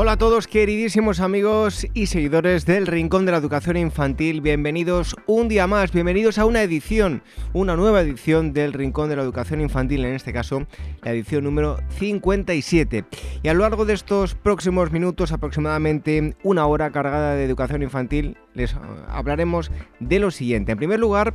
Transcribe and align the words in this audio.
Hola 0.00 0.12
a 0.12 0.16
todos 0.16 0.46
queridísimos 0.46 1.18
amigos 1.18 1.84
y 1.92 2.06
seguidores 2.06 2.64
del 2.64 2.86
Rincón 2.86 3.26
de 3.26 3.32
la 3.32 3.38
Educación 3.38 3.76
Infantil, 3.76 4.40
bienvenidos 4.40 5.16
un 5.26 5.48
día 5.48 5.66
más, 5.66 5.90
bienvenidos 5.90 6.38
a 6.38 6.44
una 6.44 6.62
edición, 6.62 7.20
una 7.52 7.74
nueva 7.74 8.02
edición 8.02 8.52
del 8.52 8.74
Rincón 8.74 9.08
de 9.08 9.16
la 9.16 9.22
Educación 9.22 9.60
Infantil, 9.60 10.04
en 10.04 10.14
este 10.14 10.32
caso 10.32 10.68
la 11.02 11.10
edición 11.10 11.42
número 11.42 11.78
57. 11.98 13.06
Y 13.42 13.48
a 13.48 13.54
lo 13.54 13.62
largo 13.62 13.86
de 13.86 13.94
estos 13.94 14.36
próximos 14.36 14.92
minutos, 14.92 15.32
aproximadamente 15.32 16.36
una 16.44 16.64
hora 16.66 16.92
cargada 16.92 17.34
de 17.34 17.44
educación 17.44 17.82
infantil, 17.82 18.36
les 18.54 18.76
hablaremos 19.08 19.72
de 19.98 20.20
lo 20.20 20.30
siguiente. 20.30 20.70
En 20.70 20.78
primer 20.78 21.00
lugar, 21.00 21.34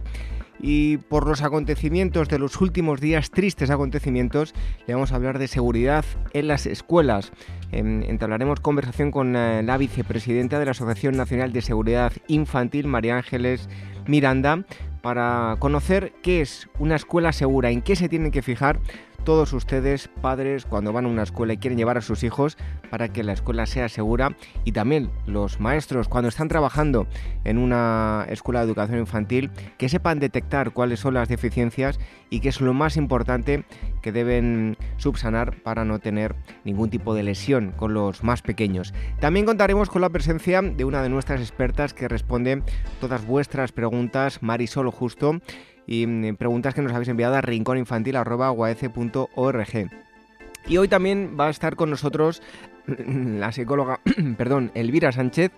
y 0.60 0.98
por 0.98 1.28
los 1.28 1.42
acontecimientos 1.42 2.30
de 2.30 2.40
los 2.40 2.60
últimos 2.62 3.02
días, 3.02 3.32
tristes 3.32 3.70
acontecimientos, 3.70 4.54
le 4.88 4.94
vamos 4.94 5.12
a 5.12 5.16
hablar 5.16 5.40
de 5.40 5.48
seguridad 5.48 6.06
en 6.34 6.48
las 6.48 6.66
escuelas. 6.66 7.32
Em, 7.72 8.04
entablaremos 8.04 8.60
conversación 8.60 9.12
con 9.12 9.36
eh, 9.36 9.64
la 9.64 9.78
vicepresidenta 9.78 10.60
de 10.60 10.66
la 10.66 10.72
Asociación 10.72 11.18
Nacional 11.18 11.54
de 11.54 11.62
Seguridad 11.62 12.14
Infantil, 12.28 12.88
María 12.88 13.18
Ángeles 13.18 13.68
Miranda, 14.08 14.66
para 15.02 15.58
conocer 15.60 16.14
qué 16.22 16.42
es 16.42 16.70
una 16.80 16.96
escuela 16.96 17.34
segura, 17.34 17.72
en 17.72 17.82
qué 17.82 17.96
se 17.96 18.08
tienen 18.08 18.32
que 18.32 18.42
fijar 18.42 18.80
todos 19.24 19.54
ustedes, 19.54 20.10
padres, 20.22 20.66
cuando 20.66 20.94
van 20.94 21.06
a 21.06 21.08
una 21.08 21.24
escuela 21.24 21.54
y 21.54 21.58
quieren 21.58 21.78
llevar 21.78 21.98
a 21.98 22.02
sus 22.02 22.24
hijos 22.24 22.58
para 22.90 23.08
que 23.08 23.24
la 23.24 23.34
escuela 23.34 23.66
sea 23.66 23.90
segura 23.90 24.36
y 24.66 24.72
también 24.72 25.10
los 25.26 25.60
maestros 25.60 26.08
cuando 26.08 26.30
están 26.30 26.48
trabajando 26.48 27.08
en 27.44 27.58
una 27.58 28.26
escuela 28.30 28.60
de 28.60 28.66
educación 28.66 29.00
infantil 29.00 29.52
que 29.78 29.90
sepan 29.90 30.20
detectar 30.20 30.72
cuáles 30.72 31.00
son 31.00 31.14
las 31.14 31.30
deficiencias 31.30 32.00
y 32.30 32.40
qué 32.40 32.50
es 32.50 32.62
lo 32.62 32.74
más 32.74 32.98
importante 32.98 33.64
que 34.02 34.12
deben 34.12 34.78
subsanar 34.98 35.62
para 35.64 35.86
no 35.86 36.00
tener 36.00 36.36
ningún 36.64 36.90
tipo 36.90 37.14
de 37.16 37.24
lesión 37.24 37.72
con 37.72 37.94
los 37.94 38.24
más 38.24 38.42
pequeños. 38.42 38.94
También 39.20 39.46
contaremos 39.46 39.90
con 39.90 40.02
la 40.02 40.10
presencia 40.10 40.62
de 40.62 40.86
una 40.86 41.02
de 41.02 41.10
nuestras 41.10 41.42
expertas 41.42 41.94
que 41.94 42.08
responde 42.08 42.64
todas 43.00 43.26
vuestras 43.26 43.72
preguntas, 43.72 44.42
Marisol 44.42 44.90
Justo 44.92 45.40
y 45.88 46.06
mm, 46.08 46.36
preguntas 46.36 46.74
que 46.74 46.82
nos 46.82 46.94
habéis 46.94 47.10
enviado 47.10 47.36
a 47.36 47.42
rincóninfantil.org. 47.42 49.90
Y 50.66 50.78
hoy 50.78 50.88
también 50.88 51.36
va 51.40 51.48
a 51.48 51.50
estar 51.50 51.76
con 51.76 51.90
nosotros 51.90 52.42
la 52.88 53.52
psicóloga, 53.52 54.00
perdón, 54.38 54.72
Elvira 54.76 55.12
Sánchez, 55.12 55.52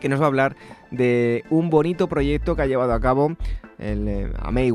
que 0.00 0.08
nos 0.08 0.20
va 0.20 0.24
a 0.24 0.28
hablar 0.28 0.56
de 0.90 1.44
un 1.50 1.70
bonito 1.70 2.08
proyecto 2.08 2.54
que 2.54 2.62
ha 2.62 2.66
llevado 2.66 2.92
a 2.92 3.00
cabo 3.00 3.36
el 3.78 4.08
eh, 4.08 4.32
AMEI 4.38 4.72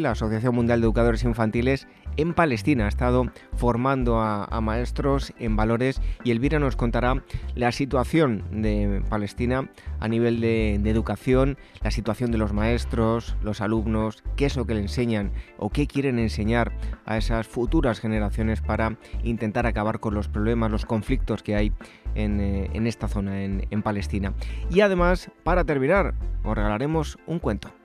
la 0.00 0.12
Asociación 0.12 0.54
Mundial 0.54 0.80
de 0.80 0.86
Educadores 0.86 1.24
Infantiles, 1.24 1.86
en 2.16 2.34
Palestina. 2.34 2.86
Ha 2.86 2.88
estado 2.88 3.26
formando 3.56 4.20
a, 4.20 4.60
maestros 4.60 5.32
en 5.38 5.56
valores 5.56 6.00
y 6.24 6.30
Elvira 6.30 6.58
nos 6.58 6.76
contará 6.76 7.22
la 7.54 7.72
situación 7.72 8.44
de 8.50 9.02
Palestina 9.08 9.68
a 9.98 10.08
nivel 10.08 10.40
de, 10.40 10.74
educación, 10.74 11.58
la 11.82 11.90
situación 11.90 12.30
de 12.30 12.38
los 12.38 12.52
maestros, 12.52 13.36
los 13.42 13.60
alumnos, 13.60 14.22
qué 14.36 14.46
es 14.46 14.56
lo 14.56 14.66
que 14.66 14.74
le 14.74 14.80
enseñan 14.80 15.32
o 15.58 15.70
qué 15.70 15.86
quieren 15.86 16.18
enseñar 16.18 16.72
a 17.06 17.16
esas 17.16 17.46
futuras 17.46 17.98
generaciones 17.98 18.60
para 18.60 18.98
intentar 19.24 19.66
acabar 19.66 20.00
con 20.00 20.14
los 20.14 20.28
problemas, 20.28 20.70
los 20.70 20.86
conflictos 20.86 21.42
que 21.42 21.56
hay 21.56 21.72
en, 22.14 22.40
eh, 22.40 22.70
esta 22.88 23.08
zona, 23.08 23.42
en 23.42 23.82
Palestina. 23.82 24.34
Y 24.70 24.80
además, 24.80 25.30
para 25.44 25.64
terminar, 25.64 26.14
os 26.44 26.54
regalaremos 26.54 27.18
un 27.26 27.38
cuento. 27.38 27.81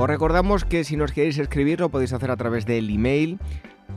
Os 0.00 0.08
recordamos 0.08 0.64
que 0.64 0.82
si 0.82 0.96
nos 0.96 1.12
queréis 1.12 1.36
escribir 1.36 1.78
lo 1.78 1.90
podéis 1.90 2.14
hacer 2.14 2.30
a 2.30 2.36
través 2.38 2.64
del 2.64 2.88
email 2.88 3.38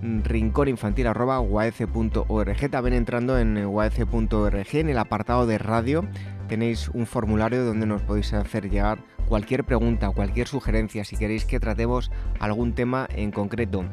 rincóninfantil.org 0.02 2.69
También 2.69 2.94
entrando 2.94 3.40
en 3.40 3.66
uac.org 3.66 4.75
en 4.75 4.90
el 4.90 4.97
apartado 4.97 5.47
de 5.47 5.58
radio 5.59 6.06
tenéis 6.50 6.90
un 6.90 7.06
formulario 7.06 7.64
donde 7.64 7.86
nos 7.86 8.02
podéis 8.02 8.34
hacer 8.34 8.69
llegar 8.69 9.00
cualquier 9.30 9.64
pregunta, 9.64 10.09
cualquier 10.09 10.50
sugerencia, 10.50 11.06
si 11.06 11.16
queréis 11.16 11.46
que 11.46 11.62
tratemos 11.62 12.12
algún 12.38 12.74
tema 12.74 13.08
en 13.16 13.31
concreto. 13.31 13.85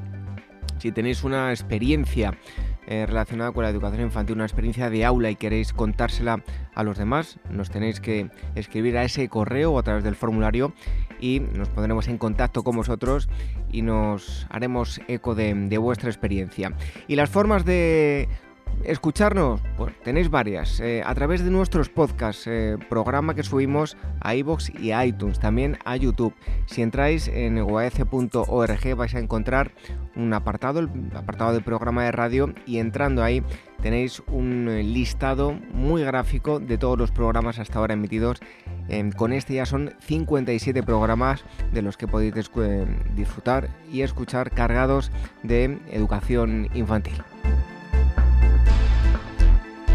Si 0.78 0.91
tenéis 0.91 1.22
una 1.22 1.50
experiencia 1.50 2.37
eh, 2.90 3.06
relacionada 3.06 3.52
con 3.52 3.62
la 3.62 3.70
educación 3.70 4.02
infantil, 4.02 4.34
una 4.34 4.44
experiencia 4.44 4.90
de 4.90 5.04
aula 5.04 5.30
y 5.30 5.36
queréis 5.36 5.72
contársela 5.72 6.42
a 6.74 6.82
los 6.82 6.98
demás, 6.98 7.38
nos 7.48 7.70
tenéis 7.70 8.00
que 8.00 8.30
escribir 8.56 8.98
a 8.98 9.04
ese 9.04 9.28
correo 9.28 9.70
o 9.70 9.78
a 9.78 9.84
través 9.84 10.02
del 10.02 10.16
formulario 10.16 10.72
y 11.20 11.38
nos 11.38 11.68
pondremos 11.68 12.08
en 12.08 12.18
contacto 12.18 12.64
con 12.64 12.74
vosotros 12.74 13.28
y 13.70 13.82
nos 13.82 14.44
haremos 14.50 15.00
eco 15.06 15.36
de, 15.36 15.54
de 15.54 15.78
vuestra 15.78 16.10
experiencia. 16.10 16.74
Y 17.06 17.14
las 17.14 17.30
formas 17.30 17.64
de 17.64 18.28
escucharnos, 18.84 19.60
pues 19.76 19.94
tenéis 20.03 20.31
varias. 20.31 20.81
Eh, 20.81 21.03
a 21.04 21.14
través 21.14 21.44
de 21.44 21.50
nuestros 21.50 21.88
podcasts, 21.88 22.47
eh, 22.47 22.76
programa 22.88 23.34
que 23.34 23.42
subimos 23.42 23.97
a 24.20 24.34
iVoox 24.34 24.70
y 24.81 24.92
a 24.92 25.04
iTunes, 25.04 25.38
también 25.38 25.78
a 25.84 25.97
YouTube. 25.97 26.34
Si 26.66 26.82
entráis 26.82 27.28
en 27.28 27.62
uac.org 27.62 28.97
vais 28.97 29.14
a 29.14 29.19
encontrar 29.19 29.72
un 30.16 30.32
apartado, 30.32 30.80
el 30.80 30.88
apartado 31.14 31.53
del 31.53 31.62
programa 31.62 32.04
de 32.04 32.12
radio, 32.12 32.53
y 32.66 32.78
entrando 32.78 33.22
ahí 33.22 33.42
tenéis 33.82 34.22
un 34.26 34.66
listado 34.92 35.53
muy 35.72 36.03
gráfico 36.03 36.60
de 36.60 36.76
todos 36.76 36.98
los 36.98 37.10
programas 37.10 37.59
hasta 37.59 37.78
ahora 37.78 37.94
emitidos. 37.94 38.41
con 39.16 39.32
este 39.32 39.54
ya 39.54 39.66
son 39.66 39.94
57 40.00 40.82
programas 40.82 41.44
de 41.72 41.82
los 41.82 41.97
que 41.97 42.06
podéis 42.06 42.34
disfrutar 43.14 43.70
y 43.91 44.03
escuchar 44.03 44.50
cargados 44.50 45.10
de 45.42 45.78
educación 45.91 46.69
infantil. 46.75 47.22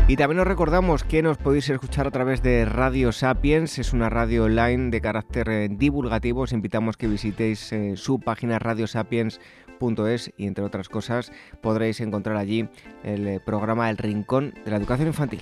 Y 0.07 0.17
también 0.17 0.39
os 0.39 0.45
recordamos 0.45 1.03
que 1.03 1.23
nos 1.23 1.37
podéis 1.37 1.67
escuchar 1.67 2.05
a 2.05 2.11
través 2.11 2.43
de 2.43 2.63
Radio 2.65 3.11
Sapiens, 3.11 3.79
es 3.79 3.91
una 3.91 4.07
radio 4.07 4.43
online 4.43 4.91
de 4.91 5.01
carácter 5.01 5.49
eh, 5.49 5.67
divulgativo. 5.67 6.41
Os 6.41 6.53
invitamos 6.53 6.95
que 6.95 7.07
visitéis 7.07 7.73
eh, 7.73 7.97
su 7.97 8.19
página 8.19 8.59
radiosapiens.es 8.59 10.31
y 10.37 10.45
entre 10.45 10.63
otras 10.63 10.89
cosas 10.89 11.31
podréis 11.59 12.01
encontrar 12.01 12.37
allí 12.37 12.69
el 13.03 13.27
eh, 13.27 13.39
programa 13.43 13.89
El 13.89 13.97
Rincón 13.97 14.53
de 14.63 14.69
la 14.69 14.77
Educación 14.77 15.07
Infantil. 15.07 15.41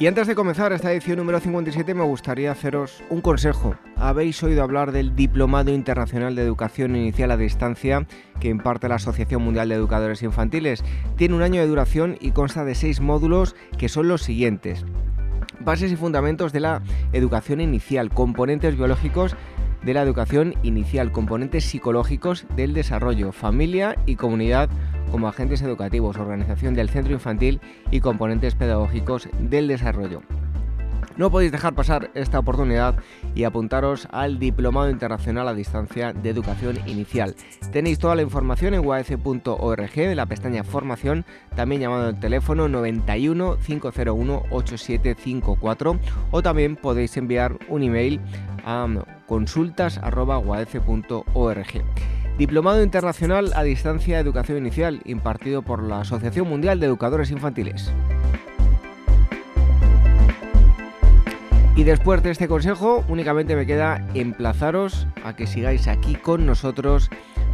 Y 0.00 0.06
antes 0.06 0.28
de 0.28 0.36
comenzar 0.36 0.72
esta 0.72 0.92
edición 0.92 1.18
número 1.18 1.40
57 1.40 1.92
me 1.92 2.04
gustaría 2.04 2.52
haceros 2.52 3.02
un 3.10 3.20
consejo. 3.20 3.74
Habéis 3.96 4.40
oído 4.44 4.62
hablar 4.62 4.92
del 4.92 5.16
Diplomado 5.16 5.72
Internacional 5.72 6.36
de 6.36 6.42
Educación 6.42 6.94
Inicial 6.94 7.32
a 7.32 7.36
Distancia 7.36 8.06
que 8.38 8.46
imparte 8.46 8.88
la 8.88 8.94
Asociación 8.94 9.42
Mundial 9.42 9.68
de 9.68 9.74
Educadores 9.74 10.22
Infantiles. 10.22 10.84
Tiene 11.16 11.34
un 11.34 11.42
año 11.42 11.60
de 11.60 11.66
duración 11.66 12.16
y 12.20 12.30
consta 12.30 12.64
de 12.64 12.76
seis 12.76 13.00
módulos 13.00 13.56
que 13.76 13.88
son 13.88 14.06
los 14.06 14.22
siguientes. 14.22 14.84
Bases 15.58 15.90
y 15.90 15.96
fundamentos 15.96 16.52
de 16.52 16.60
la 16.60 16.80
educación 17.12 17.60
inicial, 17.60 18.10
componentes 18.10 18.76
biológicos 18.76 19.34
de 19.82 19.94
la 19.94 20.02
educación 20.02 20.54
inicial, 20.62 21.12
componentes 21.12 21.64
psicológicos 21.64 22.46
del 22.56 22.74
desarrollo, 22.74 23.32
familia 23.32 23.96
y 24.06 24.16
comunidad 24.16 24.68
como 25.10 25.28
agentes 25.28 25.62
educativos, 25.62 26.16
organización 26.16 26.74
del 26.74 26.90
centro 26.90 27.12
infantil 27.12 27.60
y 27.90 28.00
componentes 28.00 28.54
pedagógicos 28.54 29.28
del 29.40 29.68
desarrollo. 29.68 30.22
No 31.18 31.30
podéis 31.32 31.50
dejar 31.50 31.74
pasar 31.74 32.12
esta 32.14 32.38
oportunidad 32.38 32.94
y 33.34 33.42
apuntaros 33.42 34.06
al 34.12 34.38
Diplomado 34.38 34.88
Internacional 34.88 35.48
a 35.48 35.54
Distancia 35.54 36.12
de 36.12 36.30
Educación 36.30 36.78
Inicial. 36.86 37.34
Tenéis 37.72 37.98
toda 37.98 38.14
la 38.14 38.22
información 38.22 38.74
en 38.74 38.86
uaf.org 38.86 39.98
en 39.98 40.16
la 40.16 40.26
pestaña 40.26 40.62
Formación, 40.62 41.24
también 41.56 41.82
llamando 41.82 42.06
al 42.06 42.20
teléfono 42.20 42.68
91 42.68 43.58
501 43.58 44.42
8754 44.50 45.98
o 46.30 46.42
también 46.42 46.76
podéis 46.76 47.16
enviar 47.16 47.58
un 47.68 47.82
email 47.82 48.20
a 48.64 48.86
consultas.uaf.org. 49.26 51.84
Diplomado 52.38 52.80
Internacional 52.80 53.52
a 53.56 53.64
Distancia 53.64 54.14
de 54.14 54.22
Educación 54.22 54.58
Inicial, 54.58 55.02
impartido 55.04 55.62
por 55.62 55.82
la 55.82 56.02
Asociación 56.02 56.48
Mundial 56.48 56.78
de 56.78 56.86
Educadores 56.86 57.32
Infantiles. 57.32 57.92
Y 61.78 61.84
después 61.84 62.24
de 62.24 62.32
este 62.32 62.48
consejo, 62.48 63.04
únicamente 63.06 63.54
me 63.54 63.64
queda 63.64 64.04
emplazaros 64.14 65.06
a 65.22 65.36
que 65.36 65.46
sigáis 65.46 65.86
aquí 65.86 66.16
con 66.16 66.44
nosotros 66.44 67.08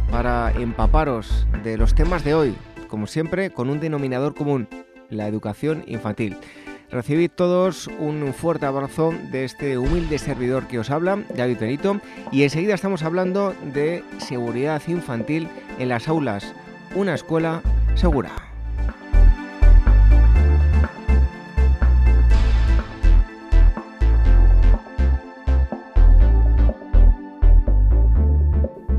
para 0.09 0.51
empaparos 0.53 1.45
de 1.63 1.77
los 1.77 1.93
temas 1.93 2.23
de 2.23 2.33
hoy, 2.33 2.55
como 2.87 3.05
siempre, 3.05 3.51
con 3.51 3.69
un 3.69 3.79
denominador 3.79 4.33
común, 4.33 4.67
la 5.11 5.27
educación 5.27 5.83
infantil. 5.85 6.37
Recibid 6.89 7.29
todos 7.29 7.85
un 7.99 8.33
fuerte 8.33 8.65
abrazo 8.65 9.13
de 9.29 9.43
este 9.43 9.77
humilde 9.77 10.17
servidor 10.17 10.65
que 10.65 10.79
os 10.79 10.89
habla, 10.89 11.23
David 11.35 11.59
Benito, 11.59 12.01
y 12.31 12.41
enseguida 12.41 12.73
estamos 12.73 13.03
hablando 13.03 13.53
de 13.75 14.03
seguridad 14.17 14.81
infantil 14.87 15.47
en 15.77 15.89
las 15.89 16.07
aulas, 16.07 16.51
una 16.95 17.13
escuela 17.13 17.61
segura. 17.93 18.44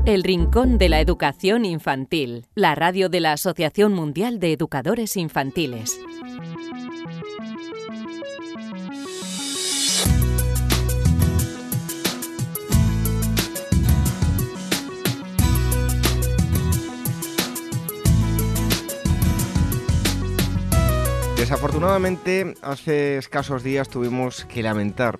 El 0.07 0.23
Rincón 0.23 0.77
de 0.77 0.87
la 0.87 1.01
Educación 1.01 1.65
Infantil, 1.65 2.45
la 2.55 2.75
radio 2.75 3.09
de 3.09 3.19
la 3.19 3.33
Asociación 3.33 3.93
Mundial 3.93 4.39
de 4.39 4.53
Educadores 4.53 5.17
Infantiles. 5.17 5.99
Desafortunadamente, 21.35 22.53
hace 22.61 23.17
escasos 23.17 23.61
días 23.61 23.89
tuvimos 23.89 24.45
que 24.45 24.63
lamentar 24.63 25.19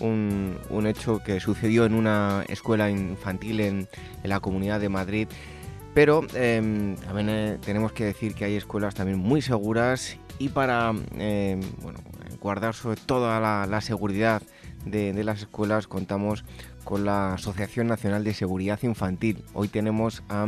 un, 0.00 0.86
hecho 0.86 1.22
que 1.24 1.40
sucedió 1.40 1.84
en 1.84 1.94
una 1.94 2.44
escuela 2.48 2.90
infantil 2.90 3.60
en, 3.60 3.88
la 4.24 4.40
Comunidad 4.40 4.80
de 4.80 4.88
Madrid. 4.88 5.28
Pero 5.94 6.22
em, 6.34 6.96
también 6.96 7.28
eh, 7.28 7.58
tenemos 7.64 7.92
que 7.92 8.04
decir 8.04 8.34
que 8.34 8.46
hay 8.46 8.56
escuelas 8.56 8.94
también 8.94 9.18
muy 9.18 9.42
seguras 9.42 10.16
y 10.38 10.48
para 10.48 10.92
em, 11.18 11.60
guardar 12.40 12.74
sobre 12.74 12.96
toda 12.96 13.38
la, 13.66 13.80
seguridad 13.80 14.42
de, 14.86 15.12
las 15.22 15.40
escuelas 15.40 15.86
contamos 15.86 16.44
con 16.84 17.04
la 17.04 17.34
Asociación 17.34 17.86
Nacional 17.86 18.24
de 18.24 18.34
Seguridad 18.34 18.80
Infantil. 18.82 19.44
Hoy 19.52 19.68
tenemos 19.68 20.22
a 20.28 20.46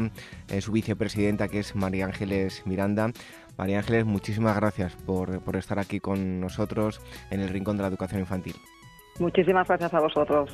eh, 0.49 0.61
su 0.61 0.73
vicepresidenta 0.73 1.49
que 1.49 1.61
es 1.61 1.77
María 1.77 2.07
Ángeles 2.07 2.63
Miranda. 2.65 3.13
María 3.57 3.79
Ángeles, 3.79 4.05
muchísimas 4.05 4.57
gracias 4.57 4.97
por, 4.97 5.41
por 5.41 5.57
estar 5.57 5.79
aquí 5.79 6.01
con 6.01 6.41
nosotros 6.41 7.01
en 7.31 7.41
el 7.41 7.51
Rincón 7.51 7.77
de 7.77 7.83
la 7.83 7.89
Educación 7.89 8.21
Infantil. 8.21 8.57
Muchísimas 9.19 9.67
gracias 9.69 9.95
a 9.95 10.01
vosotros. 10.01 10.51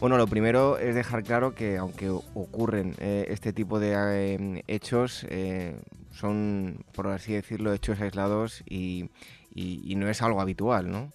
Bueno, 0.00 0.16
lo 0.16 0.26
primero 0.26 0.78
es 0.78 0.94
dejar 0.94 1.22
claro 1.22 1.54
que 1.54 1.76
aunque 1.78 2.08
ocurren 2.10 2.94
eh, 2.98 3.26
este 3.28 3.52
tipo 3.52 3.78
de 3.78 3.94
eh, 3.94 4.64
hechos, 4.66 5.24
eh, 5.28 5.76
son, 6.10 6.84
por 6.92 7.06
así 7.08 7.34
decirlo, 7.34 7.72
hechos 7.72 8.00
aislados 8.00 8.64
y, 8.68 9.10
y 9.54 9.94
no 9.94 10.08
es 10.08 10.20
algo 10.22 10.40
habitual, 10.40 10.90
¿no? 10.90 11.10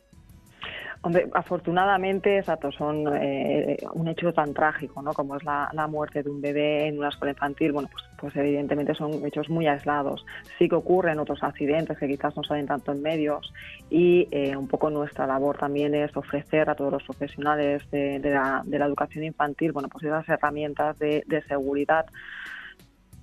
Hombre, 1.02 1.30
afortunadamente, 1.34 2.40
exacto, 2.40 2.72
son 2.72 3.06
eh, 3.16 3.78
un 3.94 4.08
hecho 4.08 4.34
tan 4.34 4.54
trágico, 4.54 5.02
¿no? 5.02 5.14
Como 5.14 5.36
es 5.36 5.44
la, 5.44 5.88
muerte 5.88 6.24
de 6.24 6.30
un 6.30 6.42
bebé 6.42 6.88
en 6.88 6.98
una 6.98 7.10
escuela 7.10 7.32
infantil. 7.32 7.72
Bueno, 7.72 7.90
pues, 7.92 8.04
pues 8.18 8.36
evidentemente 8.36 8.96
son 8.96 9.26
hechos 9.26 9.50
muy 9.50 9.68
aislados. 9.68 10.26
Sí 10.58 10.68
que 10.68 10.76
ocurren 10.76 11.20
otros 11.20 11.44
accidentes 11.44 11.98
que 11.98 12.08
quizás 12.08 12.36
no 12.36 12.44
salen 12.44 12.66
tanto 12.66 12.92
en 12.92 13.02
medios 13.02 13.54
y 13.90 14.28
eh, 14.32 14.56
un 14.58 14.68
poco 14.68 14.90
nuestra 14.90 15.28
labor 15.28 15.58
también 15.58 15.94
es 15.94 16.16
ofrecer 16.18 16.70
a 16.70 16.76
todos 16.76 16.92
los 16.92 17.04
profesionales 17.04 17.90
de, 17.92 18.20
la, 18.20 18.64
educación 18.68 19.24
infantil, 19.24 19.72
bueno, 19.72 19.90
pues 19.90 20.04
esas 20.04 20.28
herramientas 20.28 20.98
de, 20.98 21.24
de 21.28 21.42
seguridad 21.44 22.06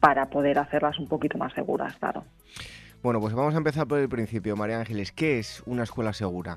para 0.01 0.27
poder 0.27 0.59
hacerlas 0.59 0.99
un 0.99 1.09
poquito 1.09 1.39
más 1.39 1.53
seguras, 1.55 1.97
claro. 1.97 2.25
Bueno, 3.03 3.21
pues 3.21 3.35
vamos 3.35 3.55
a 3.55 3.59
empezar 3.59 3.87
por 3.87 3.99
el 3.99 4.09
principio, 4.09 4.57
María 4.57 4.79
Ángeles. 4.79 5.13
¿Qué 5.13 5.39
es 5.39 5.63
una 5.67 5.83
escuela 5.83 6.13
segura? 6.13 6.57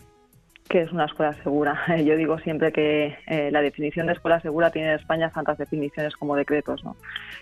Que 0.68 0.82
es 0.82 0.92
una 0.92 1.06
escuela 1.06 1.34
segura. 1.44 1.80
Yo 2.04 2.16
digo 2.16 2.38
siempre 2.40 2.72
que 2.72 3.18
eh, 3.28 3.50
la 3.52 3.62
definición 3.62 4.08
de 4.08 4.14
escuela 4.14 4.40
segura 4.42 4.72
tiene 4.72 4.90
en 4.90 5.00
España 5.00 5.32
tantas 5.34 5.58
definiciones 5.58 6.16
como 6.16 6.36
decretos. 6.36 6.84
¿no? 6.84 6.96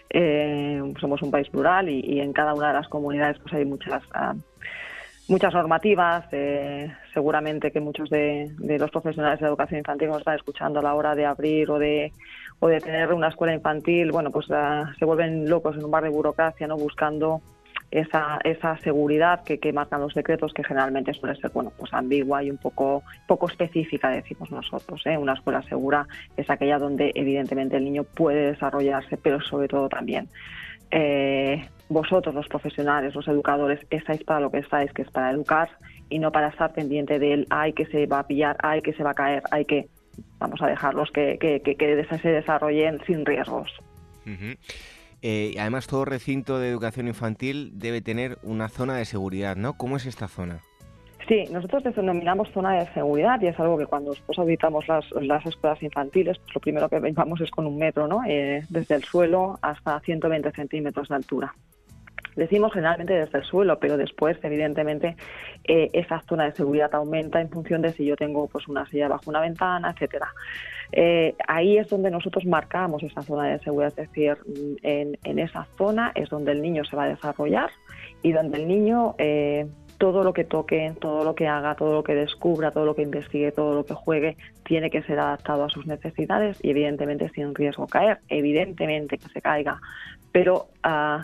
Eh, 0.09 0.81
somos 0.99 1.21
un 1.21 1.31
país 1.31 1.49
plural 1.49 1.89
y, 1.89 2.19
en 2.19 2.33
cada 2.33 2.53
una 2.53 2.69
de 2.69 2.73
las 2.73 2.87
comunidades 2.87 3.37
pues 3.39 3.53
hay 3.53 3.65
muchas 3.65 4.03
ah, 4.13 4.33
muchas 5.27 5.53
normativas. 5.53 6.25
Eh, 6.31 6.91
seguramente 7.13 7.71
que 7.71 7.79
muchos 7.79 8.09
de, 8.09 8.51
los 8.59 8.91
profesionales 8.91 9.39
de 9.39 9.47
educación 9.47 9.79
infantil 9.79 10.09
nos 10.09 10.19
están 10.19 10.35
escuchando 10.35 10.79
a 10.79 10.83
la 10.83 10.93
hora 10.93 11.15
de 11.15 11.25
abrir 11.25 11.69
o 11.71 11.79
de 11.79 12.13
o 12.59 12.67
de 12.67 12.79
tener 12.79 13.11
una 13.13 13.29
escuela 13.29 13.53
infantil. 13.53 14.11
Bueno, 14.11 14.31
pues 14.31 14.47
ah, 14.51 14.93
se 14.97 15.05
vuelven 15.05 15.49
locos 15.49 15.75
en 15.75 15.83
un 15.83 15.91
bar 15.91 16.03
de 16.03 16.09
burocracia, 16.09 16.67
no 16.67 16.77
buscando 16.77 17.41
esa, 17.95 18.39
esa 18.43 18.77
seguridad 18.77 19.43
que, 19.43 19.59
que, 19.59 19.71
marcan 19.71 20.01
los 20.01 20.13
decretos, 20.13 20.53
que 20.53 20.63
generalmente 20.63 21.13
suele 21.13 21.35
ser 21.35 21.51
bueno, 21.51 21.71
pues 21.77 21.93
ambigua 21.93 22.43
y 22.43 22.51
un 22.51 22.57
poco, 22.57 23.03
poco 23.27 23.47
específica, 23.47 24.09
decimos 24.09 24.51
nosotros. 24.51 25.01
¿eh? 25.05 25.17
Una 25.17 25.33
escuela 25.33 25.61
segura 25.63 26.07
es 26.35 26.49
aquella 26.49 26.77
donde 26.77 27.11
evidentemente 27.15 27.77
el 27.77 27.85
niño 27.85 28.03
puede 28.03 28.51
desarrollarse, 28.51 29.17
pero 29.17 29.41
sobre 29.41 29.67
todo 29.67 29.87
también 29.89 30.27
eh, 30.91 31.67
vosotros, 31.89 32.33
los 32.33 32.47
profesionales, 32.47 33.15
los 33.15 33.27
educadores, 33.27 33.79
estáis 33.89 34.23
para 34.23 34.39
lo 34.39 34.51
que 34.51 34.59
estáis, 34.59 34.91
que 34.91 35.03
es 35.03 35.11
para 35.11 35.31
educar 35.31 35.69
y 36.09 36.19
no 36.19 36.31
para 36.31 36.49
estar 36.49 36.73
pendiente 36.73 37.19
del 37.19 37.47
ay 37.49 37.73
que 37.73 37.85
se 37.85 38.05
va 38.05 38.19
a 38.19 38.27
pillar, 38.27 38.57
ay 38.61 38.81
que 38.81 38.93
se 38.93 39.03
va 39.03 39.11
a 39.11 39.13
caer, 39.13 39.43
hay 39.51 39.65
que 39.65 39.87
vamos 40.39 40.61
a 40.61 40.67
dejarlos 40.67 41.11
que, 41.11 41.37
que, 41.39 41.61
que, 41.61 42.17
se 42.21 42.29
desarrollen 42.29 43.01
sin 43.05 43.25
riesgos. 43.25 43.71
Eh, 45.27 45.55
además, 45.59 45.87
todo 45.87 46.05
recinto 46.05 46.59
de 46.59 46.69
educación 46.69 47.07
infantil 47.07 47.71
debe 47.73 47.99
tener 47.99 48.37
una 48.43 48.69
zona 48.69 48.97
de 48.97 49.05
seguridad, 49.05 49.55
¿no? 49.55 49.73
¿Cómo 49.73 49.97
es 49.97 50.05
esta 50.05 50.27
zona? 50.27 50.59
Sí, 51.27 51.45
nosotros 51.51 51.83
denominamos 51.83 52.51
zona 52.51 52.73
de 52.73 52.85
seguridad 52.93 53.41
y 53.41 53.47
es 53.47 53.59
algo 53.59 53.75
que 53.75 53.87
cuando 53.87 54.11
nosotros 54.11 54.37
auditamos 54.37 54.87
las, 54.87 55.03
las 55.19 55.43
escuelas 55.47 55.81
infantiles, 55.81 56.37
pues 56.37 56.53
lo 56.53 56.61
primero 56.61 56.89
que 56.89 56.99
vamos 56.99 57.41
es 57.41 57.49
con 57.49 57.65
un 57.65 57.75
metro, 57.75 58.07
¿no? 58.07 58.19
Eh, 58.27 58.65
desde 58.69 58.93
el 58.93 59.03
suelo 59.03 59.57
hasta 59.63 59.99
120 59.99 60.51
centímetros 60.51 61.09
de 61.09 61.15
altura. 61.15 61.55
Decimos 62.35 62.73
generalmente 62.73 63.13
desde 63.13 63.37
el 63.37 63.43
suelo, 63.45 63.79
pero 63.79 63.97
después, 63.97 64.37
evidentemente, 64.43 65.15
eh, 65.63 65.89
esa 65.93 66.21
zona 66.27 66.45
de 66.45 66.51
seguridad 66.51 66.93
aumenta 66.93 67.39
en 67.39 67.49
función 67.49 67.81
de 67.81 67.93
si 67.93 68.05
yo 68.05 68.15
tengo 68.15 68.47
pues 68.47 68.67
una 68.67 68.85
silla 68.87 69.07
bajo 69.07 69.29
una 69.29 69.41
ventana, 69.41 69.91
etcétera. 69.91 70.27
Eh, 70.91 71.35
ahí 71.47 71.77
es 71.77 71.89
donde 71.89 72.11
nosotros 72.11 72.45
marcamos 72.45 73.03
esa 73.03 73.21
zona 73.21 73.47
de 73.47 73.59
seguridad, 73.59 73.93
es 73.97 74.09
decir, 74.09 74.37
en, 74.83 75.39
esa 75.39 75.65
zona 75.77 76.11
es 76.15 76.29
donde 76.29 76.51
el 76.51 76.61
niño 76.61 76.83
se 76.85 76.95
va 76.95 77.03
a 77.03 77.09
desarrollar 77.09 77.69
y 78.21 78.31
donde 78.31 78.57
el 78.59 78.67
niño 78.67 79.15
eh, 79.17 79.67
todo 79.97 80.23
lo 80.23 80.33
que 80.33 80.43
toque, 80.43 80.93
todo 80.99 81.23
lo 81.23 81.35
que 81.35 81.47
haga, 81.47 81.75
todo 81.75 81.93
lo 81.93 82.03
que 82.03 82.15
descubra, 82.15 82.71
todo 82.71 82.85
lo 82.85 82.95
que 82.95 83.01
investigue, 83.01 83.51
todo 83.51 83.75
lo 83.75 83.85
que 83.85 83.93
juegue, 83.93 84.37
tiene 84.63 84.89
que 84.89 85.01
ser 85.03 85.19
adaptado 85.19 85.63
a 85.63 85.69
sus 85.69 85.85
necesidades 85.85 86.59
y 86.61 86.71
evidentemente 86.71 87.29
sin 87.29 87.55
riesgo 87.55 87.87
caer, 87.87 88.19
evidentemente 88.27 89.17
que 89.17 89.29
se 89.29 89.41
caiga, 89.41 89.79
pero 90.31 90.67
uh, 90.85 91.23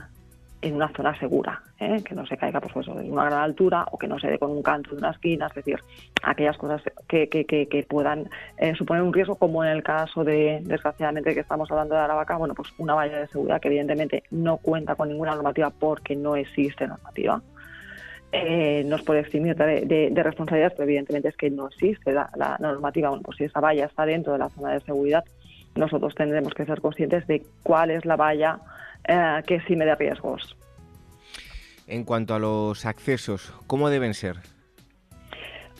en 0.61 0.75
una 0.75 0.89
zona 0.89 1.17
segura, 1.17 1.61
¿eh? 1.79 2.03
que 2.03 2.13
no 2.13 2.25
se 2.25 2.37
caiga 2.37 2.61
pues, 2.61 2.75
eso, 2.75 2.93
una 2.93 3.25
gran 3.25 3.41
altura 3.41 3.85
o 3.91 3.97
que 3.97 4.07
no 4.07 4.19
se 4.19 4.27
dé 4.27 4.37
con 4.37 4.51
un 4.51 4.61
canto 4.61 4.91
de 4.91 4.97
una 4.97 5.09
esquina, 5.09 5.47
es 5.47 5.55
decir, 5.55 5.79
aquellas 6.21 6.57
cosas 6.57 6.83
que, 7.07 7.27
que, 7.27 7.45
que, 7.45 7.85
puedan 7.89 8.29
eh, 8.57 8.75
suponer 8.75 9.01
un 9.01 9.11
riesgo, 9.11 9.35
como 9.35 9.63
en 9.63 9.71
el 9.71 9.83
caso 9.83 10.23
de, 10.23 10.59
desgraciadamente, 10.63 11.33
que 11.33 11.39
estamos 11.39 11.69
hablando 11.71 11.95
de 11.95 12.01
Aravaca, 12.01 12.37
bueno, 12.37 12.53
pues 12.53 12.69
una 12.77 12.93
valla 12.93 13.19
de 13.19 13.27
seguridad 13.27 13.59
que 13.59 13.69
evidentemente 13.69 14.23
no 14.29 14.57
cuenta 14.57 14.95
con 14.95 15.09
ninguna 15.09 15.33
normativa 15.33 15.71
porque 15.71 16.15
no 16.15 16.35
existe 16.35 16.87
normativa. 16.87 17.41
Eh, 18.31 18.83
nos 18.85 19.01
puede 19.01 19.21
eximir 19.21 19.55
de, 19.55 19.81
de, 19.85 20.09
de, 20.11 20.23
responsabilidades, 20.23 20.73
pero 20.77 20.83
evidentemente 20.85 21.27
es 21.27 21.35
que 21.35 21.49
no 21.49 21.67
existe 21.67 22.13
la, 22.13 22.29
la 22.37 22.57
normativa. 22.59 23.09
Bueno, 23.09 23.23
pues 23.23 23.37
si 23.37 23.43
esa 23.45 23.59
valla 23.59 23.85
está 23.85 24.05
dentro 24.05 24.31
de 24.31 24.39
la 24.39 24.49
zona 24.49 24.71
de 24.71 24.79
seguridad, 24.81 25.25
nosotros 25.75 26.15
tendremos 26.15 26.53
que 26.53 26.65
ser 26.65 26.79
conscientes 26.79 27.27
de 27.27 27.43
cuál 27.63 27.91
es 27.91 28.05
la 28.05 28.15
valla 28.15 28.59
eh, 29.07 29.41
que 29.45 29.59
sí 29.61 29.75
me 29.75 29.85
da 29.85 29.95
riesgos. 29.95 30.55
En 31.87 32.03
cuanto 32.03 32.33
a 32.33 32.39
los 32.39 32.85
accesos, 32.85 33.53
¿cómo 33.67 33.89
deben 33.89 34.13
ser? 34.13 34.37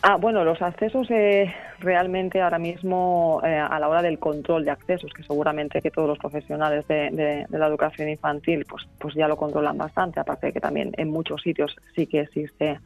Ah, 0.04 0.16
bueno, 0.16 0.42
los 0.42 0.60
accesos 0.60 1.08
eh, 1.10 1.54
realmente 1.78 2.42
ahora 2.42 2.58
mismo 2.58 3.40
eh, 3.44 3.56
a 3.56 3.78
la 3.78 3.88
hora 3.88 4.02
del 4.02 4.18
control 4.18 4.64
de 4.64 4.72
accesos, 4.72 5.12
que 5.12 5.22
seguramente 5.22 5.80
que 5.80 5.92
todos 5.92 6.08
los 6.08 6.18
profesionales 6.18 6.88
de, 6.88 7.46
la 7.48 7.66
educación 7.68 8.08
infantil 8.08 8.66
pues, 8.68 8.84
pues 8.98 9.14
ya 9.14 9.28
lo 9.28 9.36
controlan 9.36 9.78
bastante, 9.78 10.18
aparte 10.18 10.48
de 10.48 10.54
que 10.54 10.60
también 10.60 10.90
en 10.96 11.08
muchos 11.08 11.40
sitios 11.40 11.76
sí 11.94 12.08
que 12.08 12.20
existe 12.22 12.80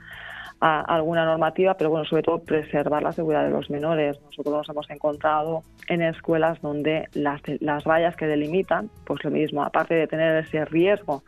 ah, 0.61 0.85
alguna 0.87 1.25
normativa, 1.25 1.75
pero 1.75 1.91
bueno, 1.91 2.05
sobre 2.05 2.23
todo 2.23 2.39
preservar 2.39 3.03
la 3.03 3.13
seguridad 3.13 3.45
de 3.45 3.51
los 3.51 3.71
menores. 3.71 4.21
Nosotros 4.23 4.55
nos 4.55 4.69
hemos 4.69 4.91
encontrado 4.91 5.63
en 5.89 6.03
escuelas 6.03 6.61
donde 6.61 7.09
las, 7.15 7.41
las 7.61 7.85
vallas 7.85 8.17
que 8.17 8.27
delimitan, 8.27 8.91
pues 9.05 9.23
lo 9.25 9.31
mismo, 9.31 9.63
aparte 9.63 9.95
de 9.95 10.07
tener 10.07 10.45
ese 10.45 10.65
riesgo 10.65 11.23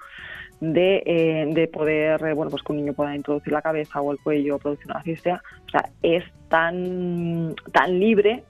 de, 0.61 1.03
eh, 1.07 1.47
de 1.53 1.69
poder, 1.69 2.23
eh, 2.25 2.35
bueno, 2.35 2.51
pues 2.51 2.63
que 2.63 2.73
un 2.73 2.79
niño 2.79 2.93
pueda 2.93 3.15
introducir 3.15 3.53
la 3.53 3.63
cabeza 3.63 4.01
o 4.01 4.13
el 4.13 4.19
cuello 4.19 4.57
o 4.57 4.59
producir 4.59 4.87
una 4.87 5.01
asfixia, 5.01 5.43
o 5.67 5.71
sea, 5.71 5.89
es 6.03 6.25
tan, 6.49 7.55
tan 7.73 7.99
libre 7.99 8.43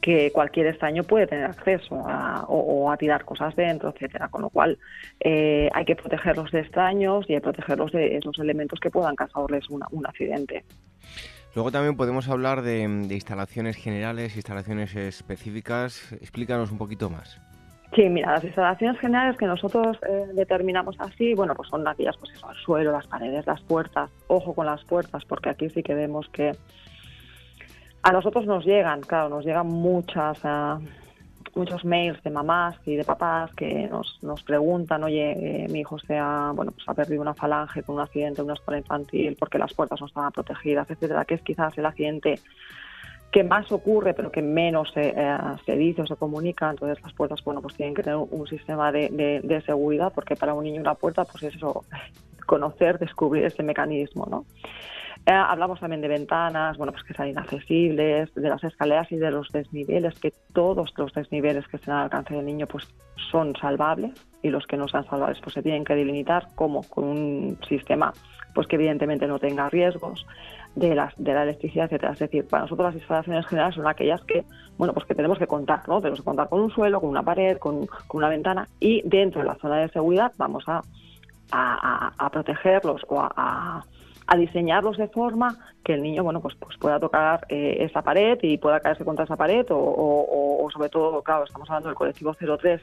que 0.00 0.30
cualquier 0.32 0.66
extraño 0.66 1.02
puede 1.04 1.26
tener 1.26 1.44
acceso 1.44 2.02
a, 2.06 2.44
o, 2.48 2.90
a 2.90 2.96
tirar 2.96 3.24
cosas 3.24 3.54
dentro, 3.56 3.90
etcétera. 3.90 4.28
Con 4.28 4.42
lo 4.42 4.50
cual 4.50 4.78
eh, 5.20 5.68
hay 5.72 5.84
que 5.84 5.96
protegerlos 5.96 6.50
de 6.50 6.60
extraños 6.60 7.26
y 7.28 7.34
hay 7.34 7.40
que 7.40 7.44
protegerlos 7.44 7.92
de 7.92 8.16
esos 8.16 8.38
elementos 8.38 8.80
que 8.80 8.90
puedan 8.90 9.14
causarles 9.14 9.68
un 9.68 10.06
accidente. 10.06 10.64
Luego 11.54 11.72
también 11.72 11.96
podemos 11.96 12.28
hablar 12.28 12.62
de, 12.62 12.82
instalaciones 12.82 13.76
generales, 13.76 14.36
instalaciones 14.36 14.94
específicas. 14.94 16.12
Explícanos 16.12 16.70
un 16.70 16.78
poquito 16.78 17.10
más. 17.10 17.40
Sí, 17.94 18.08
mira, 18.08 18.34
las 18.34 18.44
instalaciones 18.44 19.00
generales 19.00 19.36
que 19.36 19.46
nosotros 19.46 19.98
eh, 20.08 20.26
determinamos 20.34 20.94
así, 21.00 21.34
bueno, 21.34 21.56
pues 21.56 21.68
son 21.68 21.86
aquellas, 21.88 22.16
pues 22.18 22.32
eso, 22.32 22.48
el 22.48 22.56
suelo, 22.58 22.92
las 22.92 23.08
paredes, 23.08 23.44
las 23.46 23.60
puertas. 23.62 24.08
Ojo 24.28 24.54
con 24.54 24.66
las 24.66 24.84
puertas, 24.84 25.24
porque 25.24 25.48
aquí 25.50 25.68
sí 25.70 25.82
que 25.82 25.94
vemos 25.94 26.28
que 26.28 26.52
a 28.02 28.12
nosotros 28.12 28.46
nos 28.46 28.64
llegan, 28.64 29.00
claro, 29.02 29.28
nos 29.28 29.44
llegan 29.44 29.66
muchas, 29.66 30.42
uh, 30.44 30.80
muchos 31.54 31.84
mails 31.84 32.22
de 32.22 32.30
mamás 32.30 32.76
y 32.86 32.96
de 32.96 33.04
papás 33.04 33.52
que 33.54 33.88
nos, 33.88 34.18
nos 34.22 34.42
preguntan, 34.42 35.04
oye, 35.04 35.32
eh, 35.64 35.68
mi 35.68 35.80
hijo 35.80 35.98
se 35.98 36.16
ha, 36.16 36.52
bueno, 36.54 36.72
pues 36.72 36.88
ha 36.88 36.94
perdido 36.94 37.20
una 37.20 37.34
falange 37.34 37.82
con 37.82 37.96
un 37.96 38.02
accidente 38.02 38.40
en 38.40 38.46
una 38.46 38.54
escuela 38.54 38.78
infantil 38.78 39.36
porque 39.38 39.58
las 39.58 39.74
puertas 39.74 40.00
no 40.00 40.06
estaban 40.06 40.32
protegidas, 40.32 40.90
etcétera, 40.90 41.24
que 41.24 41.34
es 41.34 41.42
quizás 41.42 41.76
el 41.76 41.86
accidente 41.86 42.40
que 43.30 43.44
más 43.44 43.70
ocurre 43.70 44.14
pero 44.14 44.32
que 44.32 44.42
menos 44.42 44.90
se, 44.92 45.14
eh, 45.16 45.38
se, 45.64 45.76
dice 45.76 46.02
o 46.02 46.06
se 46.06 46.16
comunica, 46.16 46.70
entonces 46.70 47.02
las 47.02 47.12
puertas, 47.12 47.42
bueno, 47.44 47.60
pues 47.60 47.74
tienen 47.74 47.94
que 47.94 48.02
tener 48.02 48.18
un 48.18 48.46
sistema 48.46 48.90
de, 48.90 49.40
de, 49.42 49.60
seguridad 49.62 50.12
porque 50.14 50.36
para 50.36 50.54
un 50.54 50.64
niño 50.64 50.80
una 50.80 50.94
puerta, 50.94 51.24
pues 51.24 51.44
es 51.44 51.56
eso, 51.56 51.84
conocer, 52.46 52.98
descubrir 52.98 53.44
ese 53.44 53.62
mecanismo, 53.62 54.26
¿no? 54.28 54.44
Eh, 55.26 55.32
hablamos 55.32 55.78
también 55.80 56.00
de 56.00 56.08
ventanas, 56.08 56.78
bueno, 56.78 56.92
pues 56.92 57.04
que 57.04 57.14
sean 57.14 57.28
inaccesibles, 57.28 58.34
de 58.34 58.48
las 58.48 58.64
escaleras 58.64 59.10
y 59.12 59.16
de 59.16 59.30
los 59.30 59.48
desniveles, 59.50 60.18
que 60.18 60.32
todos 60.52 60.92
los 60.96 61.12
desniveles 61.12 61.68
que 61.68 61.76
estén 61.76 61.94
al 61.94 62.04
alcance 62.04 62.34
del 62.34 62.46
niño 62.46 62.66
pues 62.66 62.88
son 63.30 63.54
salvables 63.56 64.12
y 64.42 64.48
los 64.48 64.66
que 64.66 64.78
no 64.78 64.88
sean 64.88 65.04
salvables 65.04 65.38
pues 65.42 65.54
se 65.54 65.62
tienen 65.62 65.84
que 65.84 65.94
delimitar 65.94 66.48
como 66.54 66.82
con 66.84 67.04
un 67.04 67.58
sistema 67.68 68.12
pues 68.54 68.66
que 68.66 68.76
evidentemente 68.76 69.26
no 69.26 69.38
tenga 69.38 69.68
riesgos 69.68 70.26
de, 70.74 70.94
las, 70.94 71.12
de 71.16 71.34
la 71.34 71.42
electricidad, 71.42 71.84
etcétera. 71.84 72.12
Es 72.14 72.18
decir, 72.18 72.46
para 72.48 72.62
nosotros 72.64 72.86
las 72.86 72.94
instalaciones 72.96 73.46
generales 73.46 73.74
son 73.74 73.86
aquellas 73.86 74.22
que, 74.22 74.44
bueno, 74.78 74.92
pues 74.94 75.06
que 75.06 75.14
tenemos 75.14 75.38
que 75.38 75.46
contar, 75.46 75.88
¿no? 75.88 76.00
Tenemos 76.00 76.20
que 76.20 76.24
contar 76.24 76.48
con 76.48 76.60
un 76.60 76.70
suelo, 76.70 77.00
con 77.00 77.10
una 77.10 77.22
pared, 77.22 77.58
con, 77.58 77.86
con 77.86 78.18
una 78.18 78.28
ventana 78.28 78.66
y 78.80 79.02
dentro 79.04 79.42
de 79.42 79.48
la 79.48 79.54
zona 79.56 79.78
de 79.78 79.88
seguridad 79.90 80.32
vamos 80.36 80.64
a, 80.66 80.82
a, 81.52 82.12
a 82.16 82.30
protegerlos 82.30 83.02
o 83.08 83.20
a 83.20 83.84
a 84.30 84.36
diseñarlos 84.36 84.96
de 84.96 85.08
forma 85.08 85.58
que 85.82 85.94
el 85.94 86.02
niño 86.02 86.22
bueno 86.22 86.40
pues, 86.40 86.54
pues 86.54 86.76
pueda 86.78 87.00
tocar 87.00 87.44
eh, 87.48 87.78
esa 87.80 88.02
pared 88.02 88.38
y 88.42 88.58
pueda 88.58 88.78
caerse 88.78 89.04
contra 89.04 89.24
esa 89.24 89.36
pared 89.36 89.66
o, 89.70 90.68
sobre 90.72 90.88
todo, 90.88 91.20
claro, 91.22 91.44
estamos 91.44 91.68
hablando 91.68 91.88
del 91.88 91.96
colectivo 91.96 92.32
03, 92.34 92.80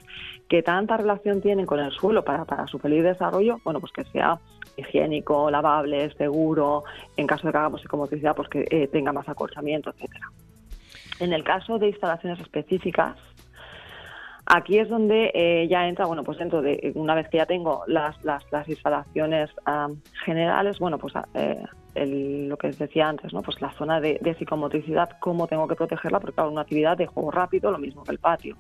que 0.50 0.62
tanta 0.62 0.98
relación 0.98 1.42
tienen 1.42 1.66
con 1.66 1.80
el 1.80 1.92
suelo 1.92 2.26
para, 2.26 2.44
para 2.44 2.68
su 2.68 2.80
feliz 2.80 3.02
desarrollo, 3.02 3.62
bueno, 3.64 3.80
pues 3.80 3.94
que 3.94 4.04
sea 4.04 4.38
higiénico, 4.76 5.50
lavable, 5.50 6.14
seguro, 6.16 6.84
en 7.16 7.26
caso 7.26 7.48
de 7.48 7.54
que 7.54 7.58
hagamos 7.58 7.82
psicomotricidad, 7.82 8.36
pues 8.36 8.50
que 8.50 8.66
eh, 8.70 8.90
tenga 8.92 9.14
más 9.14 9.30
acorchamiento, 9.30 9.90
etcétera. 9.92 10.30
En 11.22 11.32
el 11.32 11.46
caso 11.46 11.80
de 11.80 11.88
instalaciones 11.88 12.42
específicas, 12.42 13.16
Aquí 14.50 14.80
es 14.80 14.88
donde 14.88 15.30
eh, 15.34 15.68
ya 15.70 15.90
entra, 15.90 16.06
bueno, 16.06 16.24
pues 16.24 16.38
dentro 16.38 16.62
de, 16.62 16.94
una 16.96 17.16
vez 17.16 17.28
que 17.28 17.36
ya 17.36 17.46
tengo 17.46 17.84
las, 17.86 18.16
las, 18.24 18.44
instalaciones 18.66 19.50
generales, 20.24 20.80
bueno, 20.80 20.98
pues 20.98 21.14
eh, 21.34 21.62
lo 22.48 22.56
que 22.56 22.72
decía 22.72 23.10
antes, 23.10 23.34
¿no? 23.34 23.42
Pues 23.42 23.60
la 23.62 23.74
zona 23.74 24.00
de, 24.00 24.36
psicomotricidad, 24.40 25.10
cómo 25.20 25.48
tengo 25.48 25.68
que 25.68 25.76
protegerla, 25.76 26.22
porque 26.22 26.36
claro, 26.36 26.52
una 26.52 26.62
actividad 26.62 26.96
de 26.96 27.08
juego 27.08 27.30
rápido, 27.30 27.72
lo 27.72 27.78
mismo 27.78 28.06
que 28.06 28.12
el 28.12 28.20
patio. 28.20 28.56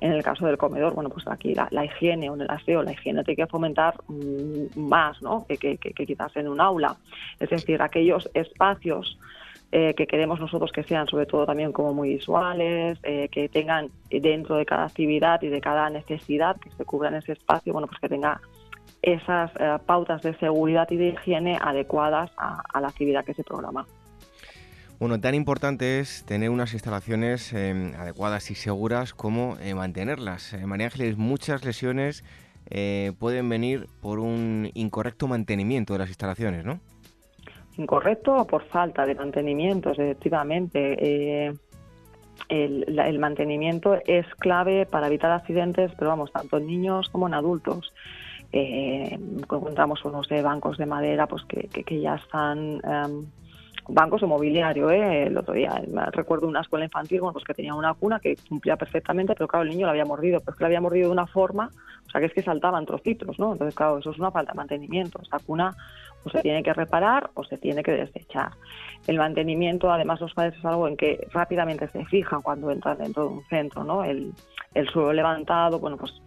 En 0.00 0.10
el 0.10 0.22
caso 0.24 0.46
del 0.46 0.58
comedor, 0.58 0.94
bueno, 0.94 1.10
pues 1.10 1.28
aquí 1.28 1.54
la, 1.54 1.84
higiene 1.84 2.28
o 2.28 2.34
el 2.34 2.50
aseo, 2.50 2.82
la 2.82 2.90
higiene 2.90 3.22
tiene 3.22 3.44
que 3.44 3.46
fomentar 3.46 3.94
mm, 4.08 4.80
más, 4.80 5.22
¿no? 5.22 5.46
Que, 5.46 5.58
que, 5.58 5.78
que 5.78 6.06
quizás 6.06 6.34
en 6.36 6.48
un 6.48 6.60
aula. 6.60 6.96
Es 7.38 7.50
decir, 7.50 7.80
aquellos 7.82 8.28
espacios 8.34 9.16
eh, 9.72 9.94
que 9.94 10.08
queremos 10.08 10.40
nosotros 10.40 10.72
que 10.72 10.82
sean 10.82 11.06
sobre 11.06 11.26
todo 11.26 11.46
también 11.46 11.70
como 11.70 11.94
muy 11.94 12.08
visuales, 12.08 12.98
eh, 13.04 13.28
que 13.30 13.48
tengan 13.48 13.88
dentro 14.10 14.56
de 14.56 14.66
cada 14.66 14.86
actividad 14.86 15.40
y 15.42 15.48
de 15.48 15.60
cada 15.60 15.88
necesidad 15.90 16.56
que 16.56 16.70
se 16.70 16.84
cubra 16.84 17.08
en 17.08 17.14
ese 17.14 17.32
espacio, 17.32 17.72
bueno, 17.72 17.86
pues 17.86 18.00
que 18.00 18.08
tenga 18.08 18.40
esas 19.00 19.52
eh, 19.60 19.78
pautas 19.86 20.22
de 20.22 20.36
seguridad 20.38 20.90
y 20.90 20.96
de 20.96 21.10
higiene 21.10 21.56
adecuadas 21.62 22.32
a, 22.36 22.80
la 22.80 22.88
actividad 22.88 23.24
que 23.24 23.32
se 23.32 23.44
programa. 23.44 23.86
Bueno, 24.98 25.20
tan 25.20 25.36
importante 25.36 26.00
es 26.00 26.24
tener 26.24 26.50
unas 26.50 26.72
instalaciones 26.72 27.54
adecuadas 27.54 28.50
y 28.50 28.56
seguras 28.56 29.14
como 29.14 29.56
mantenerlas. 29.74 30.54
María 30.66 30.86
Ángeles, 30.86 31.16
muchas 31.16 31.64
lesiones 31.64 32.22
pueden 33.18 33.48
venir 33.48 33.86
por 34.02 34.18
un 34.18 34.70
incorrecto 34.74 35.26
mantenimiento 35.26 35.94
de 35.94 36.00
las 36.00 36.08
instalaciones, 36.08 36.66
¿no? 36.66 36.80
Incorrecto 37.76 38.34
o 38.34 38.46
por 38.46 38.64
falta 38.64 39.06
de 39.06 39.14
mantenimiento, 39.14 39.90
efectivamente. 39.90 40.96
Eh, 40.98 41.54
el, 42.48 43.18
mantenimiento 43.18 43.98
es 44.06 44.26
clave 44.36 44.86
para 44.86 45.06
evitar 45.06 45.30
accidentes, 45.30 45.92
pero 45.98 46.10
vamos, 46.10 46.32
tanto 46.32 46.58
en 46.58 46.66
niños 46.66 47.08
como 47.10 47.28
en 47.28 47.34
adultos. 47.34 47.92
Eh, 48.52 49.12
encontramos 49.12 50.04
unos 50.04 50.28
de 50.28 50.42
bancos 50.42 50.76
de 50.76 50.86
madera 50.86 51.28
pues 51.28 51.44
que, 51.44 51.68
que, 51.68 52.00
ya 52.00 52.16
están 52.16 52.80
em, 52.82 53.26
bancos 53.92 54.22
o 54.22 54.26
mobiliario. 54.26 54.90
¿eh? 54.90 55.24
El 55.26 55.36
otro 55.36 55.54
día 55.54 55.80
recuerdo 56.12 56.48
una 56.48 56.60
escuela 56.60 56.84
infantil 56.84 57.20
bueno, 57.20 57.32
pues 57.32 57.44
que 57.44 57.54
tenía 57.54 57.74
una 57.74 57.94
cuna 57.94 58.20
que 58.20 58.36
cumplía 58.48 58.76
perfectamente, 58.76 59.34
pero 59.34 59.48
claro, 59.48 59.64
el 59.64 59.70
niño 59.70 59.86
lo 59.86 59.90
había 59.90 60.04
mordido, 60.04 60.40
pero 60.40 60.52
es 60.52 60.56
que 60.56 60.64
lo 60.64 60.66
había 60.66 60.80
mordido 60.80 61.08
de 61.08 61.12
una 61.12 61.26
forma, 61.26 61.70
o 62.06 62.10
sea, 62.10 62.20
que 62.20 62.26
es 62.26 62.32
que 62.32 62.42
saltaban 62.42 62.86
trocitos, 62.86 63.38
¿no? 63.38 63.52
Entonces, 63.52 63.74
claro, 63.74 63.98
eso 63.98 64.10
es 64.10 64.18
una 64.18 64.30
falta 64.30 64.52
de 64.52 64.56
mantenimiento. 64.56 65.20
Esa 65.22 65.38
cuna 65.38 65.74
o 66.24 66.30
se 66.30 66.42
tiene 66.42 66.62
que 66.62 66.72
reparar 66.72 67.30
o 67.34 67.44
se 67.44 67.56
tiene 67.58 67.82
que 67.82 67.92
desechar. 67.92 68.52
El 69.06 69.18
mantenimiento, 69.18 69.90
además, 69.90 70.20
los 70.20 70.34
padres 70.34 70.58
es 70.58 70.64
algo 70.64 70.86
en 70.88 70.96
que 70.96 71.26
rápidamente 71.32 71.88
se 71.88 72.04
fijan 72.06 72.42
cuando 72.42 72.70
entran 72.70 72.98
dentro 72.98 73.24
de 73.24 73.28
un 73.30 73.44
centro, 73.44 73.84
¿no? 73.84 74.04
El 74.04 74.34
suelo 74.92 75.12
levantado, 75.12 75.78
bueno, 75.78 75.96
pues 75.96 76.20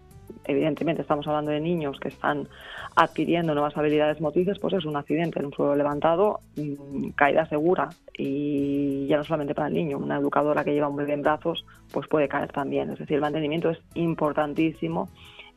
evidentemente 0.46 1.02
estamos 1.02 1.28
hablando 1.28 1.52
de 1.52 1.60
niños 1.60 2.00
que 2.00 2.10
están 2.10 2.48
adquiriendo 2.96 3.54
nuevas 3.54 3.76
habilidades 3.78 4.22
motrices, 4.22 4.60
pues 4.60 4.74
es 4.74 4.86
un 4.86 4.96
accidente 4.96 5.40
en 5.40 5.46
un 5.46 5.54
suelo 5.54 5.76
levantado, 5.76 6.40
mm, 6.56 7.10
caída 7.16 7.46
segura 7.48 7.90
y 8.18 9.08
ya 9.08 9.18
no 9.18 9.24
solamente 9.24 9.56
para 9.56 9.68
el 9.68 9.74
niño, 9.74 9.98
una 9.98 10.18
educadora 10.18 10.64
que 10.64 10.74
lleva 10.74 10.90
un 10.90 10.98
bebé 10.98 11.14
en 11.14 11.22
brazos, 11.22 11.66
pues 11.92 12.08
puede 12.08 12.28
caer 12.28 12.52
también. 12.52 12.90
Es 12.92 13.00
decir, 13.00 13.16
el 13.16 13.22
mantenimiento 13.22 13.70
es 13.70 13.80
importantísimo 13.96 15.10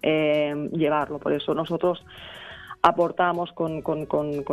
eh, 0.02 0.68
llevarlo. 0.72 1.18
Por 1.18 1.32
eso 1.32 1.54
nosotros 1.54 2.04
aportamos 2.82 3.52
con, 3.52 3.82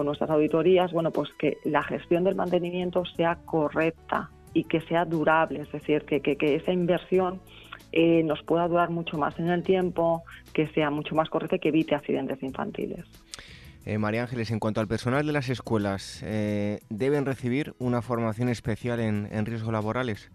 nuestras 0.06 0.30
auditorías, 0.30 0.92
bueno, 0.92 1.12
pues 1.12 1.30
que 1.38 1.58
la 1.64 1.84
gestión 1.84 2.24
del 2.24 2.36
mantenimiento 2.36 3.06
sea 3.06 3.38
correcta 3.46 4.32
y 4.54 4.64
que 4.64 4.82
sea 4.82 5.06
durable, 5.06 5.62
es 5.62 5.72
decir, 5.72 6.04
que, 6.06 6.22
que, 6.22 6.56
esa 6.56 6.72
inversión 6.72 7.42
eh, 7.94 8.24
nos 8.24 8.42
pueda 8.44 8.68
durar 8.68 8.90
mucho 8.90 9.18
más 9.18 9.38
en 9.40 9.50
el 9.50 9.64
tiempo, 9.64 10.24
que 10.52 10.68
sea 10.70 10.90
mucho 10.90 11.16
más 11.16 11.30
correcta 11.30 11.56
y 11.58 11.60
que 11.60 11.70
evite 11.70 11.96
accidentes 11.96 12.42
infantiles. 12.42 13.06
Eh, 13.86 13.98
María 13.98 14.24
Ángeles, 14.24 14.50
en 14.52 14.60
cuanto 14.60 14.82
al 14.82 14.88
personal 14.88 15.26
de 15.28 15.34
las 15.34 15.50
escuelas, 15.50 16.24
eh, 16.26 16.80
¿deben 16.90 17.26
recibir 17.26 17.76
una 17.80 18.02
formación 18.02 18.50
especial 18.50 19.00
en, 19.00 19.28
en 19.32 19.46
riesgos 19.46 19.72
laborales? 19.74 20.32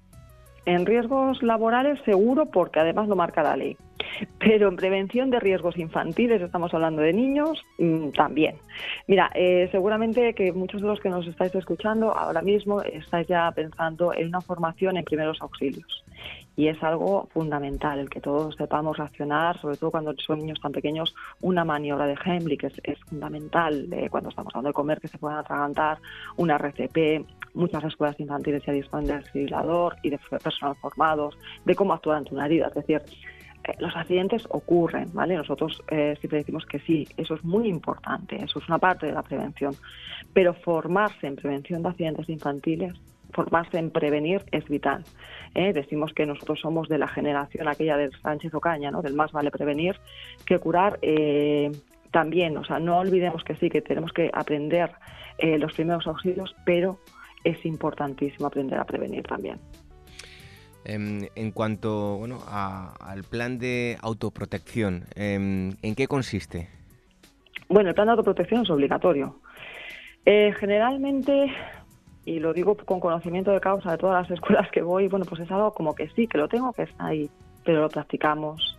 En 0.66 0.86
riesgos 0.86 1.42
laborales 1.42 1.98
seguro, 2.04 2.46
porque 2.46 2.78
además 2.78 3.08
lo 3.08 3.16
marca 3.16 3.42
la 3.42 3.56
ley. 3.56 3.76
Pero 4.38 4.69
en 4.69 4.76
prevención 4.76 5.31
de 5.31 5.40
riesgos 5.40 5.76
infantiles, 5.76 6.40
estamos 6.40 6.73
hablando 6.75 7.02
de 7.02 7.12
niños, 7.12 7.62
mm, 7.78 8.11
también. 8.11 8.57
Mira, 9.07 9.31
eh, 9.35 9.69
seguramente 9.71 10.35
que 10.35 10.52
muchos 10.52 10.81
de 10.81 10.88
los 10.88 11.00
que 11.00 11.09
nos 11.09 11.26
estáis 11.26 11.55
escuchando 11.55 12.17
ahora 12.17 12.43
mismo 12.43 12.83
estáis 12.83 13.26
ya 13.26 13.50
pensando 13.52 14.14
en 14.14 14.28
una 14.28 14.40
formación 14.40 14.97
en 14.97 15.05
primeros 15.05 15.40
auxilios. 15.40 16.05
Y 16.57 16.67
es 16.67 16.83
algo 16.83 17.28
fundamental 17.33 18.00
el 18.00 18.11
que 18.11 18.21
todos 18.21 18.57
sepamos 18.57 18.97
reaccionar, 18.97 19.61
sobre 19.61 19.76
todo 19.76 19.93
cuando 19.93 20.12
son 20.19 20.40
niños 20.40 20.61
tan 20.61 20.73
pequeños, 20.73 21.14
una 21.40 21.64
maniobra 21.64 22.07
de 22.07 22.17
Heimlich 22.25 22.64
es, 22.64 22.99
fundamental 23.09 23.87
eh, 23.93 24.09
cuando 24.11 24.31
estamos 24.31 24.52
hablando 24.55 24.71
de 24.71 24.75
comer, 24.75 25.00
que 25.00 25.07
se 25.07 25.19
puedan 25.19 25.38
atragantar, 25.38 25.99
una 26.37 26.57
RCP, 26.57 27.25
muchas 27.55 27.85
escuelas 27.85 28.19
infantiles 28.19 28.64
ya 28.64 28.73
disponen 28.73 29.07
de 29.07 29.19
desfibrilador 29.19 29.97
y 30.02 30.11
de 30.11 30.19
personal 30.19 30.75
formados, 30.76 31.38
de 31.64 31.75
cómo 31.76 31.93
actuar 31.93 32.19
ante 32.19 32.35
una 32.35 32.47
herida. 32.47 32.67
Es 32.69 32.75
decir, 32.75 33.02
los 33.78 33.94
accidentes 33.96 34.46
ocurren, 34.50 35.12
¿vale? 35.12 35.37
Nosotros 35.37 35.82
eh, 35.90 36.16
siempre 36.20 36.38
decimos 36.38 36.64
que 36.66 36.78
sí, 36.80 37.06
eso 37.16 37.34
es 37.34 37.44
muy 37.44 37.68
importante, 37.68 38.37
eso 38.37 38.58
es 38.58 38.68
una 38.68 38.78
parte 38.78 39.06
de 39.06 39.12
la 39.12 39.22
prevención, 39.22 39.75
pero 40.32 40.54
formarse 40.54 41.26
en 41.26 41.37
prevención 41.37 41.82
de 41.82 41.88
accidentes 41.88 42.28
infantiles, 42.28 42.94
formarse 43.32 43.78
en 43.78 43.90
prevenir 43.90 44.42
es 44.52 44.66
vital. 44.68 45.04
¿eh? 45.54 45.72
Decimos 45.72 46.12
que 46.14 46.26
nosotros 46.26 46.60
somos 46.60 46.88
de 46.88 46.98
la 46.98 47.08
generación 47.08 47.68
aquella 47.68 47.96
del 47.96 48.12
Sánchez 48.20 48.54
Ocaña, 48.54 48.90
¿no? 48.90 49.02
Del 49.02 49.14
más 49.14 49.32
vale 49.32 49.50
prevenir 49.50 49.96
que 50.46 50.58
curar. 50.58 50.98
también, 52.10 52.56
o 52.56 52.64
sea, 52.64 52.78
no 52.78 52.98
olvidemos 52.98 53.44
que 53.44 53.54
sí, 53.56 53.68
que 53.68 53.82
tenemos 53.82 54.12
que 54.12 54.30
aprender 54.32 54.92
los 55.40 55.75
primeros 55.75 56.06
auxilios, 56.06 56.56
pero 56.64 56.98
es 57.44 57.64
importantísimo 57.66 58.46
aprender 58.46 58.78
a 58.78 58.84
prevenir 58.84 59.25
también. 59.25 59.60
Em, 60.85 61.28
en 61.35 61.50
cuanto 61.50 62.16
bueno, 62.18 62.38
al 62.49 63.25
plan 63.25 63.58
de 63.58 63.99
autoprotección, 64.00 65.04
em, 65.14 65.75
¿en 65.82 65.94
qué 65.94 66.06
consiste? 66.06 66.68
Bueno, 67.68 67.90
el 67.90 67.94
plan 67.94 68.06
de 68.06 68.12
autoprotección 68.12 68.62
es 68.62 68.70
obligatorio. 68.70 69.40
Eh, 70.25 70.54
generalmente 70.58 71.52
y 72.28 72.40
lo 72.40 72.52
digo 72.52 72.76
con 72.76 73.00
conocimiento 73.00 73.52
de 73.52 73.61
causa 73.61 73.92
de 73.92 73.99
todas 73.99 74.23
las 74.23 74.30
escuelas 74.38 74.70
que 74.70 74.82
voy, 74.82 75.08
bueno, 75.08 75.25
pues 75.25 75.40
es 75.40 75.50
algo 75.50 75.73
como 75.73 75.94
que 75.94 76.08
sí, 76.11 76.26
que 76.26 76.38
lo 76.38 76.49
tengo, 76.49 76.73
que 76.73 76.82
está 76.82 77.06
ahí, 77.06 77.30
pero 77.64 77.80
lo 77.80 77.88
practicamos, 77.88 78.77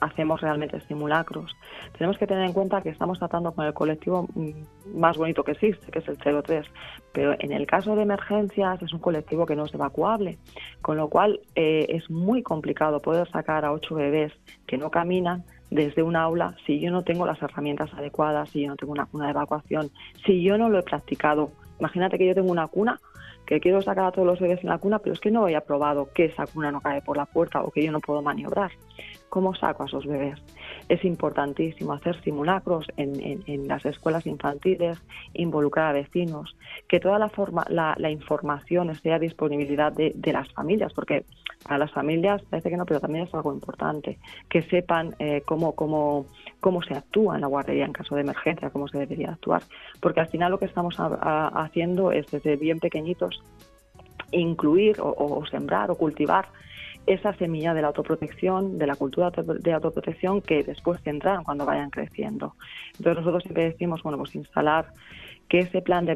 hacemos 0.00 0.40
realmente 0.40 0.80
simulacros. 0.80 1.56
Tenemos 1.96 2.18
que 2.18 2.26
tener 2.26 2.44
en 2.44 2.52
cuenta 2.52 2.82
que 2.82 2.90
estamos 2.90 3.18
tratando 3.18 3.52
con 3.52 3.64
el 3.64 3.74
colectivo 3.74 4.28
mm, 4.34 4.98
más 4.98 5.16
bonito 5.16 5.44
que 5.44 5.52
existe, 5.52 5.90
que 5.90 6.00
es 6.00 6.08
el 6.08 6.18
03, 6.18 6.66
pero 7.12 7.34
en 7.38 7.52
el 7.52 7.66
caso 7.66 7.96
de 7.96 8.02
emergencias 8.02 8.82
es 8.82 8.92
un 8.92 9.00
colectivo 9.00 9.46
que 9.46 9.56
no 9.56 9.64
es 9.64 9.74
evacuable, 9.74 10.38
con 10.82 10.96
lo 10.96 11.08
cual 11.08 11.40
eh, 11.54 11.86
es 11.88 12.10
muy 12.10 12.42
complicado 12.42 13.00
poder 13.00 13.28
sacar 13.30 13.64
a 13.64 13.72
ocho 13.72 13.94
bebés 13.94 14.32
que 14.66 14.78
no 14.78 14.90
caminan 14.90 15.44
desde 15.70 16.02
un 16.02 16.16
aula 16.16 16.56
si 16.64 16.80
yo 16.80 16.90
no 16.90 17.02
tengo 17.02 17.26
las 17.26 17.40
herramientas 17.42 17.92
adecuadas, 17.94 18.50
si 18.50 18.62
yo 18.62 18.68
no 18.68 18.76
tengo 18.76 18.92
una 18.92 19.06
cuna 19.06 19.26
de 19.26 19.32
evacuación, 19.32 19.90
si 20.24 20.42
yo 20.42 20.58
no 20.58 20.68
lo 20.68 20.78
he 20.78 20.82
practicado. 20.82 21.50
Imagínate 21.78 22.18
que 22.18 22.26
yo 22.26 22.34
tengo 22.34 22.50
una 22.50 22.68
cuna 22.68 23.00
que 23.46 23.60
quiero 23.60 23.80
sacar 23.80 24.06
a 24.06 24.12
todos 24.12 24.26
los 24.26 24.40
bebés 24.40 24.62
en 24.62 24.70
la 24.70 24.78
cuna, 24.78 24.98
pero 24.98 25.14
es 25.14 25.20
que 25.20 25.30
no 25.30 25.46
haya 25.46 25.60
probado 25.60 26.08
que 26.12 26.26
esa 26.26 26.46
cuna 26.46 26.72
no 26.72 26.80
cae 26.80 27.00
por 27.00 27.16
la 27.16 27.26
puerta 27.26 27.62
o 27.62 27.70
que 27.70 27.84
yo 27.84 27.92
no 27.92 28.00
puedo 28.00 28.20
maniobrar. 28.20 28.72
¿Cómo 29.36 29.54
saco 29.54 29.82
a 29.82 29.86
esos 29.86 30.06
bebés? 30.06 30.38
Es 30.88 31.04
importantísimo 31.04 31.92
hacer 31.92 32.18
simulacros 32.22 32.86
en, 32.96 33.68
las 33.68 33.84
escuelas 33.84 34.26
infantiles, 34.26 34.98
involucrar 35.34 35.88
a 35.88 35.92
vecinos, 35.92 36.56
que 36.88 37.00
toda 37.00 37.18
la, 37.18 37.28
forma, 37.28 37.62
la, 37.68 38.10
información 38.10 38.88
esté 38.88 39.12
a 39.12 39.18
disponibilidad 39.18 39.92
de, 39.92 40.32
las 40.32 40.50
familias, 40.54 40.94
porque 40.94 41.26
para 41.62 41.76
las 41.76 41.92
familias 41.92 42.40
parece 42.48 42.70
que 42.70 42.78
no, 42.78 42.86
pero 42.86 42.98
también 42.98 43.26
es 43.26 43.34
algo 43.34 43.52
importante, 43.52 44.18
que 44.48 44.62
sepan 44.62 45.14
eh, 45.18 45.42
cómo, 45.44 45.74
cómo, 45.74 46.24
cómo 46.58 46.80
se 46.80 46.94
actúa 46.94 47.34
en 47.34 47.42
la 47.42 47.48
guardería 47.48 47.84
en 47.84 47.92
caso 47.92 48.14
de 48.14 48.22
emergencia, 48.22 48.70
cómo 48.70 48.88
se 48.88 49.00
debería 49.00 49.32
actuar, 49.32 49.62
porque 50.00 50.20
al 50.20 50.28
final 50.28 50.50
lo 50.50 50.58
que 50.58 50.64
estamos 50.64 50.96
haciendo 50.98 52.10
es 52.10 52.26
desde 52.28 52.56
bien 52.56 52.78
pequeñitos 52.78 53.42
incluir 54.32 54.96
o 54.98 55.44
sembrar 55.50 55.90
o 55.90 55.94
cultivar 55.94 56.48
esa 57.06 57.32
semilla 57.34 57.74
de 57.74 57.82
la 57.82 57.88
autoprotección, 57.88 58.78
de 58.78 58.86
la 58.86 58.96
cultura 58.96 59.30
de 59.30 59.72
autoprotección 59.72 60.42
que 60.42 60.62
después 60.64 61.00
tendrán 61.02 61.44
cuando 61.44 61.64
vayan 61.64 61.90
creciendo. 61.90 62.54
Entonces 62.98 63.18
nosotros 63.18 63.42
siempre 63.44 63.64
decimos, 63.64 64.02
bueno, 64.02 64.18
pues 64.18 64.34
instalar 64.34 64.92
que 65.48 65.60
ese 65.60 65.80
plan 65.80 66.04
de, 66.04 66.14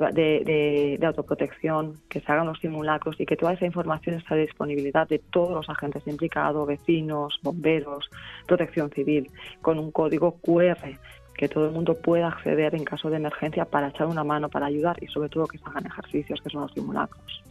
de, 0.98 1.06
autoprotección, 1.06 2.00
que 2.08 2.20
se 2.20 2.32
hagan 2.32 2.46
los 2.46 2.58
simulacros 2.58 3.20
y 3.20 3.26
que 3.26 3.36
toda 3.36 3.52
esa 3.52 3.64
información 3.64 4.16
esté 4.16 4.34
a 4.34 4.36
disponibilidad 4.36 5.08
de 5.08 5.20
todos 5.20 5.52
los 5.52 5.68
agentes 5.70 6.04
implicados, 6.06 6.66
vecinos, 6.66 7.38
bomberos, 7.42 8.10
protección 8.46 8.90
civil, 8.90 9.30
con 9.62 9.78
un 9.78 9.92
código 9.92 10.36
QR 10.40 10.98
que 11.36 11.48
todo 11.48 11.66
el 11.66 11.72
mundo 11.72 11.94
pueda 11.94 12.28
acceder 12.28 12.74
en 12.74 12.84
caso 12.84 13.08
de 13.08 13.16
emergencia 13.16 13.64
para 13.64 13.88
echar 13.88 14.08
una 14.08 14.24
mano, 14.24 14.50
para 14.50 14.66
ayudar 14.66 15.02
y 15.02 15.06
sobre 15.06 15.30
todo 15.30 15.46
que 15.46 15.56
se 15.56 15.64
hagan 15.64 15.86
ejercicios, 15.86 16.40
que 16.42 16.50
son 16.50 16.62
los 16.62 16.72
simulacros. 16.72 17.42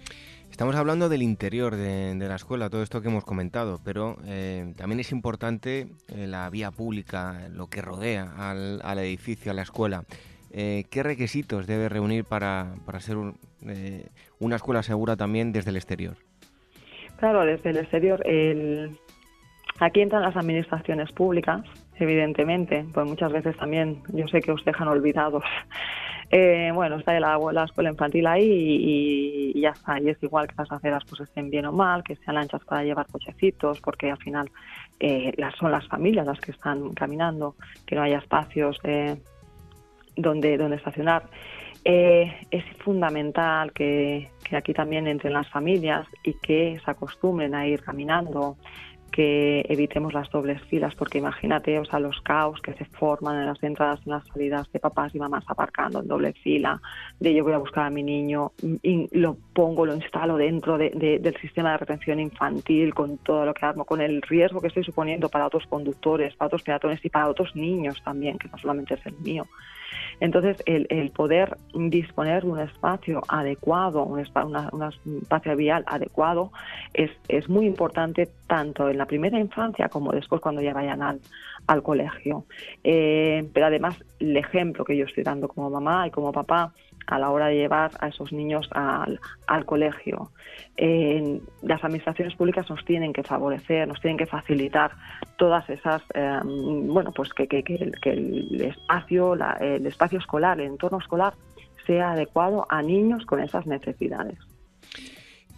Estamos 0.59 0.75
hablando 0.75 1.07
del 1.07 1.21
interior 1.21 1.77
de, 1.77 2.13
la 2.19 2.35
escuela, 2.35 2.69
todo 2.69 2.83
esto 2.83 3.01
que 3.01 3.07
hemos 3.07 3.23
comentado, 3.23 3.79
pero 3.85 4.17
eh, 4.25 4.73
también 4.75 4.99
es 4.99 5.13
importante 5.13 5.87
eh, 6.09 6.27
la 6.27 6.49
vía 6.49 6.69
pública, 6.69 7.47
lo 7.49 7.67
que 7.67 7.81
rodea 7.81 8.33
al, 8.37 8.99
edificio, 8.99 9.53
a 9.53 9.55
la 9.55 9.61
escuela. 9.61 10.03
Eh, 10.51 10.83
¿Qué 10.91 11.01
requisitos 11.01 11.65
debe 11.65 11.87
reunir 11.87 12.25
para, 12.25 12.73
para 12.85 12.99
ser 12.99 13.15
una 14.39 14.55
escuela 14.57 14.83
segura 14.83 15.15
también 15.15 15.53
desde 15.53 15.69
el 15.69 15.77
exterior? 15.77 16.17
Claro, 17.19 17.45
desde 17.45 17.69
el 17.69 17.77
exterior. 17.77 18.21
Aquí 19.79 20.01
entran 20.01 20.23
las 20.23 20.35
administraciones 20.35 21.09
públicas, 21.13 21.61
evidentemente, 21.95 22.85
pues 22.93 23.07
muchas 23.07 23.31
veces 23.31 23.55
también 23.55 24.03
yo 24.09 24.27
sé 24.27 24.41
que 24.41 24.51
os 24.51 24.65
dejan 24.65 24.89
olvidados 24.89 25.45
eh, 26.31 26.71
bueno, 26.73 26.97
está 26.97 27.19
la, 27.19 27.39
la 27.51 27.63
escuela 27.63 27.89
infantil 27.89 28.27
ahí 28.27 29.53
y, 29.55 29.61
ya 29.61 29.69
está. 29.69 29.99
Y 29.99 30.09
es 30.09 30.21
igual 30.21 30.47
que 30.47 30.55
las 30.57 30.71
aceras 30.71 31.03
pues 31.07 31.21
estén 31.21 31.49
bien 31.49 31.65
o 31.65 31.71
mal, 31.71 32.03
que 32.03 32.15
sean 32.17 32.37
anchas 32.37 32.63
para 32.65 32.83
llevar 32.83 33.07
cochecitos, 33.07 33.81
porque 33.81 34.11
al 34.11 34.17
final 34.17 34.49
eh, 34.99 35.33
las, 35.37 35.55
son 35.55 35.71
las 35.71 35.87
familias 35.87 36.25
las 36.25 36.39
que 36.39 36.51
están 36.51 36.93
caminando, 36.93 37.55
que 37.85 37.95
no 37.95 38.03
haya 38.03 38.19
espacios 38.19 38.79
eh, 38.83 39.17
donde, 40.15 40.57
donde 40.57 40.77
estacionar. 40.77 41.23
es 41.83 42.65
fundamental 42.79 43.71
que, 43.71 44.29
que 44.43 44.55
aquí 44.55 44.73
también 44.73 45.07
entren 45.07 45.33
las 45.33 45.49
familias 45.49 46.07
y 46.23 46.33
que 46.33 46.79
se 46.83 46.91
acostumbren 46.91 47.55
a 47.55 47.65
ir 47.65 47.81
caminando 47.81 48.57
que 49.09 49.65
evitemos 49.69 50.13
las 50.13 50.29
dobles 50.29 50.61
filas, 50.63 50.95
porque 50.95 51.17
imagínate, 51.17 51.77
o 51.79 51.85
sea, 51.85 51.99
los 51.99 52.21
caos 52.21 52.61
que 52.61 52.73
se 52.73 52.85
forman 52.85 53.39
en 53.39 53.45
las 53.45 53.61
entradas 53.63 53.99
y 54.05 54.09
las 54.09 54.25
salidas 54.27 54.71
de 54.71 54.79
papás 54.79 55.13
y 55.13 55.19
mamás 55.19 55.43
aparcando 55.47 55.99
en 55.99 56.07
doble 56.07 56.33
fila, 56.33 56.81
de 57.19 57.33
yo 57.33 57.43
voy 57.43 57.53
a 57.53 57.57
buscar 57.57 57.85
a 57.85 57.89
mi 57.89 58.03
niño, 58.03 58.51
y 58.81 59.07
lo 59.17 59.37
pongo, 59.53 59.85
lo 59.85 59.95
instalo 59.95 60.37
dentro 60.37 60.77
del 60.77 61.37
sistema 61.41 61.71
de 61.71 61.77
retención 61.77 62.19
infantil, 62.19 62.93
con 62.93 63.17
todo 63.17 63.45
lo 63.45 63.53
que 63.53 63.65
armo, 63.65 63.85
con 63.85 64.01
el 64.01 64.21
riesgo 64.21 64.61
que 64.61 64.67
estoy 64.67 64.83
suponiendo 64.83 65.29
para 65.29 65.47
otros 65.47 65.65
conductos, 65.67 65.99
para 66.37 66.47
otros 66.47 66.63
peatones 66.63 67.03
y 67.03 67.09
para 67.09 67.27
otros 67.27 67.55
niños 67.55 68.01
también, 68.03 68.37
que 68.37 68.47
no 68.47 68.57
solamente 68.57 68.93
es 68.93 69.05
el 69.05 69.17
mío. 69.19 69.45
Entonces, 70.19 70.57
el, 70.65 71.11
poder 71.11 71.57
disponer 71.73 72.43
de 72.43 72.49
un 72.49 72.59
espacio 72.59 73.21
adecuado, 73.27 74.03
un, 74.03 74.19
espacio 74.19 75.55
vial 75.55 75.83
adecuado, 75.87 76.51
es, 76.93 77.11
es 77.27 77.49
muy 77.49 77.65
importante 77.65 78.29
tanto 78.47 78.89
en 78.89 78.97
la 78.97 79.05
primera 79.05 79.39
infancia 79.39 79.89
como 79.89 80.11
después 80.11 80.41
cuando 80.41 80.61
ya 80.61 80.73
vayan 80.73 81.01
al, 81.01 81.19
al 81.67 81.83
colegio. 81.83 82.45
Eh, 82.83 83.47
pero 83.53 83.67
además, 83.67 83.95
el 84.19 84.35
ejemplo 84.35 84.83
que 84.83 84.97
yo 84.97 85.05
estoy 85.05 85.23
dando 85.23 85.47
como 85.47 85.69
mamá 85.69 86.07
y 86.07 86.11
como 86.11 86.31
papá 86.31 86.73
a 87.09 87.19
la 87.19 87.29
hora 87.31 87.47
de 87.47 87.55
llevar 87.55 87.91
a 87.99 88.07
esos 88.07 88.31
niños 88.31 88.69
al, 88.71 89.19
al 89.47 89.65
colegio. 89.65 90.31
las 90.77 91.83
administraciones 91.83 92.35
públicas 92.35 92.69
nos 92.69 92.85
tienen 92.85 93.11
que 93.13 93.23
favorecer, 93.23 93.87
nos 93.87 93.99
tienen 93.99 94.17
que 94.17 94.25
facilitar 94.25 94.91
todas 95.37 95.69
esas, 95.69 96.01
eh, 96.13 96.39
bueno, 96.43 97.11
pues 97.11 97.33
que, 97.33 97.47
que, 97.47 97.63
que, 97.63 98.09
el, 98.11 98.61
espacio, 98.61 99.33
el 99.59 99.85
espacio 99.85 100.19
escolar, 100.19 100.59
el 100.59 100.67
entorno 100.67 100.99
escolar 100.99 101.33
sea 101.85 102.11
adecuado 102.11 102.65
a 102.69 102.81
niños 102.81 103.25
con 103.25 103.39
esas 103.39 103.65
necesidades. 103.65 104.37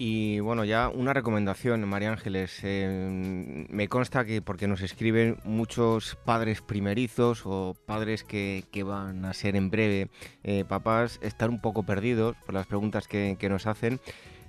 Y 0.03 0.39
bueno, 0.39 0.65
ya 0.65 0.89
una 0.89 1.13
recomendación, 1.13 1.87
María 1.87 2.11
Ángeles. 2.11 2.61
Eh, 2.63 3.67
me 3.69 3.87
consta 3.87 4.25
que 4.25 4.41
porque 4.41 4.67
nos 4.67 4.81
escriben 4.81 5.37
muchos 5.43 6.17
padres 6.25 6.63
primerizos 6.63 7.43
o 7.45 7.75
padres 7.85 8.23
que, 8.23 8.65
van 8.83 9.25
a 9.25 9.33
ser 9.33 9.55
en 9.55 9.69
breve 9.69 10.09
eh, 10.43 10.65
papás, 10.67 11.19
están 11.21 11.51
un 11.51 11.61
poco 11.61 11.83
perdidos 11.83 12.35
por 12.47 12.55
las 12.55 12.65
preguntas 12.65 13.07
que, 13.07 13.37
nos 13.47 13.67
hacen. 13.67 13.99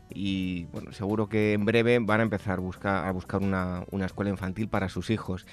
Y 0.09 0.69
bueno, 0.73 0.93
seguro 0.93 1.29
que 1.29 1.53
en 1.53 1.67
breve 1.67 1.99
van 1.99 2.21
a 2.21 2.23
empezar 2.23 2.59
a 2.59 3.12
buscar, 3.12 3.43
una, 3.43 3.85
escuela 4.07 4.31
infantil 4.31 4.69
para 4.69 4.88
sus 4.88 5.11
hijos. 5.11 5.45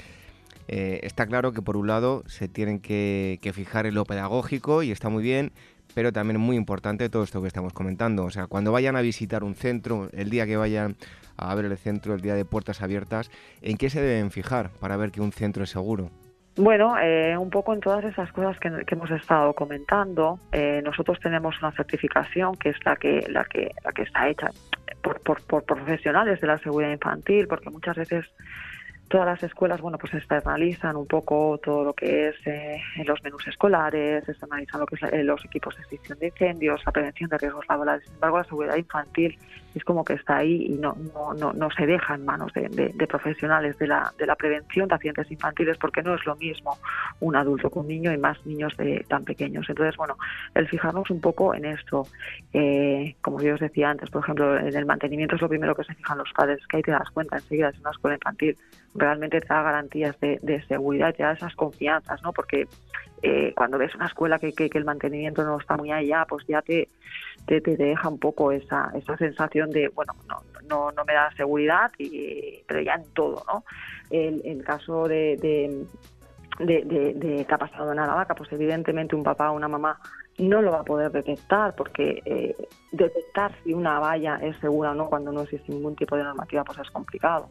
Eh, 0.69 1.01
está 1.03 1.27
claro 1.27 1.51
que 1.51 1.61
por 1.61 1.75
un 1.75 1.87
lado 1.87 2.23
se 2.25 2.47
tienen 2.47 2.79
que 2.79 3.51
fijar 3.53 3.85
en 3.85 3.95
lo 3.95 4.05
pedagógico 4.05 4.81
y 4.81 4.91
está 4.91 5.09
muy 5.09 5.23
bien, 5.23 5.51
pero 5.93 6.11
también 6.11 6.39
muy 6.39 6.55
importante 6.55 7.09
todo 7.09 7.23
esto 7.23 7.41
que 7.41 7.47
estamos 7.47 7.73
comentando. 7.73 8.25
O 8.25 8.29
sea, 8.29 8.47
cuando 8.47 8.71
vayan 8.71 8.95
a 8.95 9.01
visitar 9.01 9.43
un 9.43 9.55
centro, 9.55 10.09
el 10.13 10.29
día 10.29 10.45
que 10.45 10.57
vayan 10.57 10.95
a 11.37 11.53
ver 11.55 11.65
el 11.65 11.77
centro, 11.77 12.13
el 12.13 12.21
día 12.21 12.35
de 12.35 12.45
puertas 12.45 12.81
abiertas, 12.81 13.31
¿en 13.61 13.77
qué 13.77 13.89
se 13.89 14.01
deben 14.01 14.31
fijar 14.31 14.71
para 14.79 14.97
ver 14.97 15.11
que 15.11 15.21
un 15.21 15.31
centro 15.31 15.63
es 15.63 15.69
seguro? 15.69 16.09
Bueno, 16.55 16.97
eh, 16.99 17.37
un 17.37 17.49
poco 17.49 17.73
en 17.73 17.79
todas 17.79 18.03
esas 18.03 18.31
cosas 18.33 18.59
que, 18.59 18.69
hemos 18.87 19.11
estado 19.11 19.53
comentando. 19.53 20.39
Eh, 20.51 20.81
nosotros 20.83 21.17
tenemos 21.21 21.57
una 21.61 21.71
certificación 21.71 22.55
que 22.55 22.69
es 22.69 22.77
la 22.83 22.97
que 22.97 23.25
la 23.29 23.45
que 23.45 23.71
la 23.83 23.93
que 23.93 24.01
está 24.01 24.27
hecha 24.27 24.49
por, 25.01 25.21
por, 25.21 25.41
por 25.43 25.63
profesionales 25.63 26.41
de 26.41 26.47
la 26.47 26.57
seguridad 26.57 26.91
infantil, 26.91 27.47
porque 27.47 27.69
muchas 27.69 27.95
veces 27.95 28.25
todas 29.09 29.25
las 29.25 29.43
escuelas, 29.43 29.81
bueno, 29.81 29.97
pues 29.97 30.13
externalizan 30.13 30.95
un 30.95 31.07
poco 31.07 31.59
todo 31.61 31.83
lo 31.83 31.93
que 31.93 32.29
es 32.29 32.35
eh, 32.45 32.79
los 33.05 33.21
menús 33.23 33.45
escolares, 33.47 34.27
externalizan 34.29 34.79
lo 34.79 34.85
que 34.85 34.95
es 34.95 35.03
eh, 35.11 35.23
los 35.23 35.43
equipos 35.43 35.75
de 35.75 35.81
extinción 35.81 36.19
de 36.19 36.27
incendios, 36.27 36.81
la 36.85 36.91
prevención 36.91 37.29
de 37.29 37.37
riesgos 37.39 37.65
laborales. 37.67 38.03
Sin 38.05 38.13
embargo, 38.13 38.37
la 38.37 38.43
seguridad 38.45 38.75
infantil 38.77 39.37
es 39.75 39.83
como 39.83 40.03
que 40.03 40.13
está 40.13 40.37
ahí 40.37 40.65
y 40.67 40.77
no, 40.77 40.95
no, 41.13 41.33
no, 41.33 41.53
no 41.53 41.69
se 41.71 41.85
deja 41.85 42.15
en 42.15 42.25
manos 42.25 42.51
de, 42.53 43.07
profesionales 43.07 43.77
de 43.77 43.87
la, 43.87 44.11
de 44.17 44.25
la 44.25 44.35
prevención 44.35 44.87
de 44.87 44.95
accidentes 44.95 45.31
infantiles 45.31 45.77
porque 45.77 46.01
no 46.01 46.15
es 46.15 46.25
lo 46.25 46.35
mismo 46.35 46.77
un 47.19 47.35
adulto 47.35 47.69
con 47.69 47.83
un 47.83 47.87
niño 47.89 48.11
y 48.11 48.17
más 48.17 48.43
niños 48.45 48.75
de, 48.77 49.05
tan 49.07 49.23
pequeños. 49.23 49.65
Entonces, 49.69 49.95
bueno, 49.97 50.17
el 50.55 50.67
fijarnos 50.67 51.09
un 51.09 51.21
poco 51.21 51.53
en 51.53 51.65
esto, 51.65 52.07
eh, 52.53 53.15
como 53.21 53.41
yo 53.41 53.53
os 53.53 53.59
decía 53.59 53.89
antes, 53.89 54.09
por 54.09 54.23
ejemplo, 54.23 54.57
en 54.57 54.75
el 54.75 54.85
mantenimiento 54.85 55.35
es 55.35 55.41
lo 55.41 55.49
primero 55.49 55.75
que 55.75 55.83
se 55.83 55.93
fijan 55.93 56.17
los 56.17 56.31
padres, 56.33 56.65
que 56.67 56.77
ahí 56.77 56.83
te 56.83 56.91
das 56.91 57.09
cuenta 57.11 57.37
enseguida, 57.37 57.69
es 57.69 57.79
una 57.79 57.91
escuela 57.91 58.15
infantil, 58.15 58.57
realmente 58.95 59.39
te 59.39 59.47
da 59.47 59.61
garantías 59.61 60.19
de, 60.19 60.39
de 60.41 60.61
seguridad, 60.63 61.13
te 61.13 61.23
da 61.23 61.33
esas 61.33 61.55
confianzas, 61.55 62.21
¿no? 62.23 62.33
Porque 62.33 62.67
eh, 63.21 63.53
cuando 63.55 63.77
ves 63.77 63.93
una 63.95 64.05
escuela 64.07 64.39
que, 64.39 64.53
que, 64.53 64.69
el 64.73 64.85
mantenimiento 64.85 65.43
no 65.43 65.59
está 65.59 65.77
muy 65.77 65.91
allá, 65.91 66.25
pues 66.27 66.45
ya 66.47 66.61
te, 66.61 66.89
te, 67.45 67.61
te, 67.61 67.75
deja 67.77 68.07
un 68.07 68.19
poco 68.19 68.51
esa, 68.51 68.91
esa 68.95 69.17
sensación 69.17 69.69
de, 69.71 69.89
bueno, 69.89 70.13
no, 70.27 70.41
no, 70.67 70.91
no 70.91 71.05
me 71.05 71.13
da 71.13 71.31
seguridad, 71.35 71.91
y, 71.97 72.61
pero 72.67 72.81
ya 72.81 72.95
en 72.95 73.05
todo, 73.13 73.43
¿no? 73.47 73.63
El, 74.09 74.41
el 74.45 74.63
caso 74.63 75.07
de, 75.07 75.37
de, 75.37 75.85
de, 76.65 77.13
de, 77.13 77.45
que 77.45 77.53
ha 77.53 77.57
pasado 77.57 77.91
en 77.91 77.99
Aravaca, 77.99 78.35
pues 78.35 78.51
evidentemente 78.51 79.15
un 79.15 79.23
papá 79.23 79.51
o 79.51 79.55
una 79.55 79.67
mamá 79.67 79.99
no 80.39 80.61
lo 80.61 80.71
va 80.71 80.79
a 80.79 80.83
poder 80.83 81.11
detectar 81.11 81.75
porque 81.75 82.21
eh, 82.25 82.55
detectar 82.91 83.51
si 83.63 83.73
una 83.73 83.99
valla 83.99 84.39
es 84.41 84.57
segura 84.57 84.91
o 84.91 84.95
no 84.95 85.09
cuando 85.09 85.31
no 85.31 85.41
existe 85.41 85.71
ningún 85.71 85.95
tipo 85.95 86.15
de 86.15 86.23
normativa 86.23 86.63
pues 86.63 86.79
es 86.79 86.89
complicado. 86.91 87.49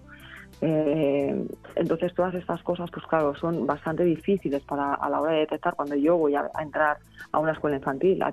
Eh, 0.61 1.47
entonces 1.77 2.13
todas 2.15 2.35
estas 2.35 2.63
cosas, 2.63 2.91
pues 2.91 3.07
claro, 3.07 3.35
son 3.37 3.67
bastante 3.67 4.05
difíciles 4.05 4.63
para 4.63 4.95
a 4.95 5.09
la 5.09 5.21
hora 5.21 5.33
de 5.33 5.41
detectar 5.41 5.75
cuando 5.75 5.95
yo 5.95 6.17
voy 6.17 6.35
a, 6.35 6.51
entrar 6.61 6.99
a 7.31 7.39
una 7.39 7.53
escuela 7.53 7.77
infantil 7.77 8.21
a, 8.23 8.33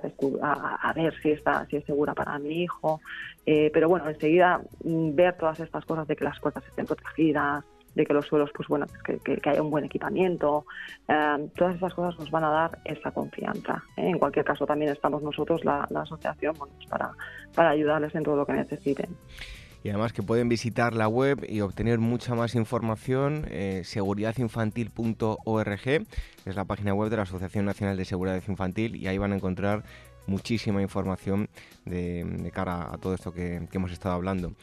a, 0.82 0.92
ver 0.92 1.14
si 1.22 1.30
está 1.30 1.64
si 1.66 1.76
es 1.76 1.84
segura 1.84 2.14
para 2.14 2.38
mi 2.38 2.62
hijo. 2.62 3.00
Eh, 3.44 3.70
pero 3.72 3.88
bueno, 3.88 4.08
enseguida 4.08 4.60
mm, 4.82 5.14
ver 5.14 5.36
todas 5.36 5.60
estas 5.60 5.84
cosas 5.84 6.06
de 6.08 6.16
que 6.16 6.24
las 6.24 6.40
puertas 6.40 6.64
estén 6.66 6.86
protegidas, 6.86 7.64
de 7.94 8.04
que 8.04 8.12
los 8.12 8.26
suelos, 8.26 8.50
pues 8.54 8.68
bueno, 8.68 8.86
que, 9.04 9.40
haya 9.48 9.62
un 9.62 9.70
buen 9.70 9.84
equipamiento, 9.84 10.66
eh, 11.08 11.48
todas 11.56 11.76
esas 11.76 11.94
cosas 11.94 12.18
nos 12.18 12.30
van 12.30 12.44
a 12.44 12.50
dar 12.50 12.78
esa 12.84 13.10
confianza. 13.12 13.82
En 13.96 14.18
cualquier 14.18 14.44
caso, 14.44 14.66
también 14.66 14.90
estamos 14.90 15.22
nosotros, 15.22 15.64
la, 15.64 15.88
asociación, 15.94 16.54
bueno, 16.58 16.74
pues 16.76 16.88
para, 16.88 17.12
para 17.54 17.70
ayudarles 17.70 18.14
en 18.14 18.24
todo 18.24 18.36
lo 18.36 18.44
que 18.44 18.52
necesiten 18.52 19.16
y 19.86 19.90
además 19.90 20.12
que 20.12 20.24
pueden 20.24 20.48
visitar 20.48 20.94
la 20.94 21.06
web 21.06 21.46
y 21.48 21.60
obtener 21.60 22.00
mucha 22.00 22.34
más 22.34 22.56
información, 22.56 23.46
eh, 23.50 23.82
seguridadinfantil.org, 23.84 25.88
es 26.44 26.56
la 26.56 26.64
página 26.64 26.92
web 26.92 27.08
de 27.08 27.18
la 27.18 27.22
Asociación 27.22 27.66
Nacional 27.66 27.96
de 27.96 28.04
Seguridad 28.04 28.42
Infantil 28.48 28.96
y 28.96 29.06
ahí 29.06 29.16
van 29.16 29.30
a 29.30 29.36
encontrar 29.36 29.84
muchísima 30.26 30.82
información 30.82 31.48
de, 31.84 32.50
cara 32.52 32.92
a 32.92 32.98
todo 32.98 33.14
esto 33.14 33.32
que, 33.32 33.68
hemos 33.70 33.92
estado 33.92 34.16
hablando. 34.16 34.54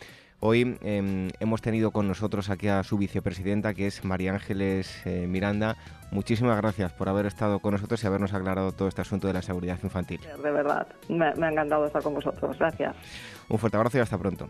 Hoy 0.41 0.77
em, 0.81 1.29
hemos 1.39 1.62
tenido 1.62 1.91
con 1.91 2.05
nosotros 2.05 2.49
aquí 2.49 2.67
a 2.67 2.83
su 2.83 2.97
vicepresidenta, 2.97 3.73
que 3.73 3.88
es 3.88 4.03
María 4.03 4.33
Ángeles 4.33 5.03
eh, 5.05 5.25
Miranda. 5.25 5.77
Muchísimas 6.12 6.57
gracias 6.57 6.91
por 6.91 7.07
haber 7.07 7.27
estado 7.27 7.59
con 7.59 7.71
nosotros 7.71 8.03
y 8.03 8.07
habernos 8.07 8.33
aclarado 8.33 8.73
todo 8.73 8.89
este 8.89 8.99
asunto 8.99 9.27
de 9.27 9.33
la 9.36 9.41
seguridad 9.41 9.79
infantil. 9.81 10.19
De 10.19 10.51
verdad, 10.51 10.86
me, 11.07 11.33
me 11.36 11.45
ha 11.45 11.49
encantado 11.49 11.86
estar 11.86 12.03
con 12.03 12.13
vosotros. 12.13 12.59
Gracias. 12.59 12.93
Un 13.47 13.57
fuerte 13.57 13.77
abrazo 13.77 13.99
y 13.99 14.01
hasta 14.01 14.17
pronto. 14.17 14.49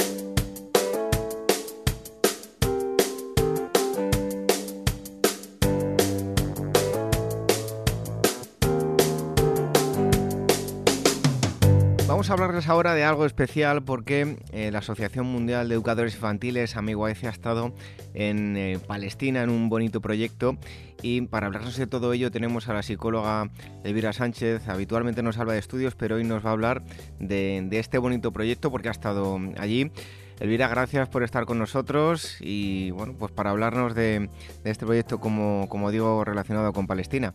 Hablarles 12.31 12.69
ahora 12.69 12.93
de 12.93 13.03
algo 13.03 13.25
especial 13.25 13.83
porque 13.83 14.37
eh, 14.53 14.71
la 14.71 14.79
Asociación 14.79 15.25
Mundial 15.25 15.67
de 15.67 15.75
Educadores 15.75 16.15
Infantiles, 16.15 16.77
Amigo 16.77 17.05
AECE, 17.05 17.27
ha 17.27 17.31
estado 17.31 17.73
en 18.13 18.55
eh, 18.57 18.79
Palestina 18.87 19.43
en 19.43 19.49
un 19.49 19.69
bonito 19.69 20.01
proyecto 20.01 20.57
y 21.01 21.21
para 21.21 21.47
hablarnos 21.47 21.75
de 21.77 21.87
todo 21.87 22.13
ello 22.13 22.31
tenemos 22.31 22.69
a 22.69 22.73
la 22.73 22.83
psicóloga 22.83 23.49
Elvira 23.83 24.13
Sánchez, 24.13 24.67
habitualmente 24.69 25.21
nos 25.23 25.37
habla 25.37 25.53
de 25.53 25.59
estudios, 25.59 25.95
pero 25.95 26.15
hoy 26.15 26.23
nos 26.23 26.45
va 26.45 26.49
a 26.49 26.53
hablar 26.53 26.83
de, 27.19 27.67
este 27.71 27.97
bonito 27.97 28.31
proyecto 28.31 28.71
porque 28.71 28.87
ha 28.87 28.91
estado 28.91 29.39
allí. 29.57 29.91
Elvira, 30.39 30.67
gracias 30.67 31.07
por 31.09 31.23
estar 31.23 31.45
con 31.45 31.59
nosotros 31.59 32.37
y 32.39 32.91
bueno, 32.91 33.13
pues 33.19 33.31
para 33.31 33.51
hablarnos 33.51 33.93
de, 33.93 34.29
este 34.63 34.85
proyecto, 34.85 35.19
como 35.19 35.91
digo, 35.91 36.23
relacionado 36.23 36.71
con 36.73 36.87
Palestina. 36.87 37.33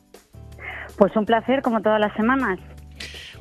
Pues 0.96 1.14
un 1.14 1.26
placer, 1.26 1.60
como 1.62 1.82
todas 1.82 2.00
las 2.00 2.14
semanas. 2.14 2.58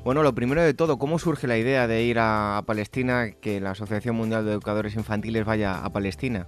Bueno, 0.06 0.22
lo 0.22 0.36
primero 0.36 0.62
de 0.62 0.76
todo, 0.76 1.00
¿cómo 1.00 1.18
surge 1.18 1.48
la 1.48 1.58
idea 1.58 1.88
de 1.88 2.04
ir 2.04 2.18
a, 2.20 2.62
Palestina, 2.68 3.32
que 3.42 3.60
la 3.60 3.72
Asociación 3.72 4.16
Mundial 4.16 4.46
de 4.46 4.52
Educadores 4.52 4.96
Infantiles 4.96 5.46
vaya 5.46 5.84
a 5.84 5.90
Palestina? 5.90 6.46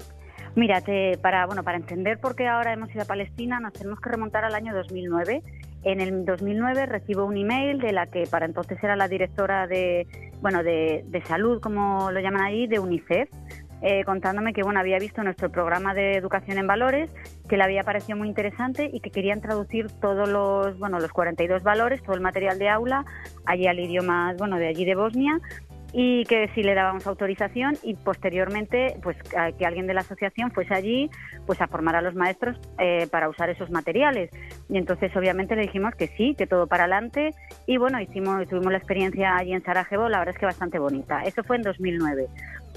Mira, 0.56 0.84
para, 1.24 1.48
bueno, 1.48 1.64
para 1.64 1.78
entender 1.78 2.20
por 2.20 2.36
qué 2.36 2.48
ahora 2.48 2.72
hemos 2.72 2.94
ido 2.94 3.02
a 3.02 3.06
Palestina 3.06 3.60
nos 3.60 3.74
tenemos 3.74 4.00
que 4.00 4.12
remontar 4.12 4.46
al 4.46 4.54
año 4.54 4.76
2009. 4.76 5.42
En 5.82 6.02
el 6.02 6.24
2009 6.24 6.86
recibo 6.86 7.26
un 7.26 7.36
email 7.36 7.80
de 7.80 7.94
la 7.94 8.06
que 8.06 8.28
para 8.30 8.46
entonces 8.46 8.78
era 8.84 8.96
la 8.96 9.08
directora 9.08 9.66
de, 9.66 10.06
bueno, 10.40 10.62
de, 10.62 11.04
de 11.08 11.22
salud, 11.24 11.60
como 11.60 12.12
lo 12.12 12.20
llaman 12.20 12.44
ahí, 12.44 12.68
de 12.68 12.78
UNICEF, 12.78 13.28
eh, 13.82 14.04
contándome 14.06 14.54
que 14.54 14.64
bueno 14.64 14.80
había 14.80 14.98
visto 15.00 15.24
nuestro 15.24 15.52
programa 15.52 15.94
de 15.94 16.14
educación 16.14 16.58
en 16.58 16.68
valores, 16.68 17.10
que 17.48 17.58
le 17.58 17.64
había 17.64 17.84
parecido 17.84 18.18
muy 18.18 18.28
interesante 18.28 18.90
y 18.92 19.00
que 19.00 19.12
querían 19.12 19.42
traducir 19.42 19.92
todos 20.02 20.28
los 20.28 20.78
bueno 20.80 21.00
los 21.00 21.12
42 21.12 21.64
valores, 21.64 22.02
todo 22.02 22.16
el 22.16 22.22
material 22.22 22.60
de 22.60 22.70
aula 22.70 23.06
allí 23.46 23.68
al 23.68 23.80
idioma 23.80 24.34
bueno 24.38 24.58
de 24.58 24.68
allí 24.68 24.86
de 24.86 24.96
Bosnia 24.96 25.40
y 25.94 26.26
que 26.26 26.50
si 26.54 26.64
le 26.64 26.74
dábamos 26.76 27.08
autorización 27.08 27.78
y 27.84 27.96
posteriormente 27.96 28.98
pues 29.02 29.18
que 29.58 29.66
alguien 29.66 29.88
de 29.88 29.94
la 29.94 30.02
asociación 30.02 30.52
fuese 30.52 30.74
allí 30.74 31.10
pues 31.46 31.62
a 31.62 31.68
formar 31.68 31.96
a 31.96 32.02
los 32.02 32.16
maestros 32.16 32.60
eh, 32.78 33.08
para 33.10 33.30
usar 33.30 33.50
esos 33.50 33.70
materiales. 33.72 34.30
Y 34.70 34.78
entonces 34.78 35.16
obviamente 35.16 35.56
le 35.56 35.64
dijimos 35.64 35.96
que 35.96 36.08
sí 36.18 36.36
que 36.38 36.48
todo 36.48 36.68
para 36.68 36.84
adelante. 36.84 37.32
Y 37.66 37.78
bueno 37.78 38.02
hicimos 38.02 38.48
tuvimos 38.48 38.72
la 38.72 38.78
experiencia 38.78 39.38
allí 39.38 39.54
en 39.54 39.64
Sarajevo 39.64 40.10
la 40.10 40.20
verdad 40.20 40.36
es 40.36 40.40
que 40.40 40.46
bastante 40.46 40.80
bonita. 40.80 41.24
Eso 41.24 41.44
fue 41.44 41.56
en 41.56 41.62
2009 41.64 42.28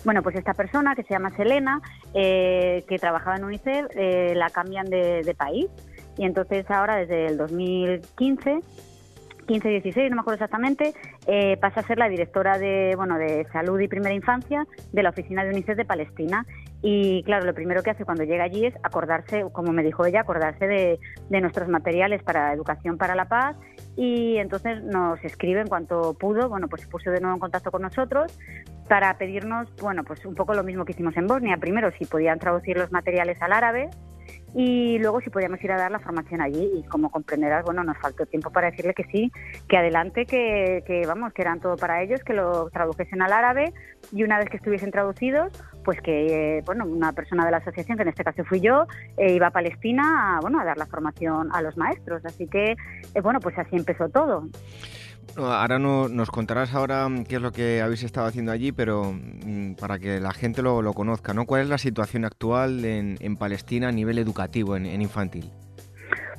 bueno, 0.05 0.23
pues 0.23 0.37
esta 0.37 0.55
persona 0.55 0.94
que 0.94 1.03
se 1.03 1.11
llama 1.11 1.31
Selena, 1.37 1.81
eh, 2.14 2.85
que 2.88 2.99
trabajaba 2.99 3.37
en 3.37 3.44
UNICEF, 3.44 3.87
eh, 3.94 4.33
la 4.35 4.51
cambian 4.51 4.87
de, 4.87 5.35
país. 5.37 5.66
Y 6.16 6.25
entonces 6.25 6.68
ahora 6.70 6.96
desde 6.96 7.27
el 7.27 7.37
2015 7.37 8.61
15-16, 9.46 10.11
no 10.11 10.16
me 10.16 10.20
acuerdo 10.20 10.35
exactamente, 10.35 10.94
eh, 11.26 11.57
pasa 11.59 11.81
a 11.81 11.87
ser 11.87 11.98
la 11.98 12.09
directora 12.09 12.59
de, 12.59 12.94
bueno, 12.96 13.18
de 13.18 13.46
Salud 13.53 13.79
y 13.81 13.88
Primera 13.88 14.14
Infancia 14.14 14.66
de 14.92 15.03
la 15.03 15.11
Oficina 15.11 15.44
de 15.44 15.50
UNICEF 15.50 15.76
de 15.76 15.85
Palestina. 15.85 16.46
Y 16.83 17.22
claro, 17.24 17.44
lo 17.44 17.55
primero 17.55 17.83
que 17.83 17.90
hace 17.90 18.05
cuando 18.05 18.24
llega 18.24 18.44
allí 18.44 18.64
es 18.64 18.74
acordarse, 18.83 19.44
como 19.53 19.72
me 19.72 19.83
dijo 19.83 20.07
ella, 20.07 20.22
acordarse 20.22 20.66
de, 20.66 20.98
de 21.29 21.40
nuestros 21.40 21.68
materiales 21.68 22.22
para 22.22 22.53
educación 22.55 22.96
para 22.96 23.14
la 23.14 23.26
paz 23.26 23.57
y 23.96 24.38
entonces 24.38 24.83
nos 24.83 25.22
escribe 25.22 25.61
en 25.61 25.66
cuanto 25.66 26.14
pudo, 26.14 26.48
bueno, 26.48 26.68
pues 26.68 26.83
se 26.83 26.88
puso 26.88 27.11
de 27.11 27.20
nuevo 27.20 27.35
en 27.35 27.40
contacto 27.40 27.70
con 27.70 27.83
nosotros 27.83 28.38
para 28.88 29.16
pedirnos, 29.18 29.68
bueno, 29.81 30.05
pues 30.05 30.24
un 30.24 30.35
poco 30.35 30.55
lo 30.55 30.64
mismo 30.64 30.85
que 30.85 30.92
hicimos 30.92 31.16
en 31.16 31.26
Bosnia. 31.26 31.59
Primero, 31.59 31.90
si 31.92 32.07
podían 32.07 32.38
traducir 32.38 32.79
los 32.79 32.90
materiales 32.90 33.40
al 33.42 33.53
árabe 33.53 33.90
y 34.55 34.99
luego 34.99 35.21
si 35.21 35.31
podíamos 35.31 35.63
ir 35.63 35.73
a 35.73 35.77
dar 35.77 35.91
la 35.91 36.01
formación 36.01 36.41
allí 36.41 36.71
y 36.75 36.83
como 36.85 37.11
comprenderás, 37.11 37.65
bueno, 37.65 37.85
nos 37.85 37.99
faltó 37.99 38.27
tiempo 38.27 38.51
para 38.51 38.71
decirle 38.71 38.95
que 38.95 39.05
sí, 39.05 39.31
que 39.69 39.77
adelante, 39.77 40.27
que, 40.27 40.83
que 40.87 41.07
vamos, 41.07 41.33
que 41.33 41.43
eran 41.43 41.61
todo 41.61 41.77
para 41.77 42.03
ellos, 42.03 42.23
que 42.25 42.33
lo 42.35 42.69
tradujesen 42.71 43.23
al 43.23 43.33
árabe 43.33 43.73
y 44.13 44.25
una 44.25 44.39
vez 44.39 44.49
que 44.49 44.57
estuviesen 44.57 44.91
traducidos, 44.91 45.53
pues 45.85 46.01
que, 46.01 46.59
eh, 46.59 46.63
bueno, 46.65 46.85
una 46.85 47.13
persona 47.13 47.45
de 47.45 47.51
la 47.51 47.59
asociación, 47.59 47.97
que 47.97 48.03
en 48.03 48.09
este 48.09 48.25
caso 48.25 48.45
fui 48.45 48.61
yo, 48.61 48.87
eh, 49.17 49.33
iba 49.33 49.49
a 49.49 49.51
Palestina 49.51 50.37
a, 50.37 50.41
bueno, 50.41 50.61
a 50.61 50.65
dar 50.65 50.77
la 50.77 50.87
formación 50.87 51.49
a 51.53 51.63
los 51.63 51.77
maestros. 51.77 52.25
Así 52.25 52.47
que, 52.47 52.77
eh, 53.15 53.21
bueno, 53.23 53.41
pues 53.41 53.59
así 53.59 53.77
empezó 53.77 54.09
todo. 54.09 54.49
Ahora 55.37 55.78
no, 55.78 56.09
nos 56.09 56.30
contarás 56.30 56.74
ahora 56.74 57.09
qué 57.28 57.37
es 57.37 57.42
lo 57.42 57.52
que 57.52 57.80
habéis 57.80 58.02
estado 58.02 58.26
haciendo 58.26 58.52
allí, 58.52 58.72
pero 58.72 59.12
mm, 59.12 59.74
para 59.74 59.98
que 59.98 60.20
la 60.20 60.33
gente 60.33 60.61
lo, 60.62 60.92
conozca, 60.92 61.33
¿no? 61.35 61.46
¿Cuál 61.46 61.62
es 61.62 61.68
la 61.68 61.78
situación 61.78 62.24
actual 62.24 62.85
en, 62.85 63.37
Palestina 63.37 63.88
a 63.88 63.92
nivel 63.92 64.18
educativo, 64.18 64.76
en, 64.76 65.00
infantil? 65.00 65.50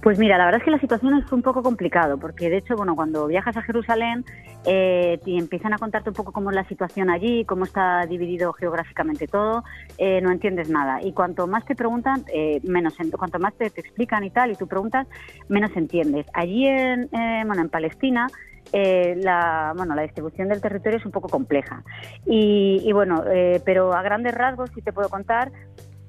Pues 0.04 0.18
mira, 0.18 0.38
la 0.38 0.46
verdad 0.46 0.62
es 0.62 0.66
que 0.66 0.72
la 0.72 0.80
situación 0.80 1.14
es 1.16 1.32
un 1.32 1.44
poco 1.44 1.62
complicado, 1.62 2.18
porque 2.18 2.50
de 2.50 2.58
hecho, 2.58 2.76
bueno, 2.76 2.96
cuando 2.96 3.28
viajas 3.28 3.56
a 3.56 3.62
Jerusalén 3.62 4.26
eh, 4.66 5.20
te 5.24 5.38
empiezan 5.38 5.74
a 5.74 5.78
contarte 5.78 6.10
un 6.10 6.16
poco 6.16 6.32
cómo 6.32 6.50
es 6.50 6.56
la 6.56 6.68
situación 6.68 7.12
allí, 7.12 7.46
cómo 7.46 7.66
está 7.66 8.06
dividido 8.08 8.52
geográficamente 8.54 9.28
todo, 9.28 9.64
eh, 10.00 10.20
no 10.22 10.32
entiendes 10.32 10.70
nada. 10.70 11.02
Y 11.04 11.14
cuanto 11.14 11.46
más 11.46 11.66
te 11.66 11.76
preguntan, 11.76 12.26
eh, 12.34 12.60
menos, 12.64 12.96
cuanto 13.16 13.38
más 13.38 13.54
te, 13.54 13.68
explican 13.68 14.24
y 14.24 14.32
tal, 14.32 14.52
y 14.52 14.56
tú 14.56 14.68
preguntas, 14.68 15.08
menos 15.50 15.72
entiendes. 15.76 16.26
Allí 16.34 16.66
en, 16.66 17.08
bueno, 17.46 17.62
en 17.62 17.70
Palestina, 17.70 18.28
la, 18.74 19.74
bueno, 19.76 19.96
la 19.96 20.04
distribución 20.04 20.48
del 20.48 20.62
territorio 20.62 21.00
es 21.00 21.06
un 21.06 21.12
poco 21.12 21.30
compleja. 21.30 21.84
Y, 22.26 22.82
y 22.84 22.92
bueno, 22.94 23.24
pero 23.66 23.94
a 23.94 24.02
grandes 24.02 24.34
rasgos 24.34 24.70
sí 24.74 24.82
te 24.82 24.94
puedo 24.94 25.10
contar 25.10 25.52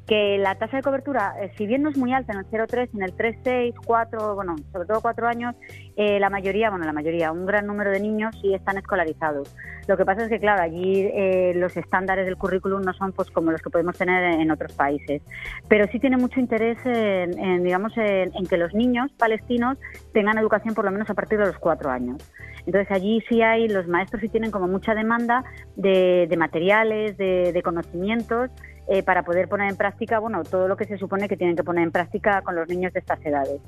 que 0.07 0.37
la 0.39 0.57
tasa 0.57 0.77
de 0.77 0.83
cobertura, 0.83 1.35
eh, 1.41 1.53
si 1.57 1.67
bien 1.67 1.83
no 1.83 1.91
es 1.91 1.97
muy 1.97 2.13
alta 2.13 2.33
en 2.33 2.41
el 2.41 2.47
0,3, 2.47 2.91
en 2.95 3.03
el 3.03 3.17
3,6, 3.17 3.75
4, 3.85 4.35
bueno, 4.35 4.57
sobre 4.73 4.87
todo 4.87 5.01
4 5.01 5.29
años, 5.29 5.55
eh, 5.97 6.19
la 6.19 6.29
mayoría, 6.29 6.71
bueno, 6.71 6.85
la 6.85 6.93
mayoría, 6.93 7.31
un 7.31 7.47
gran 7.47 7.67
número 7.67 7.91
de 7.91 8.01
niños 8.01 8.35
sí 8.41 8.53
están 8.53 8.79
escolarizados. 8.79 9.55
Lo 9.89 9.97
que 9.97 10.05
pasa 10.05 10.25
es 10.25 10.29
que, 10.29 10.39
claro, 10.39 10.63
allí 10.63 11.01
eh, 11.01 11.53
los 11.57 11.77
estándares 11.77 12.25
del 12.25 12.37
currículum 12.37 12.83
no 12.83 12.93
son 12.93 13.13
pues 13.13 13.31
como 13.31 13.51
los 13.51 13.61
que 13.63 13.71
podemos 13.71 13.97
tener 13.97 14.41
en, 14.41 14.51
otros 14.51 14.73
países. 14.75 15.23
Pero 15.69 15.87
sí 15.91 15.99
tiene 15.99 16.17
mucho 16.17 16.39
interés 16.39 16.79
en, 16.85 17.65
digamos, 17.65 17.93
en, 17.97 18.31
que 18.47 18.57
los 18.59 18.75
niños 18.75 19.11
palestinos 19.19 19.79
tengan 20.13 20.39
educación 20.39 20.75
por 20.75 20.85
lo 20.85 20.93
menos 20.93 21.11
a 21.11 21.15
partir 21.15 21.39
de 21.39 21.47
los 21.47 21.59
4 21.59 21.91
años. 21.91 22.19
Entonces 22.67 22.91
allí 22.91 23.23
sí 23.29 23.43
hay, 23.43 23.69
los 23.69 23.89
maestros 23.89 24.21
sí 24.21 24.29
tienen 24.29 24.51
como 24.51 24.69
mucha 24.69 24.95
demanda 24.95 25.45
de, 25.77 26.33
materiales, 26.39 27.17
de, 27.17 27.53
de 27.53 27.63
conocimientos 27.63 28.51
eh, 28.89 29.03
para 29.03 29.23
poder 29.23 29.49
poner 29.49 29.71
en 29.71 29.77
práctica 29.77 30.19
bueno 30.19 30.43
todo 30.43 30.67
lo 30.67 30.77
que 30.77 30.85
se 30.85 30.99
supone 30.99 31.29
que 31.29 31.37
tienen 31.37 31.55
que 31.55 31.63
poner 31.63 31.85
en 31.85 31.93
práctica 31.93 32.43
con 32.43 32.57
los 32.57 32.69
niños 32.69 32.93
de 32.93 32.99
estas 32.99 33.25
edades. 33.25 33.61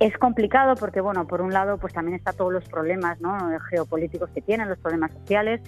Es 0.00 0.18
complicado 0.18 0.74
porque, 0.74 1.00
bueno, 1.00 1.26
por 1.26 1.40
un 1.40 1.52
lado, 1.52 1.78
pues 1.78 1.92
también 1.92 2.16
está 2.16 2.32
todos 2.32 2.52
los 2.52 2.68
problemas 2.68 3.20
¿no? 3.20 3.38
geopolíticos 3.70 4.28
que 4.30 4.42
tienen, 4.42 4.68
los 4.68 4.78
problemas 4.78 5.12
sociales, 5.12 5.60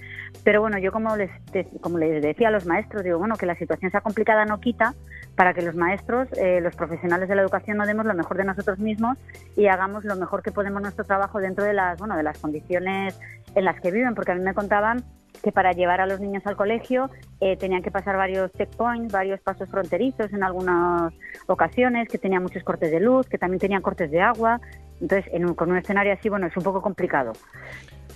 pero 0.43 0.59
bueno, 0.59 0.77
yo 0.79 0.91
como 0.91 1.15
les, 1.15 1.31
como 1.79 1.97
les 1.97 2.21
decía 2.21 2.49
a 2.49 2.51
los 2.51 2.65
maestros, 2.65 3.03
digo, 3.03 3.19
bueno, 3.19 3.37
que 3.37 3.45
la 3.45 3.55
situación 3.55 3.89
sea 3.89 4.01
complicada 4.01 4.45
no 4.45 4.59
quita 4.59 4.93
para 5.35 5.53
que 5.53 5.61
los 5.61 5.75
maestros, 5.75 6.27
eh, 6.37 6.59
los 6.61 6.75
profesionales 6.75 7.29
de 7.29 7.35
la 7.35 7.41
educación, 7.41 7.77
no 7.77 7.85
demos 7.85 8.05
lo 8.05 8.13
mejor 8.13 8.37
de 8.37 8.43
nosotros 8.43 8.79
mismos 8.79 9.17
y 9.55 9.67
hagamos 9.67 10.03
lo 10.03 10.15
mejor 10.17 10.43
que 10.43 10.51
podemos 10.51 10.81
nuestro 10.81 11.05
trabajo 11.05 11.39
dentro 11.39 11.63
de 11.63 11.73
las, 11.73 11.97
bueno, 11.97 12.17
de 12.17 12.23
las 12.23 12.37
condiciones 12.37 13.17
en 13.55 13.63
las 13.63 13.79
que 13.79 13.91
viven, 13.91 14.13
porque 14.13 14.33
a 14.33 14.35
mí 14.35 14.41
me 14.41 14.53
contaban 14.53 15.03
que 15.41 15.51
para 15.51 15.71
llevar 15.71 16.01
a 16.01 16.05
los 16.05 16.19
niños 16.19 16.45
al 16.45 16.55
colegio 16.55 17.09
eh, 17.39 17.57
tenían 17.57 17.81
que 17.81 17.91
pasar 17.91 18.17
varios 18.17 18.51
checkpoints, 18.53 19.11
varios 19.11 19.39
pasos 19.41 19.69
fronterizos 19.69 20.31
en 20.33 20.43
algunas 20.43 21.13
ocasiones, 21.47 22.07
que 22.09 22.17
tenían 22.17 22.43
muchos 22.43 22.63
cortes 22.63 22.91
de 22.91 22.99
luz, 22.99 23.27
que 23.27 23.37
también 23.37 23.59
tenían 23.59 23.81
cortes 23.81 24.11
de 24.11 24.21
agua. 24.21 24.59
Entonces, 24.99 25.31
con 25.55 25.71
un 25.71 25.77
escenario 25.77 26.13
así, 26.13 26.29
bueno, 26.29 26.47
es 26.47 26.57
un 26.57 26.63
poco 26.63 26.81
complicado. 26.81 27.33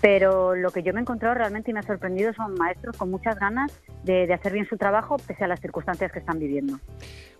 Pero 0.01 0.55
lo 0.55 0.71
que 0.71 0.81
yo 0.81 0.93
me 0.93 0.99
he 0.99 1.03
encontrado 1.03 1.35
realmente 1.35 1.69
y 1.69 1.73
me 1.75 1.79
ha 1.79 1.83
sorprendido 1.83 2.33
son 2.33 2.55
maestros 2.55 2.97
con 2.97 3.11
muchas 3.11 3.37
ganas 3.37 3.71
de 4.03 4.33
hacer 4.33 4.51
bien 4.51 4.67
su 4.67 4.75
trabajo 4.77 5.17
pese 5.17 5.43
a 5.43 5.47
las 5.47 5.59
circunstancias 5.59 6.11
que 6.11 6.19
están 6.19 6.39
viviendo. 6.39 6.79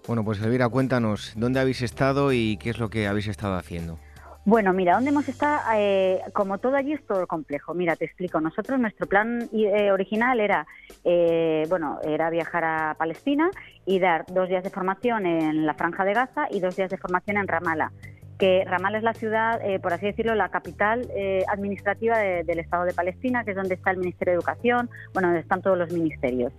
Bueno, 0.08 0.24
pues 0.24 0.40
Elvira, 0.42 0.70
cuéntanos, 0.70 1.34
¿dónde 1.36 1.60
habéis 1.60 1.82
estado 1.82 2.34
y 2.34 2.58
qué 2.58 2.70
es 2.70 2.78
lo 2.78 2.90
que 2.90 3.08
habéis 3.08 3.28
estado 3.28 3.56
haciendo? 3.56 3.98
Bueno, 4.44 4.74
mira, 4.74 4.96
¿dónde 4.96 5.12
hemos 5.12 5.30
estado? 5.30 5.62
Eh, 5.76 6.20
como 6.34 6.58
todo 6.58 6.76
allí 6.76 6.94
es 6.94 7.06
todo 7.06 7.28
complejo. 7.28 7.76
Mira, 7.76 7.96
te 7.96 8.06
explico. 8.06 8.42
Nosotros, 8.42 8.80
nuestro 8.80 9.06
plan 9.06 9.48
eh, 9.54 9.92
original 9.92 10.40
era, 10.40 10.66
eh, 11.04 11.64
bueno, 11.70 12.00
era 12.04 12.32
viajar 12.32 12.64
a 12.64 12.96
Palestina 12.98 13.52
y 13.86 14.00
dar 14.00 14.26
dos 14.26 14.50
días 14.50 14.64
de 14.64 14.72
formación 14.72 15.28
en 15.28 15.68
la 15.68 15.76
Franja 15.76 16.06
de 16.06 16.16
Gaza 16.16 16.48
y 16.50 16.60
dos 16.60 16.76
días 16.76 16.90
de 16.90 16.98
formación 16.98 17.38
en 17.38 17.48
Ramallah. 17.48 17.92
Que 18.40 18.66
Ramallah 18.66 18.98
es 18.98 19.04
la 19.04 19.14
ciudad, 19.14 19.62
por 19.84 19.94
así 19.94 20.08
decirlo, 20.08 20.34
la 20.34 20.50
capital 20.50 21.08
administrativa 21.48 22.18
del 22.18 22.58
Estado 22.58 22.86
de 22.86 22.94
Palestina, 22.96 23.44
que 23.44 23.52
es 23.52 23.56
donde 23.56 23.76
está 23.76 23.92
el 23.92 23.98
Ministerio 23.98 24.32
de 24.32 24.38
Educación, 24.38 24.90
bueno, 25.14 25.28
donde 25.28 25.42
están 25.42 25.62
todos 25.62 25.78
los 25.78 25.94
ministerios. 25.94 26.52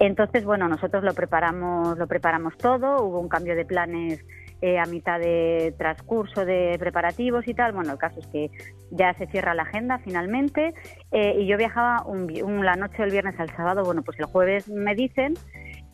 Entonces, 0.00 0.46
bueno, 0.46 0.66
nosotros 0.66 1.04
lo 1.04 1.12
preparamos, 1.12 1.98
lo 1.98 2.06
preparamos 2.06 2.56
todo. 2.56 3.02
Hubo 3.04 3.20
un 3.20 3.28
cambio 3.28 3.54
de 3.54 3.66
planes 3.66 4.24
eh, 4.62 4.78
a 4.78 4.86
mitad 4.86 5.20
de 5.20 5.74
transcurso 5.78 6.44
de 6.44 6.76
preparativos 6.78 7.46
y 7.46 7.54
tal. 7.54 7.72
Bueno, 7.72 7.92
el 7.92 7.98
caso 7.98 8.20
es 8.20 8.26
que 8.28 8.50
ya 8.90 9.12
se 9.14 9.26
cierra 9.26 9.54
la 9.54 9.64
agenda 9.64 9.98
finalmente 9.98 10.72
eh, 11.12 11.36
y 11.38 11.46
yo 11.46 11.58
viajaba 11.58 12.04
un, 12.06 12.64
la 12.64 12.74
noche 12.74 13.02
del 13.02 13.10
viernes 13.10 13.38
al 13.38 13.50
sábado. 13.50 13.82
Bueno, 13.84 14.02
pues 14.02 14.18
el 14.18 14.26
jueves 14.26 14.68
me 14.68 14.94
dicen 14.94 15.34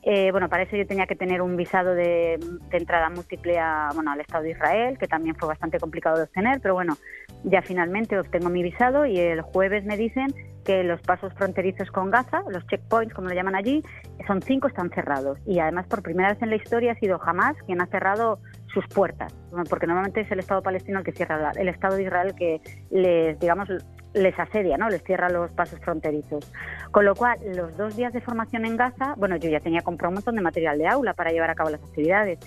eh, 0.05 0.33
bueno, 0.33 0.49
para 0.49 0.65
eso 0.65 0.77
yo 0.77 0.85
tenía 0.85 1.07
que 1.07 1.15
tener 1.15 1.43
un 1.43 1.57
visado 1.57 1.95
de, 1.95 2.39
entrada 2.73 3.09
múltiple 3.09 3.59
a, 3.59 3.91
bueno, 3.95 4.11
al 4.11 4.21
Estado 4.21 4.43
de 4.43 4.51
Israel, 4.51 4.99
que 4.99 5.07
también 5.07 5.37
fue 5.37 5.49
bastante 5.49 5.79
complicado 5.79 6.17
de 6.17 6.25
obtener, 6.25 6.61
pero 6.61 6.75
bueno, 6.75 6.97
ya 7.45 7.63
finalmente 7.63 8.19
obtengo 8.19 8.49
mi 8.49 8.65
visado 8.65 9.07
y 9.07 9.19
el 9.19 9.43
jueves 9.43 9.85
me 9.85 9.97
dicen 9.97 10.27
que 10.65 10.83
los 10.83 11.01
pasos 11.03 11.33
fronterizos 11.35 11.91
con 11.91 12.11
Gaza, 12.11 12.43
los 12.49 12.67
checkpoints 12.67 13.15
como 13.15 13.29
lo 13.29 13.35
llaman 13.35 13.55
allí, 13.55 13.83
son 14.27 14.43
cinco, 14.43 14.69
están 14.69 14.91
cerrados. 14.91 15.39
Y 15.47 15.61
además 15.61 15.87
por 15.87 16.03
primera 16.03 16.31
vez 16.31 16.43
en 16.43 16.51
la 16.51 16.57
historia 16.57 16.93
ha 16.93 16.97
sido 16.97 17.19
jamás 17.19 17.57
quien 17.67 17.81
ha 17.81 17.87
cerrado 17.87 18.41
sus 18.73 18.87
puertas, 18.89 19.33
porque 19.69 19.87
normalmente 19.87 20.23
es 20.23 20.31
el 20.33 20.41
Estado 20.41 20.63
palestino 20.63 20.99
el 20.99 21.05
que 21.05 21.13
cierra, 21.13 21.53
el 21.57 21.69
Estado 21.69 21.97
de 21.97 22.05
Israel 22.05 22.35
que 22.37 22.61
les, 22.91 23.39
digamos, 23.39 23.69
les 24.15 24.39
asedia, 24.39 24.77
¿no? 24.77 24.89
Les 24.89 25.03
cierra 25.03 25.29
los 25.29 25.51
pasos 25.53 25.81
fronterizos. 25.81 26.51
Con 26.91 27.05
lo 27.05 27.15
cual, 27.15 27.39
los 27.55 27.77
dos 27.77 27.97
días 27.97 28.13
de 28.13 28.21
formación 28.21 28.65
en 28.65 28.77
Gaza, 28.77 29.15
bueno, 29.17 29.37
yo 29.37 29.49
ya 29.49 29.61
tenía 29.61 29.83
comprado 29.83 30.11
un 30.11 30.15
montón 30.17 30.37
de 30.37 30.43
material 30.43 30.79
de 30.79 30.89
aula 30.89 31.15
para 31.15 31.31
llevar 31.31 31.51
a 31.51 31.55
cabo 31.55 31.71
las 31.71 31.83
actividades. 31.83 32.39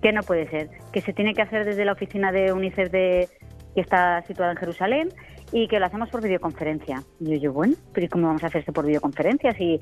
¿Qué 0.00 0.12
no 0.12 0.22
puede 0.22 0.48
ser? 0.48 0.70
Que 0.92 1.00
se 1.00 1.12
tiene 1.12 1.34
que 1.34 1.42
hacer 1.42 1.64
desde 1.64 1.84
la 1.84 1.92
oficina 1.92 2.30
de 2.30 2.52
UNICEF 2.52 2.90
de, 2.90 3.28
que 3.74 3.80
está 3.80 4.22
situada 4.22 4.52
en 4.52 4.58
Jerusalén 4.58 5.08
y 5.52 5.66
que 5.66 5.78
lo 5.78 5.86
hacemos 5.86 6.08
por 6.10 6.22
videoconferencia. 6.22 7.02
Y 7.20 7.30
yo, 7.30 7.36
yo 7.36 7.52
bueno, 7.52 7.74
pero 7.92 8.08
¿cómo 8.10 8.26
vamos 8.26 8.44
a 8.44 8.46
hacer 8.46 8.60
esto 8.60 8.72
por 8.72 8.86
videoconferencia? 8.86 9.52
Si 9.52 9.80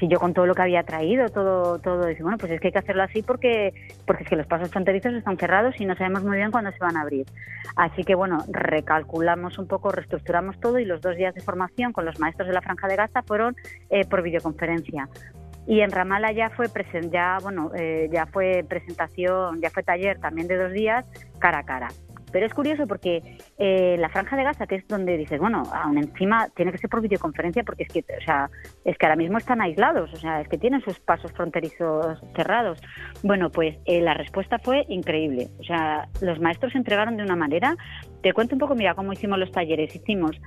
si 0.00 0.08
yo 0.08 0.18
con 0.18 0.32
todo 0.32 0.46
lo 0.46 0.54
que 0.54 0.62
había 0.62 0.82
traído, 0.82 1.28
todo, 1.28 1.78
todo, 1.78 2.06
dice, 2.06 2.22
bueno, 2.22 2.38
pues 2.38 2.50
es 2.50 2.60
que 2.60 2.68
hay 2.68 2.72
que 2.72 2.78
hacerlo 2.78 3.02
así 3.02 3.22
porque, 3.22 3.74
porque 4.06 4.24
es 4.24 4.28
que 4.28 4.36
los 4.36 4.46
pasos 4.46 4.70
fronterizos 4.70 5.12
están 5.12 5.36
cerrados 5.36 5.78
y 5.78 5.84
no 5.84 5.94
sabemos 5.94 6.24
muy 6.24 6.38
bien 6.38 6.50
cuándo 6.50 6.72
se 6.72 6.78
van 6.78 6.96
a 6.96 7.02
abrir. 7.02 7.26
Así 7.76 8.02
que 8.02 8.14
bueno, 8.14 8.38
recalculamos 8.48 9.58
un 9.58 9.68
poco, 9.68 9.92
reestructuramos 9.92 10.58
todo 10.58 10.78
y 10.78 10.86
los 10.86 11.02
dos 11.02 11.16
días 11.16 11.34
de 11.34 11.42
formación 11.42 11.92
con 11.92 12.06
los 12.06 12.18
maestros 12.18 12.48
de 12.48 12.54
la 12.54 12.62
Franja 12.62 12.88
de 12.88 12.96
Gaza 12.96 13.22
fueron 13.22 13.54
eh, 13.90 14.06
por 14.06 14.22
videoconferencia. 14.22 15.08
Y 15.66 15.80
en 15.80 15.90
Ramala 15.90 16.32
ya 16.32 16.48
fue 16.50 16.68
ya 17.10 17.36
bueno 17.42 17.70
eh, 17.76 18.08
ya 18.10 18.26
fue 18.26 18.64
presentación, 18.66 19.60
ya 19.60 19.70
fue 19.70 19.82
taller 19.82 20.18
también 20.18 20.48
de 20.48 20.56
dos 20.56 20.72
días 20.72 21.04
cara 21.38 21.58
a 21.58 21.64
cara. 21.64 21.88
Pero 22.32 22.46
es 22.46 22.54
curioso 22.54 22.86
porque 22.86 23.38
eh, 23.58 23.96
la 23.98 24.08
franja 24.08 24.36
de 24.36 24.44
Gaza, 24.44 24.66
que 24.66 24.76
es 24.76 24.88
donde 24.88 25.16
dices, 25.16 25.38
bueno, 25.38 25.62
aún 25.72 25.98
encima 25.98 26.48
tiene 26.54 26.72
que 26.72 26.78
ser 26.78 26.90
por 26.90 27.00
videoconferencia 27.00 27.62
porque 27.64 27.84
es 27.84 27.88
que, 27.88 28.00
o 28.00 28.24
sea, 28.24 28.50
es 28.84 28.96
que 28.96 29.06
ahora 29.06 29.16
mismo 29.16 29.38
están 29.38 29.60
aislados, 29.60 30.12
o 30.12 30.16
sea, 30.16 30.40
es 30.40 30.48
que 30.48 30.58
tienen 30.58 30.80
sus 30.82 30.98
pasos 31.00 31.32
fronterizos 31.32 32.20
cerrados. 32.36 32.80
Bueno, 33.22 33.50
pues 33.50 33.76
eh, 33.84 34.00
la 34.00 34.14
respuesta 34.14 34.58
fue 34.58 34.84
increíble. 34.88 35.48
O 35.58 35.64
sea, 35.64 36.08
los 36.20 36.40
maestros 36.40 36.72
se 36.72 36.78
entregaron 36.78 37.16
de 37.16 37.22
una 37.22 37.36
manera. 37.36 37.76
Te 38.22 38.32
cuento 38.32 38.54
un 38.54 38.60
poco, 38.60 38.74
mira, 38.74 38.94
cómo 38.94 39.12
hicimos 39.12 39.38
los 39.38 39.52
talleres. 39.52 39.94
Hicimos 39.94 40.40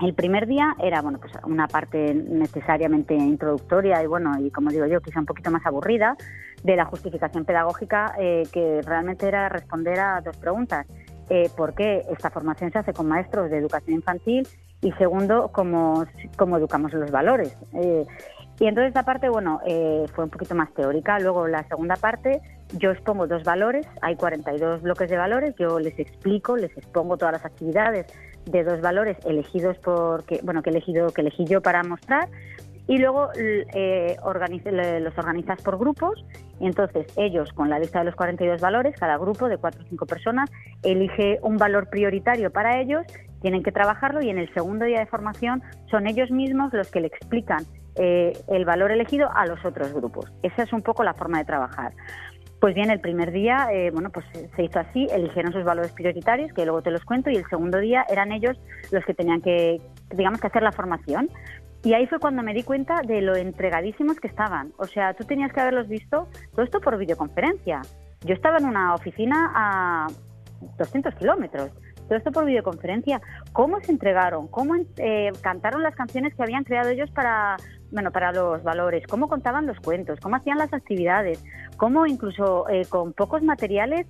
el 0.00 0.14
primer 0.14 0.46
día 0.46 0.74
era 0.82 1.02
bueno 1.02 1.18
pues 1.18 1.32
una 1.44 1.68
parte 1.68 2.14
necesariamente 2.14 3.14
introductoria 3.14 4.02
y 4.02 4.06
bueno 4.06 4.32
y 4.40 4.50
como 4.50 4.70
digo 4.70 4.86
yo 4.86 5.00
quizá 5.00 5.20
un 5.20 5.26
poquito 5.26 5.50
más 5.50 5.64
aburrida 5.66 6.16
de 6.64 6.76
la 6.76 6.84
justificación 6.86 7.44
pedagógica 7.44 8.14
eh, 8.18 8.44
que 8.52 8.80
realmente 8.82 9.26
era 9.26 9.48
responder 9.48 9.98
a 10.00 10.20
dos 10.20 10.36
preguntas. 10.36 10.86
Eh, 11.28 11.48
por 11.56 11.74
qué 11.74 12.04
esta 12.10 12.28
formación 12.30 12.72
se 12.72 12.78
hace 12.78 12.92
con 12.92 13.06
maestros 13.06 13.50
de 13.50 13.58
educación 13.58 13.96
infantil 13.96 14.48
y 14.82 14.90
segundo 14.92 15.50
cómo, 15.52 16.04
cómo 16.36 16.56
educamos 16.56 16.92
los 16.92 17.10
valores 17.12 17.56
eh, 17.74 18.04
y 18.58 18.66
entonces 18.66 18.88
esta 18.88 19.04
parte 19.04 19.28
bueno 19.28 19.60
fue 20.14 20.24
un 20.24 20.30
poquito 20.30 20.54
más 20.54 20.72
teórica. 20.74 21.18
Luego 21.18 21.46
la 21.46 21.62
segunda 21.68 21.96
parte 21.96 22.40
yo 22.76 22.90
expongo 22.90 23.26
dos 23.26 23.42
valores 23.42 23.86
hay 24.02 24.16
42 24.16 24.82
bloques 24.82 25.08
de 25.08 25.16
valores 25.16 25.54
yo 25.58 25.78
les 25.78 25.98
explico 25.98 26.56
les 26.56 26.76
expongo 26.76 27.16
todas 27.16 27.32
las 27.32 27.44
actividades 27.44 28.06
de 28.46 28.64
dos 28.64 28.80
valores 28.80 29.16
elegidos 29.24 29.76
por 29.78 30.24
que, 30.24 30.40
bueno 30.42 30.62
que 30.62 30.70
elegido 30.70 31.08
que 31.08 31.22
elegí 31.22 31.44
yo 31.44 31.60
para 31.60 31.82
mostrar 31.82 32.28
y 32.86 32.98
luego 32.98 33.28
eh, 33.36 34.16
los 35.00 35.18
organizas 35.18 35.62
por 35.62 35.78
grupos 35.78 36.24
y 36.58 36.66
entonces 36.66 37.06
ellos 37.16 37.52
con 37.52 37.70
la 37.70 37.78
lista 37.78 38.00
de 38.00 38.06
los 38.06 38.16
42 38.16 38.60
valores 38.60 38.96
cada 38.98 39.16
grupo 39.16 39.48
de 39.48 39.58
cuatro 39.58 39.82
o 39.82 39.88
cinco 39.88 40.06
personas 40.06 40.50
elige 40.82 41.38
un 41.42 41.56
valor 41.56 41.88
prioritario 41.88 42.50
para 42.50 42.80
ellos 42.80 43.04
tienen 43.42 43.62
que 43.62 43.72
trabajarlo 43.72 44.22
y 44.22 44.30
en 44.30 44.38
el 44.38 44.52
segundo 44.54 44.84
día 44.84 45.00
de 45.00 45.06
formación 45.06 45.62
son 45.90 46.06
ellos 46.06 46.30
mismos 46.30 46.72
los 46.72 46.90
que 46.90 47.00
le 47.00 47.06
explican 47.06 47.64
eh, 47.96 48.32
el 48.48 48.64
valor 48.64 48.92
elegido 48.92 49.28
a 49.34 49.46
los 49.46 49.64
otros 49.64 49.92
grupos. 49.92 50.32
Esa 50.42 50.62
es 50.62 50.72
un 50.72 50.82
poco 50.82 51.02
la 51.02 51.14
forma 51.14 51.38
de 51.38 51.44
trabajar 51.44 51.92
pues 52.60 52.74
bien, 52.74 52.90
el 52.90 53.00
primer 53.00 53.32
día, 53.32 53.68
eh, 53.72 53.90
bueno, 53.90 54.10
pues 54.10 54.26
se 54.54 54.62
hizo 54.62 54.78
así, 54.78 55.06
eligieron 55.10 55.52
sus 55.52 55.64
valores 55.64 55.92
prioritarios, 55.92 56.52
que 56.52 56.64
luego 56.64 56.82
te 56.82 56.90
los 56.90 57.04
cuento, 57.04 57.30
y 57.30 57.36
el 57.36 57.48
segundo 57.48 57.78
día 57.78 58.04
eran 58.10 58.32
ellos 58.32 58.60
los 58.92 59.04
que 59.06 59.14
tenían 59.14 59.40
que, 59.40 59.80
digamos, 60.10 60.40
que 60.40 60.46
hacer 60.46 60.62
la 60.62 60.72
formación. 60.72 61.30
Y 61.82 61.94
ahí 61.94 62.06
fue 62.06 62.18
cuando 62.18 62.42
me 62.42 62.52
di 62.52 62.62
cuenta 62.62 63.00
de 63.06 63.22
lo 63.22 63.34
entregadísimos 63.34 64.20
que 64.20 64.28
estaban. 64.28 64.74
O 64.76 64.84
sea, 64.84 65.14
tú 65.14 65.24
tenías 65.24 65.50
que 65.52 65.60
haberlos 65.60 65.88
visto 65.88 66.28
todo 66.52 66.62
esto 66.62 66.80
por 66.80 66.98
videoconferencia. 66.98 67.80
Yo 68.26 68.34
estaba 68.34 68.58
en 68.58 68.66
una 68.66 68.94
oficina 68.94 69.50
a, 69.54 70.06
200 70.78 71.14
kilómetros. 71.14 71.70
Todo 72.10 72.18
esto 72.18 72.32
por 72.32 72.44
videoconferencia. 72.44 73.22
¿Cómo 73.52 73.80
se 73.82 73.92
entregaron? 73.92 74.48
¿Cómo 74.48 74.74
eh, 74.96 75.30
cantaron 75.42 75.84
las 75.84 75.94
canciones 75.94 76.34
que 76.34 76.42
habían 76.42 76.64
creado 76.64 76.90
ellos 76.90 77.08
para, 77.12 77.56
bueno, 77.92 78.10
para 78.10 78.32
los 78.32 78.64
valores? 78.64 79.06
¿Cómo 79.06 79.28
contaban 79.28 79.68
los 79.68 79.78
cuentos? 79.78 80.18
¿Cómo 80.18 80.34
hacían 80.34 80.58
las 80.58 80.72
actividades? 80.72 81.40
¿Cómo 81.76 82.08
incluso 82.08 82.68
eh, 82.68 82.84
con 82.86 83.12
pocos 83.12 83.44
materiales 83.44 84.08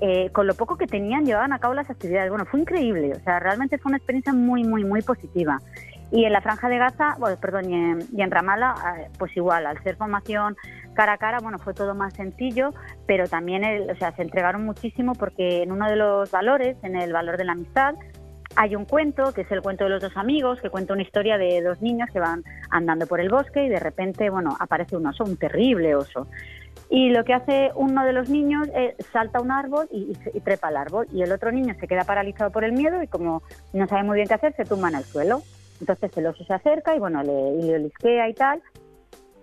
eh, 0.00 0.30
con 0.32 0.46
lo 0.46 0.54
poco 0.54 0.76
que 0.76 0.86
tenían 0.86 1.26
llevaban 1.26 1.52
a 1.52 1.60
cabo 1.60 1.74
las 1.74 1.88
actividades. 1.88 2.28
Bueno, 2.28 2.44
fue 2.44 2.58
increíble, 2.58 3.12
o 3.12 3.20
sea, 3.20 3.38
realmente 3.38 3.78
fue 3.78 3.90
una 3.90 3.98
experiencia 3.98 4.32
muy, 4.32 4.64
muy, 4.64 4.82
muy 4.82 5.00
positiva. 5.02 5.60
Y 6.12 6.26
en 6.26 6.32
la 6.32 6.42
franja 6.42 6.68
de 6.68 6.78
Gaza, 6.78 7.16
bueno, 7.18 7.36
perdón, 7.40 7.70
y 7.70 7.74
en, 7.74 7.98
y 8.12 8.22
en 8.22 8.30
Ramala, 8.30 8.74
pues 9.18 9.34
igual, 9.36 9.66
al 9.66 9.82
ser 9.82 9.96
formación 9.96 10.56
cara 10.94 11.14
a 11.14 11.18
cara, 11.18 11.38
bueno, 11.40 11.58
fue 11.58 11.72
todo 11.72 11.94
más 11.94 12.12
sencillo, 12.14 12.70
pero 13.06 13.26
también, 13.26 13.90
o 13.90 13.96
sea, 13.96 14.12
se 14.12 14.22
entregaron 14.22 14.64
muchísimo 14.64 15.14
porque 15.14 15.62
en 15.62 15.72
uno 15.72 15.88
de 15.88 15.96
los 15.96 16.30
valores, 16.30 16.76
en 16.82 16.96
el 16.96 17.12
valor 17.12 17.38
de 17.38 17.44
la 17.44 17.52
amistad, 17.52 17.94
hay 18.56 18.76
un 18.76 18.84
cuento, 18.84 19.32
que 19.32 19.42
es 19.42 19.50
el 19.50 19.62
cuento 19.62 19.84
de 19.84 19.90
los 19.90 20.02
dos 20.02 20.16
amigos, 20.16 20.60
que 20.60 20.70
cuenta 20.70 20.92
una 20.92 21.02
historia 21.02 21.38
de 21.38 21.62
dos 21.62 21.80
niños 21.80 22.10
que 22.12 22.20
van 22.20 22.44
andando 22.70 23.06
por 23.06 23.20
el 23.20 23.30
bosque 23.30 23.64
y 23.64 23.68
de 23.68 23.80
repente, 23.80 24.28
bueno, 24.30 24.56
aparece 24.60 24.96
un 24.96 25.06
oso, 25.06 25.24
un 25.24 25.36
terrible 25.36 25.94
oso. 25.94 26.26
Y 26.90 27.08
lo 27.10 27.24
que 27.24 27.32
hace 27.32 27.70
uno 27.74 28.04
de 28.04 28.12
los 28.12 28.28
niños 28.28 28.68
es 28.74 28.94
salta 29.12 29.40
un 29.40 29.50
árbol 29.50 29.88
y, 29.90 30.12
trepa 30.40 30.68
al 30.68 30.76
árbol. 30.76 31.06
Y 31.10 31.22
el 31.22 31.32
otro 31.32 31.50
niño 31.50 31.74
se 31.80 31.88
queda 31.88 32.04
paralizado 32.04 32.50
por 32.50 32.64
el 32.64 32.72
miedo 32.72 33.02
y 33.02 33.06
como 33.06 33.42
no 33.72 33.88
sabe 33.88 34.02
muy 34.02 34.16
bien 34.16 34.28
qué 34.28 34.34
hacer, 34.34 34.54
se 34.54 34.66
tumba 34.66 34.90
en 34.90 34.96
el 34.96 35.04
suelo. 35.04 35.42
Entonces 35.82 36.16
el 36.16 36.26
oso 36.26 36.44
se 36.44 36.54
acerca 36.54 36.94
y 36.94 37.00
bueno, 37.00 37.24
le, 37.24 37.60
le 37.60 37.78
lisquea 37.80 38.28
y 38.28 38.34
tal. 38.34 38.62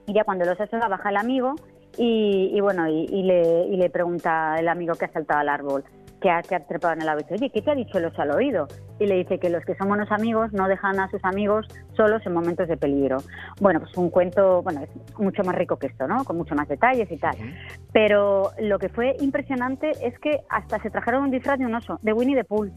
Y 0.08 0.14
ya 0.14 0.24
cuando 0.24 0.46
el 0.46 0.52
oso 0.52 0.66
se 0.66 0.78
va, 0.78 0.88
baja 0.88 1.10
el 1.10 1.18
amigo 1.18 1.54
y, 1.98 2.58
bueno, 2.62 2.88
y, 2.88 3.24
le, 3.24 3.68
y 3.68 3.76
le 3.76 3.90
pregunta 3.90 4.56
el 4.58 4.70
amigo 4.70 4.96
que 4.96 5.04
ha 5.04 5.12
saltado 5.12 5.42
al 5.42 5.50
árbol, 5.50 5.84
que 6.22 6.30
ha, 6.30 6.42
trepado 6.42 6.94
en 6.94 7.02
el 7.02 7.10
árbol. 7.10 7.26
Oye, 7.30 7.50
¿qué 7.50 7.62
te 7.62 7.72
ha 7.72 7.76
dicho 7.76 7.98
el 7.98 8.06
oso 8.06 8.22
al 8.22 8.32
oído? 8.32 8.68
Y 9.00 9.06
le 9.06 9.16
dice 9.16 9.38
que 9.38 9.50
los 9.50 9.66
que 9.66 9.76
son 9.76 9.90
buenos 9.90 10.10
amigos 10.14 10.54
no 10.54 10.70
dejan 10.70 10.98
a 10.98 11.10
sus 11.10 11.24
amigos 11.26 11.68
solos 11.98 12.22
en 12.26 12.34
momentos 12.34 12.70
de 12.70 12.78
peligro. 12.78 13.18
Bueno, 13.60 13.82
pues 13.82 13.98
un 13.98 14.10
cuento, 14.10 14.64
bueno, 14.64 14.82
es 14.82 15.20
mucho 15.20 15.44
más 15.44 15.56
rico 15.56 15.78
que 15.78 15.88
esto, 15.88 16.08
¿no? 16.08 16.24
Con 16.24 16.38
mucho 16.38 16.56
más 16.56 16.70
detalles 16.70 17.12
y 17.12 17.18
tal. 17.18 17.36
Pero 17.92 18.52
lo 18.60 18.80
que 18.80 18.88
fue 18.88 19.18
impresionante 19.20 19.92
es 20.02 20.18
que 20.20 20.40
hasta 20.48 20.82
se 20.82 20.90
trajeron 20.90 21.24
un 21.24 21.32
disfraz 21.32 21.60
de 21.60 21.66
un 21.66 21.76
oso, 21.76 22.00
de 22.02 22.14
Winnie 22.14 22.36
the 22.36 22.46
Pooh. 22.46 22.72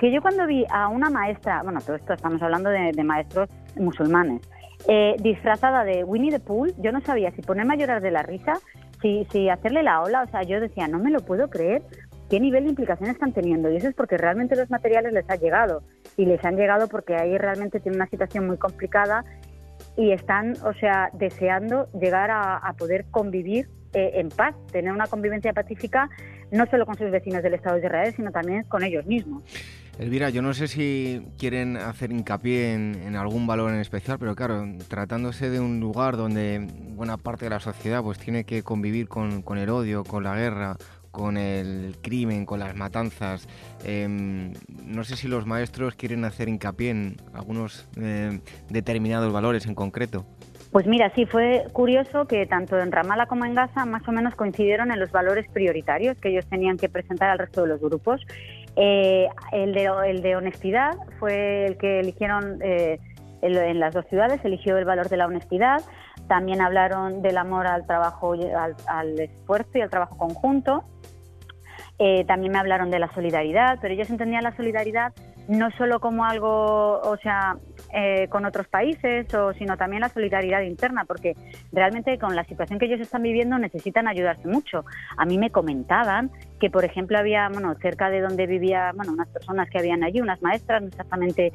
Que 0.00 0.10
yo 0.10 0.22
cuando 0.22 0.46
vi 0.46 0.64
a 0.70 0.88
una 0.88 1.10
maestra, 1.10 1.62
bueno, 1.62 1.78
todo 1.82 1.96
esto 1.96 2.14
estamos 2.14 2.40
hablando 2.40 2.70
de, 2.70 3.04
maestros 3.04 3.50
musulmanes, 3.76 4.40
eh, 4.88 5.14
disfrazada 5.20 5.84
de 5.84 6.04
Winnie 6.04 6.30
the 6.30 6.40
Pooh, 6.40 6.68
yo 6.78 6.90
no 6.90 7.02
sabía 7.02 7.30
si 7.32 7.42
ponerme 7.42 7.74
a 7.74 7.76
llorar 7.76 8.00
de 8.00 8.10
la 8.10 8.22
risa, 8.22 8.54
si, 9.02 9.26
si 9.30 9.50
hacerle 9.50 9.82
la 9.82 10.00
ola, 10.00 10.22
o 10.22 10.30
sea, 10.30 10.42
yo 10.42 10.58
decía, 10.58 10.88
no 10.88 10.98
me 10.98 11.10
lo 11.10 11.20
puedo 11.20 11.50
creer, 11.50 11.82
qué 12.30 12.40
nivel 12.40 12.64
de 12.64 12.70
implicación 12.70 13.10
están 13.10 13.34
teniendo. 13.34 13.70
Y 13.70 13.76
eso 13.76 13.88
es 13.88 13.94
porque 13.94 14.16
realmente 14.16 14.56
los 14.56 14.70
materiales 14.70 15.12
les 15.12 15.28
han 15.28 15.38
llegado. 15.38 15.82
Y 16.16 16.24
les 16.24 16.42
han 16.46 16.56
llegado 16.56 16.88
porque 16.88 17.16
ahí 17.16 17.36
realmente 17.36 17.78
tienen 17.78 18.00
una 18.00 18.08
situación 18.08 18.46
muy 18.46 18.56
complicada 18.56 19.26
y 19.98 20.12
están, 20.12 20.54
o 20.64 20.72
sea, 20.80 21.10
deseando 21.12 21.90
llegar 21.92 22.30
a, 22.30 22.72
poder 22.78 23.04
convivir 23.10 23.68
eh, 23.92 24.12
en 24.14 24.30
paz, 24.30 24.54
tener 24.72 24.94
una 24.94 25.08
convivencia 25.08 25.52
pacífica 25.52 26.08
no 26.52 26.64
solo 26.66 26.86
con 26.86 26.96
sus 26.96 27.10
vecinos 27.10 27.42
del 27.42 27.54
Estado 27.54 27.76
de 27.76 27.82
Israel, 27.82 28.14
sino 28.16 28.30
también 28.30 28.64
con 28.64 28.82
ellos 28.82 29.04
mismos. 29.04 29.42
Elvira, 30.00 30.30
yo 30.30 30.40
no 30.40 30.54
sé 30.54 30.66
si 30.66 31.20
quieren 31.38 31.76
hacer 31.76 32.10
hincapié 32.10 32.72
en, 32.72 33.16
algún 33.16 33.46
valor 33.46 33.70
en 33.70 33.80
especial, 33.80 34.18
pero 34.18 34.34
claro, 34.34 34.64
tratándose 34.88 35.50
de 35.50 35.60
un 35.60 35.78
lugar 35.78 36.16
donde 36.16 36.66
buena 36.94 37.18
parte 37.18 37.44
de 37.44 37.50
la 37.50 37.60
sociedad 37.60 38.02
pues 38.02 38.18
tiene 38.18 38.44
que 38.44 38.62
convivir 38.62 39.08
con, 39.08 39.44
el 39.58 39.68
odio, 39.68 40.02
con 40.04 40.24
la 40.24 40.34
guerra, 40.36 40.78
con 41.10 41.36
el 41.36 41.96
crimen, 42.00 42.46
con 42.46 42.60
las 42.60 42.74
matanzas. 42.74 43.46
Em, 43.84 44.54
no 44.86 45.04
sé 45.04 45.16
si 45.16 45.28
los 45.28 45.44
maestros 45.44 45.96
quieren 45.96 46.24
hacer 46.24 46.48
hincapié 46.48 46.88
en 46.88 47.16
algunos 47.34 47.86
em, 47.96 48.40
determinados 48.70 49.30
valores 49.34 49.66
en 49.66 49.74
concreto. 49.74 50.24
Pues 50.72 50.86
mira, 50.86 51.12
sí, 51.16 51.26
fue 51.26 51.66
curioso 51.72 52.26
que 52.26 52.46
tanto 52.46 52.78
en 52.78 52.92
Ramala 52.92 53.26
como 53.26 53.44
en 53.44 53.54
Gaza 53.54 53.84
más 53.86 54.06
o 54.06 54.12
menos 54.12 54.36
coincidieron 54.36 54.92
en 54.92 55.00
los 55.00 55.10
valores 55.10 55.46
prioritarios 55.52 56.16
que 56.18 56.28
ellos 56.28 56.46
tenían 56.46 56.76
que 56.76 56.88
presentar 56.88 57.28
al 57.28 57.40
resto 57.40 57.62
de 57.62 57.68
los 57.68 57.80
grupos. 57.80 58.24
Eh, 58.76 59.28
el, 59.52 59.74
de, 59.74 59.90
el 60.06 60.22
de 60.22 60.36
honestidad 60.36 60.96
fue 61.18 61.66
el 61.66 61.76
que 61.76 62.00
eligieron 62.00 62.60
eh, 62.62 62.98
en 63.42 63.80
las 63.80 63.94
dos 63.94 64.06
ciudades, 64.06 64.40
eligió 64.44 64.78
el 64.78 64.84
valor 64.84 65.08
de 65.08 65.16
la 65.16 65.26
honestidad. 65.26 65.80
También 66.28 66.60
hablaron 66.60 67.22
del 67.22 67.38
amor 67.38 67.66
al 67.66 67.86
trabajo, 67.86 68.32
al, 68.32 68.76
al 68.86 69.20
esfuerzo 69.20 69.70
y 69.74 69.80
al 69.80 69.90
trabajo 69.90 70.16
conjunto. 70.16 70.84
Eh, 71.98 72.24
también 72.24 72.52
me 72.52 72.58
hablaron 72.58 72.90
de 72.90 72.98
la 72.98 73.12
solidaridad, 73.12 73.78
pero 73.82 73.92
ellos 73.92 74.08
entendían 74.08 74.42
la 74.42 74.56
solidaridad 74.56 75.12
no 75.48 75.70
solo 75.72 76.00
como 76.00 76.24
algo, 76.24 77.00
o 77.00 77.16
sea, 77.22 77.56
eh, 77.92 78.28
con 78.28 78.44
otros 78.44 78.68
países, 78.68 79.32
o, 79.34 79.52
sino 79.54 79.76
también 79.76 80.00
la 80.00 80.08
solidaridad 80.08 80.62
interna, 80.62 81.04
porque 81.04 81.34
realmente 81.72 82.18
con 82.18 82.36
la 82.36 82.44
situación 82.44 82.78
que 82.78 82.86
ellos 82.86 83.00
están 83.00 83.22
viviendo 83.22 83.58
necesitan 83.58 84.08
ayudarse 84.08 84.46
mucho. 84.48 84.84
A 85.16 85.24
mí 85.24 85.38
me 85.38 85.50
comentaban 85.50 86.30
que, 86.60 86.70
por 86.70 86.84
ejemplo, 86.84 87.18
había, 87.18 87.48
bueno, 87.48 87.74
cerca 87.80 88.10
de 88.10 88.20
donde 88.20 88.46
vivía, 88.46 88.92
bueno, 88.94 89.12
unas 89.12 89.28
personas 89.28 89.68
que 89.70 89.78
habían 89.78 90.04
allí, 90.04 90.20
unas 90.20 90.40
maestras, 90.42 90.82
no 90.82 90.88
exactamente 90.88 91.52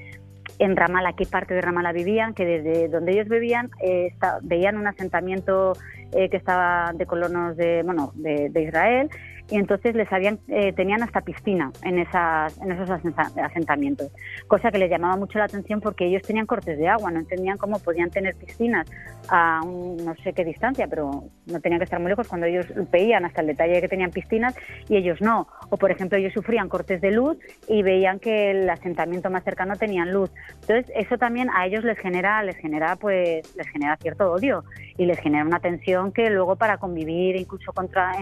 en 0.60 0.76
Ramala, 0.76 1.14
qué 1.14 1.26
parte 1.26 1.54
de 1.54 1.62
Ramala 1.62 1.92
vivían, 1.92 2.34
que 2.34 2.46
desde 2.46 2.88
donde 2.88 3.14
ellos 3.14 3.28
vivían 3.28 3.72
eh, 3.82 4.14
veían 4.44 4.78
un 4.78 4.88
asentamiento 4.88 5.74
que 6.12 6.38
estaba 6.38 6.94
de 6.94 7.06
colonos 7.06 7.58
de, 7.58 7.84
bueno, 7.84 8.14
de 8.16 8.62
Israel 8.62 9.10
y 9.50 9.58
entonces 9.58 9.96
les 9.96 10.12
habían 10.12 10.40
eh, 10.48 10.74
tenían 10.74 11.04
hasta 11.04 11.22
piscina 11.22 11.72
en 11.84 12.00
esas 12.00 12.58
en 12.62 12.72
esos 12.72 12.90
asentamientos 12.90 14.12
cosa 14.48 14.72
que 14.72 14.78
les 14.78 14.90
llamaba 14.90 15.16
mucho 15.18 15.38
la 15.38 15.46
atención 15.46 15.82
porque 15.82 16.06
ellos 16.06 16.22
tenían 16.24 16.46
cortes 16.46 16.78
de 16.78 16.88
agua 16.88 17.12
no 17.12 17.20
entendían 17.20 17.58
cómo 17.58 17.80
podían 17.80 18.10
tener 18.10 18.36
piscinas 18.36 18.88
a 19.30 19.62
un, 19.64 19.98
no 19.98 20.16
sé 20.24 20.34
qué 20.34 20.44
distancia 20.44 20.88
pero 20.88 21.26
no 21.46 21.60
tenían 21.60 21.80
que 21.80 21.86
estar 21.86 22.00
muy 22.00 22.10
lejos 22.10 22.28
cuando 22.28 22.48
ellos 22.48 22.66
veían 22.92 23.26
hasta 23.26 23.42
el 23.42 23.48
detalle 23.48 23.82
que 23.82 23.88
tenían 23.88 24.12
piscinas 24.12 24.56
y 24.90 24.98
ellos 24.98 25.22
no. 25.22 25.48
O 25.70 25.78
por 25.78 25.92
ejemplo 25.92 26.18
ellos 26.18 26.34
sufrían 26.34 26.70
cortes 26.70 27.02
de 27.02 27.12
luz 27.12 27.38
y 27.68 27.84
veían 27.84 28.20
que 28.20 28.52
el 28.52 28.70
asentamiento 28.70 29.30
más 29.30 29.44
cercano 29.44 29.76
tenían 29.76 30.12
luz. 30.12 30.32
Entonces 30.62 30.92
eso 30.96 31.18
también 31.18 31.50
a 31.56 31.66
ellos 31.66 31.84
les 31.84 31.98
genera 31.98 32.44
les 32.44 32.56
genera 32.58 32.96
pues 32.96 33.56
les 33.56 33.68
genera 33.70 33.98
cierto 33.98 34.32
odio 34.32 34.64
y 34.98 35.06
les 35.06 35.20
genera 35.20 35.46
una 35.46 35.60
tensión 35.60 36.12
que 36.12 36.30
luego 36.30 36.56
para 36.56 36.78
convivir 36.78 37.36
incluso 37.36 37.74
contra 37.74 38.14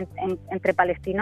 entre 0.50 0.74
palestinos 0.74 1.13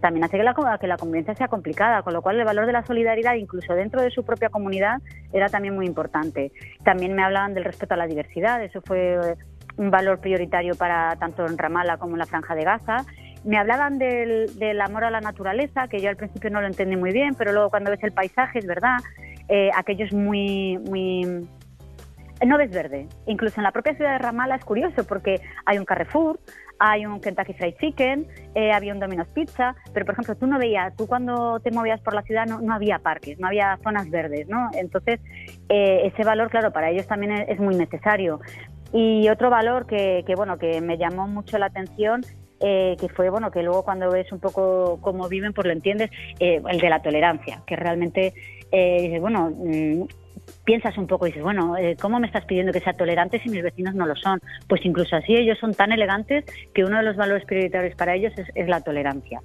también 0.00 0.24
hace 0.24 0.38
que 0.38 0.42
la, 0.42 0.54
que 0.80 0.86
la 0.86 0.96
convivencia 0.96 1.34
sea 1.34 1.48
complicada, 1.48 2.02
con 2.02 2.12
lo 2.12 2.22
cual 2.22 2.38
el 2.38 2.44
valor 2.44 2.66
de 2.66 2.72
la 2.72 2.84
solidaridad, 2.84 3.34
incluso 3.34 3.74
dentro 3.74 4.00
de 4.02 4.10
su 4.10 4.24
propia 4.24 4.48
comunidad, 4.48 5.00
era 5.32 5.48
también 5.48 5.74
muy 5.74 5.86
importante. 5.86 6.52
También 6.84 7.14
me 7.14 7.22
hablaban 7.22 7.54
del 7.54 7.64
respeto 7.64 7.94
a 7.94 7.96
la 7.96 8.06
diversidad, 8.06 8.62
eso 8.62 8.80
fue 8.82 9.36
un 9.76 9.90
valor 9.90 10.20
prioritario 10.20 10.74
para 10.74 11.16
tanto 11.16 11.46
en 11.46 11.56
Ramallah 11.56 11.98
como 11.98 12.14
en 12.14 12.18
la 12.18 12.26
Franja 12.26 12.54
de 12.54 12.64
Gaza. 12.64 13.04
Me 13.44 13.56
hablaban 13.56 13.98
del, 13.98 14.80
amor 14.82 15.04
a 15.04 15.10
la 15.10 15.20
naturaleza, 15.20 15.88
que 15.88 16.00
yo 16.00 16.10
al 16.10 16.16
principio 16.16 16.50
no 16.50 16.60
lo 16.60 16.66
entendí 16.66 16.96
muy 16.96 17.12
bien, 17.12 17.34
pero 17.36 17.52
luego 17.52 17.70
cuando 17.70 17.90
ves 17.90 18.02
el 18.02 18.12
paisaje 18.12 18.58
es 18.58 18.66
verdad, 18.66 18.98
eh, 19.48 19.70
aquello 19.74 20.04
es 20.04 20.12
muy 20.12 20.78
no 22.46 22.58
ves 22.58 22.70
verde. 22.70 23.06
Incluso 23.26 23.60
en 23.60 23.64
la 23.64 23.72
propia 23.72 23.94
ciudad 23.94 24.12
de 24.12 24.18
Ramallah 24.18 24.56
es 24.56 24.64
curioso 24.64 25.04
porque 25.06 25.40
hay 25.66 25.78
un 25.78 25.84
Carrefour, 25.84 26.38
hay 26.78 27.04
un 27.04 27.20
Kentucky 27.20 27.52
Fried 27.52 27.74
Chicken, 27.78 28.26
eh, 28.54 28.72
había 28.72 28.94
un 28.94 29.00
Domino's 29.00 29.28
Pizza, 29.28 29.76
pero 29.92 30.06
por 30.06 30.14
ejemplo 30.14 30.34
tú 30.34 30.46
no 30.46 30.58
veías, 30.58 30.96
tú 30.96 31.06
cuando 31.06 31.60
te 31.60 31.70
movías 31.70 32.00
por 32.00 32.14
la 32.14 32.22
ciudad 32.22 32.46
no, 32.46 32.60
no 32.60 32.74
había 32.74 32.98
parques, 32.98 33.38
no 33.38 33.48
había 33.48 33.78
zonas 33.84 34.08
verdes, 34.10 34.48
¿no? 34.48 34.70
Entonces 34.72 35.20
eh, 35.68 36.06
ese 36.06 36.24
valor, 36.24 36.50
claro, 36.50 36.72
para 36.72 36.90
ellos 36.90 37.06
también 37.06 37.32
es, 37.32 37.60
muy 37.60 37.76
necesario. 37.76 38.40
Y 38.92 39.28
otro 39.28 39.50
valor 39.50 39.86
que, 39.86 40.24
bueno, 40.36 40.58
que 40.58 40.80
me 40.80 40.96
llamó 40.96 41.28
mucho 41.28 41.58
la 41.58 41.66
atención 41.66 42.22
eh, 42.60 42.96
que 42.98 43.08
fue 43.08 43.30
bueno 43.30 43.50
que 43.50 43.62
luego 43.62 43.84
cuando 43.84 44.10
ves 44.10 44.32
un 44.32 44.40
poco 44.40 44.98
cómo 45.00 45.28
viven 45.28 45.52
pues 45.52 45.66
lo 45.66 45.72
entiendes 45.72 46.10
el 46.38 46.78
de 46.78 46.90
la 46.90 47.00
tolerancia 47.00 47.62
que 47.66 47.74
realmente 47.74 48.34
eh, 48.70 49.18
bueno 49.18 49.50
mm, 49.50 50.02
piensas 50.64 50.96
un 50.98 51.06
poco 51.06 51.26
y 51.26 51.30
dices, 51.30 51.42
bueno, 51.42 51.76
eh, 51.76 51.96
¿cómo 52.00 52.20
me 52.20 52.26
estás 52.26 52.44
pidiendo 52.44 52.72
que 52.72 52.80
sea 52.80 52.92
tolerante 52.92 53.40
si 53.40 53.48
mis 53.48 53.62
vecinos 53.62 53.94
no 53.94 54.06
lo 54.06 54.16
son? 54.16 54.40
Pues 54.68 54.84
incluso 54.84 55.16
así 55.16 55.34
ellos 55.34 55.58
son 55.58 55.74
tan 55.74 55.92
elegantes 55.92 56.44
que 56.74 56.84
uno 56.84 56.98
de 56.98 57.04
los 57.04 57.16
valores 57.16 57.44
prioritarios 57.44 57.94
para 57.96 58.14
ellos 58.14 58.32
es, 58.54 58.68
la 58.68 58.80
tolerancia. 58.80 59.40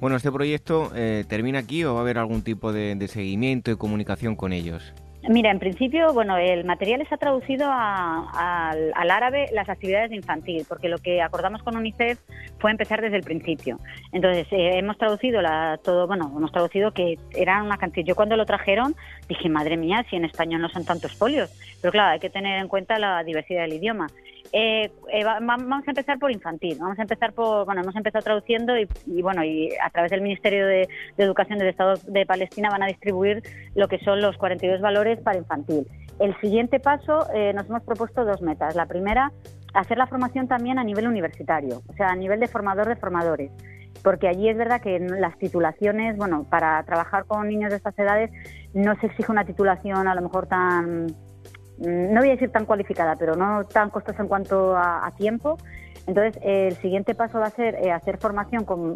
Bueno, 0.00 0.16
¿este 0.16 0.32
proyecto 0.32 0.92
eh, 0.94 1.24
termina 1.28 1.58
aquí 1.58 1.84
o 1.84 1.94
va 1.94 2.00
a 2.00 2.02
haber 2.02 2.18
algún 2.18 2.42
tipo 2.42 2.72
de 2.72 3.08
seguimiento 3.08 3.70
y 3.70 3.76
comunicación 3.76 4.36
con 4.36 4.52
ellos? 4.52 4.94
Mira, 5.28 5.50
en 5.50 5.58
principio, 5.58 6.12
bueno, 6.12 6.36
el 6.36 6.64
material 6.64 7.00
está 7.00 7.16
traducido 7.16 7.68
al, 7.68 9.10
árabe 9.10 9.46
las 9.52 9.68
actividades 9.68 10.10
de 10.10 10.16
infantil, 10.16 10.64
porque 10.68 10.88
lo 10.88 10.98
que 10.98 11.20
acordamos 11.20 11.64
con 11.64 11.76
UNICEF 11.76 12.20
fue 12.58 12.70
empezar 12.70 13.00
desde 13.00 13.16
el 13.16 13.22
principio. 13.24 13.80
Entonces, 14.12 14.46
eh, 14.52 14.78
hemos 14.78 14.98
traducido 14.98 15.42
la, 15.42 15.80
todo, 15.82 16.06
bueno, 16.06 16.32
hemos 16.36 16.52
traducido 16.52 16.92
que 16.92 17.18
eran 17.34 17.66
una 17.66 17.76
cantidad. 17.76 18.06
Yo 18.06 18.14
cuando 18.14 18.36
lo 18.36 18.46
trajeron 18.46 18.94
dije, 19.28 19.48
madre 19.48 19.76
mía, 19.76 20.06
si 20.08 20.16
en 20.16 20.24
español 20.24 20.62
no 20.62 20.68
son 20.68 20.84
tantos 20.84 21.16
folios. 21.16 21.50
Pero 21.82 21.90
claro, 21.90 22.12
hay 22.12 22.20
que 22.20 22.30
tener 22.30 22.60
en 22.60 22.68
cuenta 22.68 22.98
la 22.98 23.24
diversidad 23.24 23.62
del 23.62 23.74
idioma. 23.74 24.06
Eh, 24.52 24.90
eh, 25.12 25.24
vamos 25.24 25.86
a 25.86 25.90
empezar 25.90 26.18
por 26.18 26.30
infantil. 26.30 26.78
Vamos 26.80 26.98
a 26.98 27.02
empezar 27.02 27.32
por, 27.32 27.64
bueno, 27.66 27.82
hemos 27.82 27.96
empezado 27.96 28.22
traduciendo 28.22 28.74
y, 28.78 29.22
bueno, 29.22 29.44
y 29.44 29.70
a 29.82 29.90
través 29.90 30.10
del 30.10 30.22
Ministerio 30.22 30.66
de, 30.66 30.88
Educación 31.18 31.58
del 31.58 31.68
Estado 31.68 31.94
de 32.06 32.26
Palestina 32.26 32.70
van 32.70 32.82
a 32.82 32.86
distribuir 32.86 33.42
lo 33.74 33.88
que 33.88 33.98
son 34.00 34.20
los 34.20 34.36
42 34.36 34.80
valores 34.80 35.20
para 35.20 35.38
infantil. 35.38 35.86
El 36.18 36.38
siguiente 36.40 36.80
paso, 36.80 37.26
eh, 37.34 37.52
nos 37.52 37.66
hemos 37.68 37.82
propuesto 37.82 38.24
dos 38.24 38.40
metas. 38.42 38.74
La 38.74 38.86
primera, 38.86 39.32
hacer 39.74 39.98
la 39.98 40.06
formación 40.06 40.48
también 40.48 40.78
a 40.78 40.84
nivel 40.84 41.06
universitario, 41.06 41.82
o 41.86 41.92
sea, 41.94 42.08
a 42.08 42.16
nivel 42.16 42.40
de 42.40 42.48
formador 42.48 42.88
de 42.88 42.96
formadores 42.96 43.50
porque 44.02 44.28
allí 44.28 44.48
es 44.48 44.56
verdad 44.56 44.80
que 44.80 45.00
las 45.00 45.36
titulaciones, 45.36 46.16
bueno, 46.16 46.44
para 46.48 46.80
trabajar 46.84 47.24
con 47.24 47.48
niños 47.48 47.70
de 47.70 47.76
estas 47.76 47.98
edades 47.98 48.30
no 48.72 48.94
se 49.00 49.06
exige 49.06 49.32
una 49.32 49.44
titulación 49.44 50.06
a 50.06 50.14
lo 50.14 50.22
mejor 50.22 50.46
tan 50.46 51.08
no 51.78 52.20
voy 52.20 52.28
a 52.28 52.32
decir 52.32 52.50
tan 52.50 52.64
cualificada, 52.64 53.16
pero 53.16 53.36
no 53.36 53.64
tan 53.64 53.90
costosa 53.90 54.22
en 54.22 54.28
cuanto 54.28 54.76
a, 54.76 55.10
tiempo. 55.16 55.58
Entonces, 56.06 56.40
el 56.42 56.76
siguiente 56.76 57.14
paso 57.14 57.40
va 57.40 57.46
a 57.46 57.50
ser 57.50 57.74
eh, 57.74 57.90
hacer 57.90 58.18
formación 58.18 58.64
con, 58.64 58.94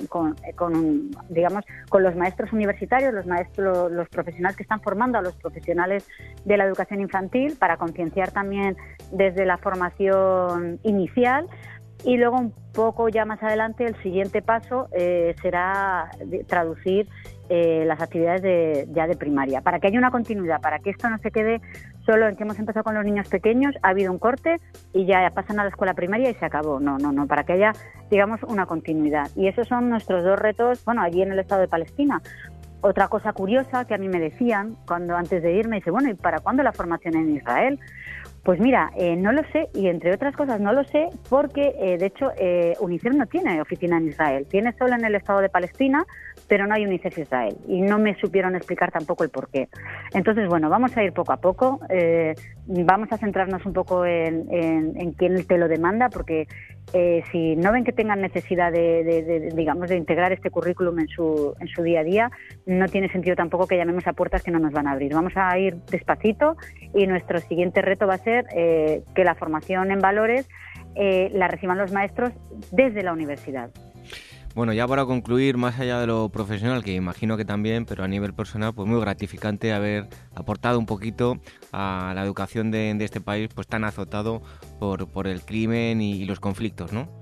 digamos, 1.28 1.64
con 1.88 2.02
los 2.04 2.14
maestros 2.14 2.52
universitarios, 2.52 3.12
los 3.12 3.26
maestros, 3.26 3.90
los 3.90 4.08
profesionales 4.08 4.56
que 4.56 4.62
están 4.62 4.80
formando 4.80 5.18
a 5.18 5.22
los 5.22 5.34
profesionales 5.34 6.06
de 6.44 6.56
la 6.56 6.64
educación 6.64 7.00
infantil 7.00 7.56
para 7.58 7.78
concienciar 7.78 8.30
también 8.30 8.76
desde 9.10 9.44
la 9.44 9.58
formación 9.58 10.78
inicial 10.84 11.48
y 12.04 12.16
luego 12.16 12.38
un 12.38 12.52
poco 12.72 13.08
ya 13.08 13.24
más 13.24 13.42
adelante 13.42 13.84
el 13.84 14.00
siguiente 14.02 14.42
paso 14.42 14.88
eh, 14.92 15.34
será 15.42 16.10
traducir 16.46 17.08
eh, 17.52 17.84
las 17.84 18.00
actividades 18.00 18.42
de, 18.42 18.86
ya 18.92 19.08
de 19.08 19.16
primaria, 19.16 19.60
para 19.60 19.80
que 19.80 19.88
haya 19.88 19.98
una 19.98 20.12
continuidad, 20.12 20.60
para 20.60 20.78
que 20.78 20.90
esto 20.90 21.10
no 21.10 21.18
se 21.18 21.32
quede 21.32 21.60
solo 22.06 22.28
en 22.28 22.36
que 22.36 22.44
hemos 22.44 22.58
empezado 22.60 22.84
con 22.84 22.94
los 22.94 23.04
niños 23.04 23.28
pequeños, 23.28 23.74
ha 23.82 23.88
habido 23.88 24.12
un 24.12 24.20
corte 24.20 24.60
y 24.92 25.04
ya 25.04 25.28
pasan 25.34 25.58
a 25.58 25.64
la 25.64 25.70
escuela 25.70 25.94
primaria 25.94 26.30
y 26.30 26.34
se 26.34 26.44
acabó. 26.44 26.78
No, 26.78 26.98
no, 26.98 27.10
no, 27.10 27.26
para 27.26 27.42
que 27.42 27.54
haya, 27.54 27.72
digamos, 28.08 28.40
una 28.44 28.66
continuidad. 28.66 29.28
Y 29.34 29.48
esos 29.48 29.66
son 29.66 29.90
nuestros 29.90 30.24
dos 30.24 30.38
retos, 30.38 30.84
bueno, 30.84 31.02
allí 31.02 31.22
en 31.22 31.32
el 31.32 31.40
Estado 31.40 31.62
de 31.62 31.68
Palestina. 31.68 32.22
Otra 32.82 33.08
cosa 33.08 33.32
curiosa 33.32 33.84
que 33.84 33.94
a 33.94 33.98
mí 33.98 34.08
me 34.08 34.20
decían 34.20 34.76
cuando 34.86 35.16
antes 35.16 35.42
de 35.42 35.52
irme, 35.52 35.76
dice, 35.76 35.90
bueno, 35.90 36.08
¿y 36.08 36.14
para 36.14 36.38
cuándo 36.38 36.62
la 36.62 36.72
formación 36.72 37.16
en 37.16 37.36
Israel? 37.36 37.80
Pues 38.42 38.58
mira, 38.58 38.90
eh, 38.96 39.16
no 39.16 39.32
lo 39.32 39.42
sé 39.52 39.68
y 39.74 39.88
entre 39.88 40.14
otras 40.14 40.34
cosas 40.34 40.60
no 40.60 40.72
lo 40.72 40.82
sé 40.84 41.08
porque 41.28 41.74
eh, 41.78 41.98
de 41.98 42.06
hecho 42.06 42.32
eh, 42.38 42.74
UNICEF 42.80 43.12
no 43.14 43.26
tiene 43.26 43.60
oficina 43.60 43.98
en 43.98 44.08
Israel, 44.08 44.46
tiene 44.48 44.72
solo 44.78 44.94
en 44.94 45.04
el 45.04 45.14
Estado 45.14 45.40
de 45.40 45.50
Palestina, 45.50 46.06
pero 46.48 46.66
no 46.66 46.74
hay 46.74 46.84
UNICEF 46.84 47.18
Israel 47.18 47.56
y 47.68 47.80
no 47.82 47.98
me 47.98 48.14
supieron 48.16 48.56
explicar 48.56 48.90
tampoco 48.90 49.24
el 49.24 49.30
por 49.30 49.50
qué. 49.50 49.68
Entonces, 50.12 50.48
bueno, 50.48 50.68
vamos 50.68 50.96
a 50.96 51.02
ir 51.02 51.12
poco 51.12 51.32
a 51.32 51.38
poco, 51.38 51.80
vamos 52.66 53.12
a 53.12 53.18
centrarnos 53.18 53.64
un 53.66 53.72
poco 53.72 54.04
en, 54.04 55.12
quién 55.16 55.44
te 55.46 55.58
lo 55.58 55.68
demanda 55.68 56.08
porque 56.08 56.46
si 57.30 57.56
no 57.56 57.72
ven 57.72 57.84
que 57.84 57.92
tengan 57.92 58.20
necesidad 58.20 58.72
de, 58.72 59.52
digamos, 59.54 59.88
de 59.88 59.96
integrar 59.96 60.32
este 60.32 60.50
currículum 60.50 60.98
en 60.98 61.08
su, 61.08 61.54
en 61.60 61.68
su 61.68 61.82
día 61.82 62.00
a 62.00 62.04
día, 62.04 62.30
no 62.66 62.86
tiene 62.88 63.10
sentido 63.10 63.36
tampoco 63.36 63.66
que 63.66 63.76
llamemos 63.76 64.06
a 64.06 64.12
puertas 64.12 64.42
que 64.42 64.50
no 64.50 64.58
nos 64.58 64.72
van 64.72 64.86
a 64.86 64.92
abrir. 64.92 65.14
Vamos 65.14 65.32
a 65.36 65.56
ir 65.58 65.76
despacito 65.90 66.56
y 66.94 67.06
nuestro 67.06 67.38
siguiente 67.40 67.82
reto 67.82 68.06
va 68.06 68.14
a 68.14 68.18
ser 68.18 68.46
eh, 68.54 69.02
que 69.14 69.24
la 69.24 69.34
formación 69.34 69.90
en 69.90 70.00
valores 70.00 70.48
eh, 70.94 71.30
la 71.32 71.48
reciban 71.48 71.78
los 71.78 71.92
maestros 71.92 72.32
desde 72.72 73.02
la 73.02 73.12
universidad. 73.12 73.70
Bueno, 74.54 74.72
ya 74.72 74.86
para 74.88 75.04
concluir, 75.04 75.56
más 75.56 75.78
allá 75.78 76.00
de 76.00 76.08
lo 76.08 76.28
profesional, 76.28 76.82
que 76.82 76.94
imagino 76.94 77.36
que 77.36 77.44
también, 77.44 77.84
pero 77.84 78.02
a 78.02 78.08
nivel 78.08 78.34
personal, 78.34 78.74
pues 78.74 78.88
muy 78.88 79.00
gratificante 79.00 79.72
haber 79.72 80.08
aportado 80.34 80.78
un 80.78 80.86
poquito 80.86 81.40
a 81.72 82.12
la 82.14 82.24
educación 82.24 82.70
de, 82.70 82.96
este 83.00 83.20
país, 83.20 83.48
pues 83.54 83.68
tan 83.68 83.84
azotado 83.84 84.42
por, 84.80 85.08
por 85.08 85.28
el 85.28 85.42
crimen 85.42 86.00
y 86.00 86.24
los 86.24 86.40
conflictos, 86.40 86.92
¿no? 86.92 87.19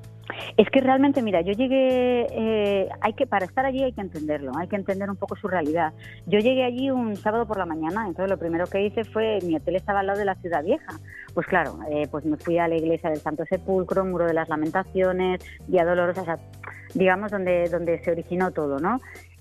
Es 0.56 0.68
que 0.70 0.80
realmente, 0.80 1.22
mira, 1.22 1.40
yo 1.40 1.52
llegué, 1.52 2.26
eh, 2.30 2.88
hay 3.00 3.12
que 3.14 3.26
para 3.26 3.46
estar 3.46 3.64
allí 3.64 3.82
hay 3.82 3.92
que 3.92 4.00
entenderlo, 4.00 4.52
hay 4.58 4.68
que 4.68 4.76
entender 4.76 5.08
un 5.08 5.16
poco 5.16 5.36
su 5.36 5.48
realidad. 5.48 5.92
Yo 6.26 6.38
llegué 6.38 6.64
allí 6.64 6.90
un 6.90 7.16
sábado 7.16 7.46
por 7.46 7.58
la 7.58 7.66
mañana, 7.66 8.06
entonces 8.06 8.30
lo 8.30 8.38
primero 8.38 8.66
que 8.66 8.84
hice 8.84 9.04
fue, 9.04 9.38
mi 9.42 9.56
hotel 9.56 9.76
estaba 9.76 10.00
al 10.00 10.06
lado 10.06 10.18
de 10.18 10.24
la 10.24 10.34
ciudad 10.36 10.62
vieja. 10.64 10.98
Pues 11.34 11.46
claro, 11.46 11.78
eh, 11.90 12.06
pues 12.10 12.24
me 12.24 12.36
fui 12.36 12.58
a 12.58 12.68
la 12.68 12.76
iglesia 12.76 13.10
del 13.10 13.20
Santo 13.20 13.44
Sepulcro, 13.48 14.04
Muro 14.04 14.26
de 14.26 14.34
las 14.34 14.48
Lamentaciones, 14.48 15.40
Vía 15.66 15.84
Dolorosa, 15.84 16.22
o 16.22 16.24
sea, 16.24 16.38
digamos 16.94 17.30
donde, 17.30 17.68
donde 17.68 18.02
se 18.02 18.10
originó 18.10 18.50
todo, 18.50 18.78
¿no? 18.78 18.98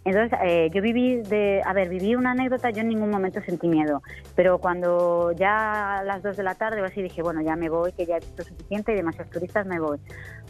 Entonces, 0.08 0.40
eh, 0.42 0.70
yo 0.74 0.82
viví 0.82 1.18
de, 1.18 1.62
a 1.66 1.74
ver, 1.74 1.90
viví 1.90 2.16
una 2.16 2.32
anécdota, 2.32 2.70
yo 2.70 2.80
en 2.80 2.88
ningún 2.88 3.10
momento 3.10 3.42
sentí 3.42 3.68
miedo, 3.68 4.02
pero 4.38 4.58
cuando 4.58 5.34
ya 5.34 5.98
a 5.98 6.04
las 6.06 6.24
2 6.24 6.38
de 6.38 6.44
la 6.44 6.56
tarde 6.56 6.82
o 6.82 6.86
así 6.86 7.02
dije, 7.02 7.22
bueno, 7.22 7.42
ya 7.42 7.58
me 7.58 7.68
voy, 7.68 7.92
que 7.92 8.06
ya 8.06 8.16
he 8.16 8.20
visto 8.22 8.42
suficiente 8.42 8.94
y 8.94 8.96
demasiados 8.96 9.30
turistas, 9.32 9.66
me 9.66 9.82
voy. 9.82 10.00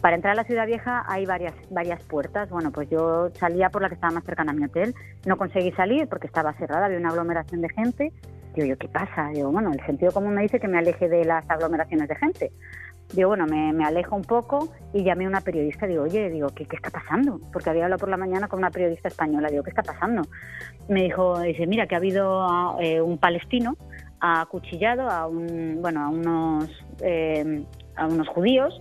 Para 0.00 0.14
entrar 0.14 0.34
a 0.34 0.36
la 0.36 0.44
ciudad 0.44 0.64
vieja 0.64 1.04
hay 1.08 1.26
varias, 1.26 1.54
varias 1.70 2.00
puertas, 2.04 2.48
bueno, 2.50 2.70
pues 2.70 2.88
yo 2.88 3.30
salía 3.30 3.68
por 3.68 3.82
la 3.82 3.88
que 3.88 3.96
estaba 3.96 4.12
más 4.12 4.22
cercana 4.22 4.52
a 4.52 4.54
mi 4.54 4.64
hotel, 4.64 4.94
no 5.26 5.36
conseguí 5.36 5.72
salir 5.72 6.06
porque 6.06 6.28
estaba 6.28 6.52
cerrada, 6.52 6.86
había 6.86 6.98
una 6.98 7.08
aglomeración 7.08 7.60
de 7.60 7.68
gente, 7.70 8.12
digo 8.54 8.68
yo, 8.68 8.78
¿qué 8.78 8.86
pasa? 8.86 9.30
Digo, 9.34 9.50
bueno, 9.50 9.72
el 9.72 9.84
sentido 9.86 10.12
común 10.12 10.34
me 10.34 10.42
dice 10.42 10.60
que 10.60 10.68
me 10.68 10.78
aleje 10.78 11.08
de 11.08 11.24
las 11.24 11.48
aglomeraciones 11.50 12.08
de 12.08 12.14
gente. 12.14 12.52
Digo, 13.14 13.28
bueno, 13.28 13.46
me, 13.46 13.84
alejo 13.84 14.16
un 14.16 14.22
poco 14.22 14.68
y 14.92 15.02
llamé 15.02 15.24
a 15.24 15.28
una 15.28 15.40
periodista. 15.40 15.86
Digo, 15.86 16.02
oye, 16.02 16.28
digo, 16.28 16.48
¿qué, 16.54 16.66
¿qué, 16.66 16.76
está 16.76 16.90
pasando? 16.90 17.40
Porque 17.52 17.70
había 17.70 17.84
hablado 17.84 18.00
por 18.00 18.10
la 18.10 18.18
mañana 18.18 18.48
con 18.48 18.58
una 18.58 18.70
periodista 18.70 19.08
española. 19.08 19.48
Digo, 19.48 19.62
¿qué 19.62 19.70
está 19.70 19.82
pasando? 19.82 20.22
Me 20.88 21.04
dijo, 21.04 21.40
dice, 21.40 21.66
mira, 21.66 21.86
que 21.86 21.94
ha 21.94 21.98
habido 21.98 22.78
eh, 22.80 23.00
un 23.00 23.16
palestino 23.18 23.76
acuchillado 24.20 25.08
a 25.08 25.26
un, 25.26 25.78
bueno, 25.80 26.04
a 26.04 26.08
unos, 26.10 26.70
eh, 27.00 27.64
a 27.96 28.06
unos 28.06 28.28
judíos. 28.28 28.78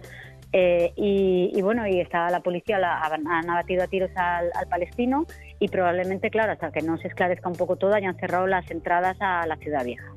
Eh, 0.52 0.92
y, 0.96 1.62
bueno, 1.62 1.88
y 1.88 2.00
está 2.00 2.30
la 2.30 2.40
policía, 2.40 2.80
la, 2.80 3.02
han 3.02 3.50
abatido 3.50 3.84
a 3.84 3.88
tiros 3.88 4.10
al, 4.16 4.50
al, 4.56 4.68
palestino 4.68 5.26
y 5.60 5.68
probablemente, 5.68 6.30
claro, 6.30 6.54
hasta 6.54 6.72
que 6.72 6.82
no 6.82 6.98
se 6.98 7.10
esclarezca 7.10 7.50
un 7.50 7.56
poco 7.56 7.76
todo, 7.76 7.94
hayan 7.94 8.18
cerrado 8.18 8.48
las 8.48 8.70
entradas 8.72 9.18
a 9.20 9.46
la 9.46 9.58
ciudad 9.58 9.84
vieja 9.84 10.14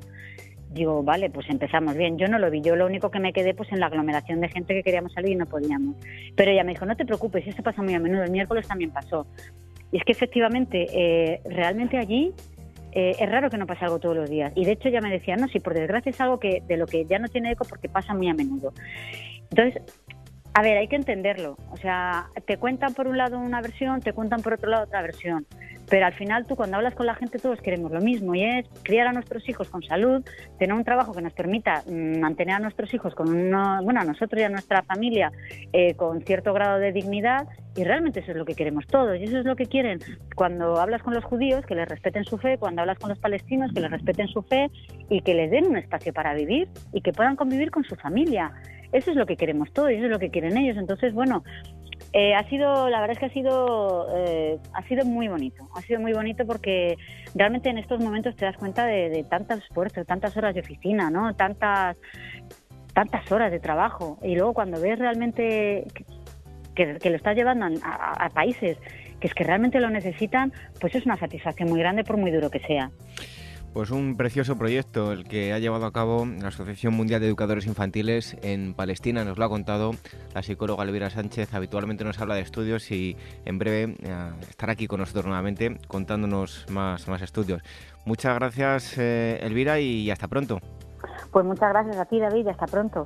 digo, 0.71 1.03
vale, 1.03 1.29
pues 1.29 1.49
empezamos 1.49 1.95
bien. 1.95 2.17
Yo 2.17 2.27
no 2.27 2.39
lo 2.39 2.49
vi, 2.49 2.61
yo 2.61 2.75
lo 2.75 2.85
único 2.85 3.11
que 3.11 3.19
me 3.19 3.33
quedé 3.33 3.53
pues 3.53 3.71
en 3.71 3.79
la 3.79 3.87
aglomeración 3.87 4.41
de 4.41 4.49
gente 4.49 4.73
que 4.73 4.83
queríamos 4.83 5.13
salir 5.13 5.31
y 5.31 5.35
no 5.35 5.45
podíamos. 5.45 5.95
Pero 6.35 6.51
ella 6.51 6.63
me 6.63 6.71
dijo, 6.73 6.85
no 6.85 6.95
te 6.95 7.05
preocupes, 7.05 7.45
eso 7.47 7.61
pasa 7.63 7.81
muy 7.81 7.93
a 7.93 7.99
menudo, 7.99 8.23
el 8.23 8.31
miércoles 8.31 8.67
también 8.67 8.91
pasó. 8.91 9.27
Y 9.91 9.97
es 9.97 10.03
que 10.03 10.13
efectivamente, 10.13 10.87
eh, 10.91 11.41
realmente 11.45 11.97
allí 11.97 12.33
eh, 12.93 13.15
es 13.19 13.29
raro 13.29 13.49
que 13.49 13.57
no 13.57 13.67
pase 13.67 13.85
algo 13.85 13.99
todos 13.99 14.15
los 14.15 14.29
días. 14.29 14.51
Y 14.55 14.65
de 14.65 14.71
hecho 14.71 14.89
ya 14.89 15.01
me 15.01 15.09
decía, 15.11 15.35
no, 15.35 15.47
si 15.47 15.59
por 15.59 15.73
desgracia 15.73 16.09
es 16.09 16.21
algo 16.21 16.39
que 16.39 16.61
de 16.67 16.77
lo 16.77 16.85
que 16.85 17.05
ya 17.05 17.19
no 17.19 17.27
tiene 17.27 17.51
eco 17.51 17.65
porque 17.65 17.89
pasa 17.89 18.13
muy 18.13 18.29
a 18.29 18.33
menudo. 18.33 18.73
Entonces, 19.49 19.81
a 20.53 20.61
ver, 20.61 20.77
hay 20.77 20.87
que 20.87 20.95
entenderlo. 20.95 21.57
O 21.71 21.77
sea, 21.77 22.27
te 22.45 22.57
cuentan 22.57 22.93
por 22.93 23.07
un 23.07 23.17
lado 23.17 23.39
una 23.39 23.61
versión, 23.61 24.01
te 24.01 24.13
cuentan 24.13 24.41
por 24.41 24.53
otro 24.53 24.69
lado 24.69 24.83
otra 24.83 25.01
versión. 25.01 25.45
Pero 25.89 26.05
al 26.05 26.13
final 26.13 26.45
tú 26.45 26.55
cuando 26.55 26.77
hablas 26.77 26.95
con 26.95 27.05
la 27.05 27.15
gente 27.15 27.37
todos 27.37 27.59
queremos 27.59 27.91
lo 27.91 27.99
mismo 27.99 28.33
y 28.33 28.43
es 28.43 28.65
criar 28.83 29.07
a 29.07 29.13
nuestros 29.13 29.47
hijos 29.49 29.69
con 29.69 29.83
salud, 29.83 30.23
tener 30.57 30.73
un 30.73 30.85
trabajo 30.85 31.13
que 31.13 31.21
nos 31.21 31.33
permita 31.33 31.83
mm, 31.85 32.19
mantener 32.19 32.55
a 32.55 32.59
nuestros 32.59 32.93
hijos 32.93 33.13
con 33.13 33.29
uno, 33.29 33.81
bueno, 33.83 33.99
a 33.99 34.05
nosotros 34.05 34.41
y 34.41 34.45
a 34.45 34.49
nuestra 34.49 34.83
familia 34.83 35.33
eh, 35.73 35.95
con 35.95 36.21
cierto 36.21 36.53
grado 36.53 36.79
de 36.79 36.93
dignidad 36.93 37.45
y 37.75 37.83
realmente 37.83 38.21
eso 38.21 38.31
es 38.31 38.37
lo 38.37 38.45
que 38.45 38.55
queremos 38.55 38.87
todos 38.87 39.17
y 39.17 39.23
eso 39.23 39.39
es 39.39 39.45
lo 39.45 39.57
que 39.57 39.65
quieren 39.65 39.99
cuando 40.35 40.79
hablas 40.79 41.03
con 41.03 41.13
los 41.13 41.25
judíos 41.25 41.65
que 41.65 41.75
les 41.75 41.87
respeten 41.87 42.23
su 42.23 42.37
fe, 42.37 42.57
cuando 42.57 42.81
hablas 42.81 42.97
con 42.97 43.09
los 43.09 43.19
palestinos 43.19 43.73
que 43.73 43.81
les 43.81 43.91
respeten 43.91 44.29
su 44.29 44.43
fe 44.43 44.69
y 45.09 45.21
que 45.21 45.33
les 45.33 45.51
den 45.51 45.67
un 45.67 45.77
espacio 45.77 46.13
para 46.13 46.33
vivir 46.33 46.69
y 46.93 47.01
que 47.01 47.11
puedan 47.11 47.35
convivir 47.35 47.69
con 47.69 47.83
su 47.83 47.95
familia. 47.95 48.53
Eso 48.91 49.11
es 49.11 49.17
lo 49.17 49.25
que 49.25 49.37
queremos 49.37 49.71
todos 49.71 49.91
eso 49.91 50.05
es 50.05 50.11
lo 50.11 50.19
que 50.19 50.29
quieren 50.29 50.57
ellos. 50.57 50.77
Entonces, 50.77 51.13
bueno, 51.13 51.43
eh, 52.13 52.33
ha 52.33 52.47
sido, 52.49 52.89
la 52.89 52.99
verdad 52.99 53.13
es 53.13 53.19
que 53.19 53.25
ha 53.25 53.33
sido, 53.33 54.07
eh, 54.15 54.57
ha 54.73 54.83
sido 54.87 55.05
muy 55.05 55.27
bonito. 55.27 55.67
Ha 55.75 55.81
sido 55.81 55.99
muy 55.99 56.13
bonito 56.13 56.45
porque 56.45 56.97
realmente 57.35 57.69
en 57.69 57.77
estos 57.77 58.01
momentos 58.01 58.35
te 58.35 58.45
das 58.45 58.57
cuenta 58.57 58.85
de, 58.85 59.09
de 59.09 59.23
tantos 59.23 59.59
esfuerzos, 59.59 60.05
tantas 60.05 60.35
horas 60.35 60.53
de 60.53 60.61
oficina, 60.61 61.09
¿no? 61.09 61.33
Tantas, 61.35 61.97
tantas 62.93 63.31
horas 63.31 63.51
de 63.51 63.59
trabajo. 63.59 64.19
Y 64.23 64.35
luego 64.35 64.53
cuando 64.53 64.81
ves 64.81 64.99
realmente 64.99 65.85
que, 66.75 67.09
lo 67.09 67.15
estás 67.15 67.35
llevando 67.35 67.67
a, 67.83 68.25
a 68.25 68.29
países 68.29 68.77
que 69.21 69.27
es 69.27 69.33
que 69.33 69.43
realmente 69.43 69.79
lo 69.79 69.89
necesitan, 69.89 70.51
pues 70.81 70.95
es 70.95 71.05
una 71.05 71.15
satisfacción 71.15 71.69
muy 71.69 71.79
grande 71.79 72.03
por 72.03 72.17
muy 72.17 72.31
duro 72.31 72.49
que 72.49 72.59
sea. 72.59 72.89
Pues 73.73 73.89
un 73.89 74.17
precioso 74.17 74.57
proyecto 74.57 75.13
el 75.13 75.23
que 75.23 75.53
ha 75.53 75.59
llevado 75.59 75.85
a 75.85 75.93
cabo 75.93 76.25
la 76.25 76.49
Asociación 76.49 76.93
Mundial 76.93 77.21
de 77.21 77.27
Educadores 77.27 77.65
Infantiles 77.65 78.35
en 78.41 78.73
Palestina. 78.73 79.23
Nos 79.23 79.37
lo 79.37 79.45
ha 79.45 79.49
contado 79.49 79.91
la 80.33 80.43
psicóloga 80.43 80.83
Elvira 80.83 81.09
Sánchez. 81.09 81.53
Habitualmente 81.53 82.03
nos 82.03 82.19
habla 82.19 82.35
de 82.35 82.41
estudios 82.41 82.91
y 82.91 83.15
en 83.45 83.59
breve 83.59 83.95
eh, 84.03 84.31
estará 84.49 84.73
aquí 84.73 84.87
con 84.87 84.99
nosotros 84.99 85.25
nuevamente 85.25 85.77
contándonos 85.87 86.65
más, 86.69 87.07
más 87.07 87.21
estudios. 87.21 87.61
Muchas 88.03 88.35
gracias 88.35 88.97
eh, 88.97 89.39
Elvira 89.41 89.79
y 89.79 90.11
hasta 90.11 90.27
pronto. 90.27 90.59
Pues 91.31 91.45
muchas 91.45 91.69
gracias 91.69 91.95
a 91.95 92.05
ti 92.05 92.19
David 92.19 92.47
y 92.47 92.49
hasta 92.49 92.67
pronto. 92.67 93.05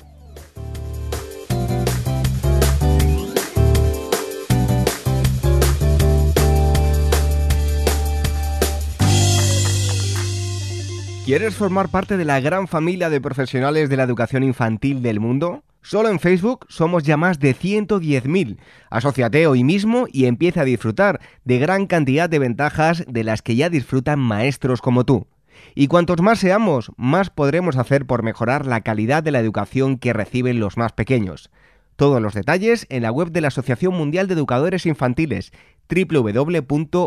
¿Quieres 11.26 11.56
formar 11.56 11.90
parte 11.90 12.18
de 12.18 12.26
la 12.26 12.40
gran 12.40 12.68
familia 12.68 13.10
de 13.10 13.20
profesionales 13.20 13.90
de 13.90 13.98
la 13.98 14.04
educación 14.04 14.44
infantil 14.44 15.02
del 15.02 15.20
mundo? 15.20 15.64
Solo 15.82 16.10
en 16.10 16.20
Facebook 16.20 16.68
somos 16.70 17.02
ya 17.02 17.18
más 17.18 17.40
de 17.40 17.56
110.000. 17.56 18.60
Asociate 18.92 19.48
hoy 19.48 19.64
mismo 19.64 20.06
y 20.14 20.26
empieza 20.26 20.62
a 20.62 20.66
disfrutar 20.66 21.20
de 21.44 21.58
gran 21.58 21.88
cantidad 21.88 22.30
de 22.30 22.38
ventajas 22.38 23.04
de 23.08 23.24
las 23.24 23.42
que 23.42 23.56
ya 23.56 23.72
disfrutan 23.72 24.20
maestros 24.20 24.84
como 24.84 25.04
tú. 25.04 25.26
Y 25.74 25.88
cuantos 25.88 26.22
más 26.22 26.38
seamos, 26.38 26.92
más 26.96 27.32
podremos 27.32 27.76
hacer 27.76 28.06
por 28.06 28.22
mejorar 28.22 28.68
la 28.68 28.82
calidad 28.82 29.24
de 29.24 29.32
la 29.32 29.40
educación 29.40 29.98
que 29.98 30.14
reciben 30.14 30.60
los 30.60 30.78
más 30.78 30.92
pequeños. 30.92 31.50
Todos 31.96 32.22
los 32.22 32.34
detalles 32.34 32.86
en 32.90 33.04
la 33.04 33.12
web 33.12 33.32
de 33.32 33.40
la 33.40 33.48
Asociación 33.48 33.94
Mundial 33.94 34.28
de 34.28 34.34
Educadores 34.34 34.86
Infantiles 34.86 35.54
www.uaece.org. 35.88 36.98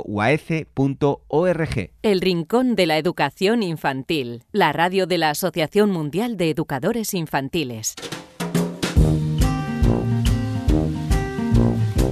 El 2.03 2.21
Rincón 2.21 2.75
de 2.75 2.87
la 2.87 2.97
Educación 2.97 3.63
Infantil, 3.63 4.45
la 4.53 4.73
radio 4.73 5.07
de 5.07 5.19
la 5.19 5.31
Asociación 5.31 5.91
Mundial 5.91 6.37
de 6.37 6.51
Educadores 6.51 7.13
Infantiles. 7.13 7.97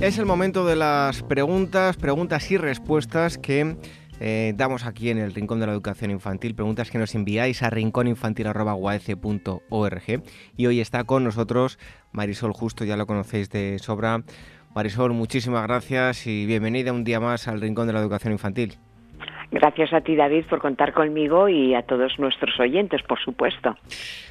Es 0.03 0.19
el 0.19 0.27
momento 0.27 0.67
de 0.67 0.77
las 0.77 1.23
preguntas, 1.23 1.97
preguntas 1.97 2.51
y 2.51 2.59
respuestas 2.59 3.39
que 3.39 3.77
eh, 4.21 4.53
damos 4.57 4.85
aquí 4.85 5.11
en 5.11 5.19
el 5.19 5.35
Rincón 5.35 5.61
de 5.61 5.67
la 5.67 5.73
Educación 5.73 6.11
Infantil, 6.11 6.55
preguntas 6.55 6.91
que 6.91 6.99
nos 6.99 7.15
enviáis 7.15 7.63
a 7.63 7.71
rincóninfantil.org 7.71 10.23
y 10.57 10.67
hoy 10.67 10.81
está 10.81 11.05
con 11.05 11.25
nosotros 11.25 11.79
Marisol 12.13 12.53
Justo, 12.53 12.85
ya 12.85 12.97
lo 12.97 13.07
conocéis 13.07 13.51
de 13.51 13.79
sobra. 13.79 14.25
Marisol, 14.75 15.13
muchísimas 15.13 15.63
gracias 15.63 16.27
y 16.27 16.47
bienvenida 16.47 16.93
un 16.93 17.05
día 17.05 17.21
más 17.21 17.47
al 17.49 17.61
Rincón 17.61 17.87
de 17.87 17.93
la 17.93 18.01
Educación 18.01 18.33
Infantil. 18.33 18.79
Gracias 19.51 19.93
a 19.93 20.01
ti, 20.01 20.17
David, 20.17 20.45
por 20.51 20.61
contar 20.61 20.93
conmigo 20.93 21.49
y 21.49 21.75
a 21.75 21.83
todos 21.83 22.19
nuestros 22.19 22.59
oyentes, 22.59 23.03
por 23.03 23.19
supuesto. 23.21 23.77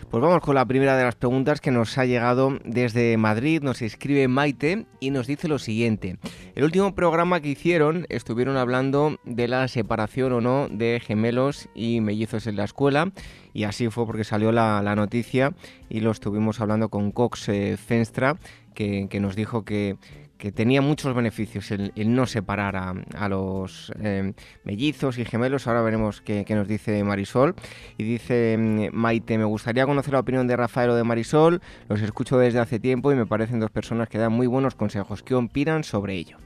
Pues 0.09 0.22
vamos 0.22 0.41
con 0.41 0.55
la 0.55 0.66
primera 0.66 0.97
de 0.97 1.03
las 1.03 1.16
preguntas 1.16 1.61
que 1.61 1.72
nos 1.72 1.97
ha 1.97 2.05
llegado 2.05 2.57
desde 2.63 3.18
Madrid. 3.18 3.61
Nos 3.61 3.82
escribe 3.82 4.28
Maite 4.28 4.86
y 4.99 5.11
nos 5.11 5.28
dice 5.28 5.47
lo 5.47 5.57
siguiente. 5.57 6.18
El 6.55 6.63
último 6.63 6.93
programa 6.95 7.39
que 7.39 7.49
hicieron 7.49 8.05
estuvieron 8.09 8.57
hablando 8.57 9.18
de 9.24 9.47
la 9.47 9.68
separación 9.68 10.34
o 10.34 10.41
no 10.41 10.68
de 10.70 10.99
gemelos 10.99 11.70
y 11.74 12.01
mellizos 12.01 12.47
en 12.47 12.57
la 12.57 12.66
escuela 12.66 13.11
y 13.53 13.63
así 13.63 13.89
fue 13.89 14.05
porque 14.05 14.26
salió 14.26 14.51
la, 14.51 14.95
noticia 14.95 15.51
y 15.89 16.01
lo 16.01 16.11
estuvimos 16.11 16.61
hablando 16.61 16.89
con 16.89 17.11
Cox 17.11 17.49
eh, 17.49 17.78
Fenstra 17.78 18.36
que, 18.74 19.07
que 19.09 19.20
nos 19.20 19.36
dijo 19.36 19.63
que 19.63 19.95
que 20.38 20.51
tenía 20.51 20.81
muchos 20.81 21.13
beneficios 21.13 21.71
el, 21.71 21.91
no 21.95 22.25
separar 22.25 22.75
a, 22.75 23.29
los 23.29 23.91
eh, 24.01 24.33
mellizos 24.63 25.17
y 25.17 25.25
gemelos. 25.25 25.67
Ahora 25.67 25.81
veremos 25.81 26.21
qué, 26.21 26.45
nos 26.49 26.67
dice 26.67 27.03
Marisol. 27.03 27.55
Y 27.97 28.03
dice 28.03 28.57
mm, 28.57 28.95
Maite, 28.95 29.38
me 29.38 29.45
gustaría 29.45 29.86
conocer 29.86 30.13
la 30.13 30.19
opinión 30.19 30.47
de 30.47 30.57
Rafael 30.57 30.89
o 30.91 30.95
de 30.95 31.03
Marisol. 31.03 31.61
Los 31.89 32.01
escucho 32.01 32.38
desde 32.38 32.59
hace 32.59 32.79
tiempo 32.79 33.11
y 33.11 33.15
me 33.15 33.25
parecen 33.25 33.59
dos 33.59 33.71
personas 33.71 34.09
que 34.09 34.17
dan 34.17 34.33
muy 34.33 34.47
buenos 34.47 34.75
consejos. 34.75 35.23
¿Qué 35.23 35.36
opinan 35.36 35.83
sobre 35.83 36.15
ello? 36.15 36.38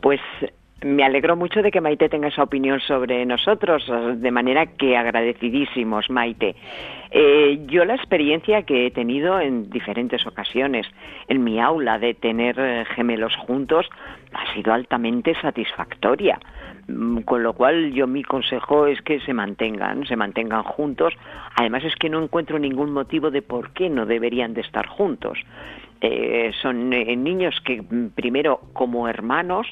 Pues 0.00 0.20
me 0.84 1.04
alegro 1.04 1.36
mucho 1.36 1.62
de 1.62 1.70
que 1.70 1.80
Maite 1.80 2.08
tenga 2.08 2.28
esa 2.28 2.42
opinión 2.42 2.80
sobre 2.80 3.24
nosotros, 3.26 3.84
de 4.16 4.30
manera 4.30 4.66
que 4.66 4.96
agradecidísimos, 4.96 6.10
Maite. 6.10 6.56
Eh, 7.10 7.60
yo 7.66 7.84
la 7.84 7.94
experiencia 7.94 8.62
que 8.62 8.86
he 8.86 8.90
tenido 8.90 9.38
en 9.38 9.68
diferentes 9.68 10.26
ocasiones 10.26 10.86
en 11.28 11.44
mi 11.44 11.60
aula 11.60 11.98
de 11.98 12.14
tener 12.14 12.56
eh, 12.58 12.84
gemelos 12.94 13.36
juntos 13.36 13.88
ha 14.32 14.54
sido 14.54 14.72
altamente 14.72 15.34
satisfactoria. 15.40 16.40
Mm, 16.88 17.18
con 17.20 17.42
lo 17.42 17.52
cual 17.52 17.92
yo 17.92 18.06
mi 18.06 18.22
consejo 18.22 18.86
es 18.86 19.02
que 19.02 19.20
se 19.20 19.34
mantengan, 19.34 20.06
se 20.06 20.16
mantengan 20.16 20.62
juntos. 20.62 21.14
Además 21.54 21.84
es 21.84 21.94
que 21.96 22.08
no 22.08 22.22
encuentro 22.22 22.58
ningún 22.58 22.92
motivo 22.92 23.30
de 23.30 23.42
por 23.42 23.72
qué 23.72 23.90
no 23.90 24.06
deberían 24.06 24.54
de 24.54 24.62
estar 24.62 24.86
juntos. 24.86 25.38
Eh, 26.00 26.50
son 26.62 26.90
niños 26.90 27.60
que 27.64 27.82
mm, 27.82 28.08
primero 28.14 28.60
como 28.72 29.06
hermanos 29.06 29.66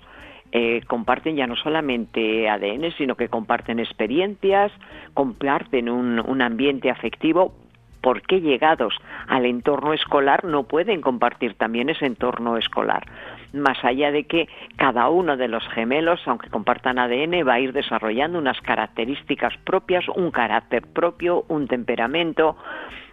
eh, 0.52 0.82
comparten 0.86 1.36
ya 1.36 1.46
no 1.46 1.56
solamente 1.56 2.48
ADN, 2.48 2.92
sino 2.96 3.16
que 3.16 3.28
comparten 3.28 3.78
experiencias, 3.78 4.72
comparten 5.14 5.88
un, 5.88 6.20
un 6.20 6.42
ambiente 6.42 6.90
afectivo 6.90 7.52
¿por 8.00 8.22
qué 8.22 8.40
llegados 8.40 8.94
al 9.28 9.46
entorno 9.46 9.92
escolar 9.92 10.44
no 10.44 10.64
pueden 10.64 11.00
compartir 11.00 11.54
también 11.54 11.88
ese 11.88 12.06
entorno 12.06 12.56
escolar? 12.56 13.06
Más 13.52 13.84
allá 13.84 14.10
de 14.12 14.24
que 14.24 14.48
cada 14.76 15.08
uno 15.08 15.36
de 15.36 15.48
los 15.48 15.66
gemelos, 15.68 16.20
aunque 16.26 16.50
compartan 16.50 16.98
ADN, 16.98 17.46
va 17.46 17.54
a 17.54 17.60
ir 17.60 17.72
desarrollando 17.72 18.38
unas 18.38 18.60
características 18.60 19.56
propias, 19.64 20.08
un 20.08 20.30
carácter 20.30 20.82
propio, 20.82 21.44
un 21.48 21.66
temperamento, 21.66 22.56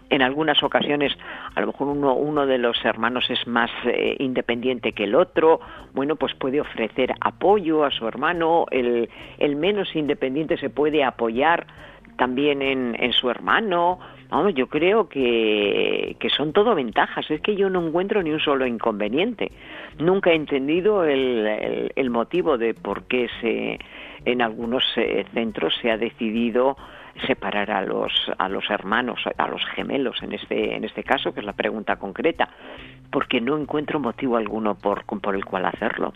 en 0.10 0.22
algunas 0.22 0.62
ocasiones 0.64 1.14
a 1.55 1.62
lo 1.62 1.68
mejor 1.68 1.88
uno, 1.88 2.14
uno 2.14 2.45
de 2.45 2.58
los 2.58 2.84
hermanos 2.86 3.30
es 3.30 3.45
más 3.47 3.70
eh, 3.86 4.16
independiente 4.20 4.93
que 4.93 5.05
el 5.05 5.16
otro, 5.16 5.60
bueno, 5.93 6.16
pues 6.16 6.34
puede 6.34 6.62
ofrecer 6.62 7.14
apoyo 7.20 7.84
a 7.84 7.91
su 7.91 8.08
hermano, 8.08 8.66
el, 8.72 9.10
el 9.38 9.55
menos 9.55 9.95
independiente 9.95 10.58
se 10.58 10.70
puede 10.70 11.03
apoyar 11.03 11.68
también 12.18 12.62
en, 12.62 13.14
su 13.14 13.30
hermano. 13.30 13.99
Vamos, 14.30 14.53
yo 14.55 14.68
creo 14.68 15.08
que, 15.08 16.18
son 16.36 16.51
todo 16.51 16.76
ventajas, 16.76 17.30
es 17.32 17.39
que 17.39 17.55
yo 17.55 17.70
no 17.70 17.88
encuentro 17.88 18.22
ni 18.22 18.32
un 18.32 18.41
solo 18.41 18.66
inconveniente. 18.66 19.51
Nunca 19.99 20.32
he 20.32 20.36
entendido 20.36 21.05
el, 21.05 21.91
el, 21.95 22.10
motivo 22.10 22.58
de 22.58 22.74
por 22.74 23.03
qué 23.03 23.30
se, 23.39 23.80
en 24.26 24.41
algunos 24.41 24.84
eh, 24.97 25.26
centros 25.34 25.74
se 25.82 25.91
ha 25.91 25.97
decidido 25.97 26.76
separar 27.26 27.72
a 27.72 27.82
los 27.82 28.11
a 28.38 28.49
los 28.49 28.70
hermanos, 28.70 29.20
a 29.38 29.47
los 29.47 29.61
gemelos 29.76 30.22
en 30.22 30.34
este 30.34 30.76
en 30.76 30.84
este 30.84 31.03
caso, 31.03 31.34
que 31.34 31.39
es 31.39 31.45
la 31.45 31.53
pregunta 31.53 31.95
concreta, 31.97 32.49
porque 33.11 33.41
no 33.41 33.57
encuentro 33.57 33.99
motivo 33.99 34.38
alguno 34.38 34.76
por 34.76 35.05
por 35.05 35.36
el 35.36 35.45
cual 35.45 35.65
hacerlo. 35.65 36.13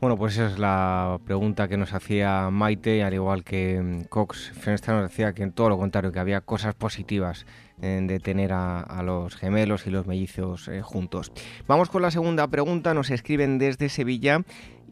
Bueno, 0.00 0.16
pues 0.16 0.34
esa 0.34 0.46
es 0.46 0.60
la 0.60 1.18
pregunta 1.26 1.66
que 1.66 1.76
nos 1.76 1.92
hacía 1.92 2.50
Maite, 2.50 3.02
al 3.02 3.14
igual 3.14 3.42
que 3.42 3.80
mm, 3.82 4.04
Cox 4.04 4.52
Fenster 4.52 4.94
nos 4.94 5.10
decía 5.10 5.32
que 5.32 5.42
en 5.42 5.50
todo 5.50 5.68
lo 5.70 5.76
contrario, 5.76 6.12
que 6.12 6.20
había 6.20 6.40
cosas 6.40 6.76
positivas 6.76 7.46
de 7.80 8.18
tener 8.18 8.52
a, 8.52 9.02
los 9.04 9.36
gemelos 9.36 9.86
y 9.86 9.90
los 9.90 10.06
mellizos 10.06 10.68
eh, 10.68 10.82
juntos. 10.82 11.32
Vamos 11.66 11.90
con 11.90 12.02
la 12.02 12.10
segunda 12.10 12.48
pregunta, 12.48 12.92
nos 12.92 13.10
escriben 13.10 13.58
desde 13.58 13.88
Sevilla 13.88 14.42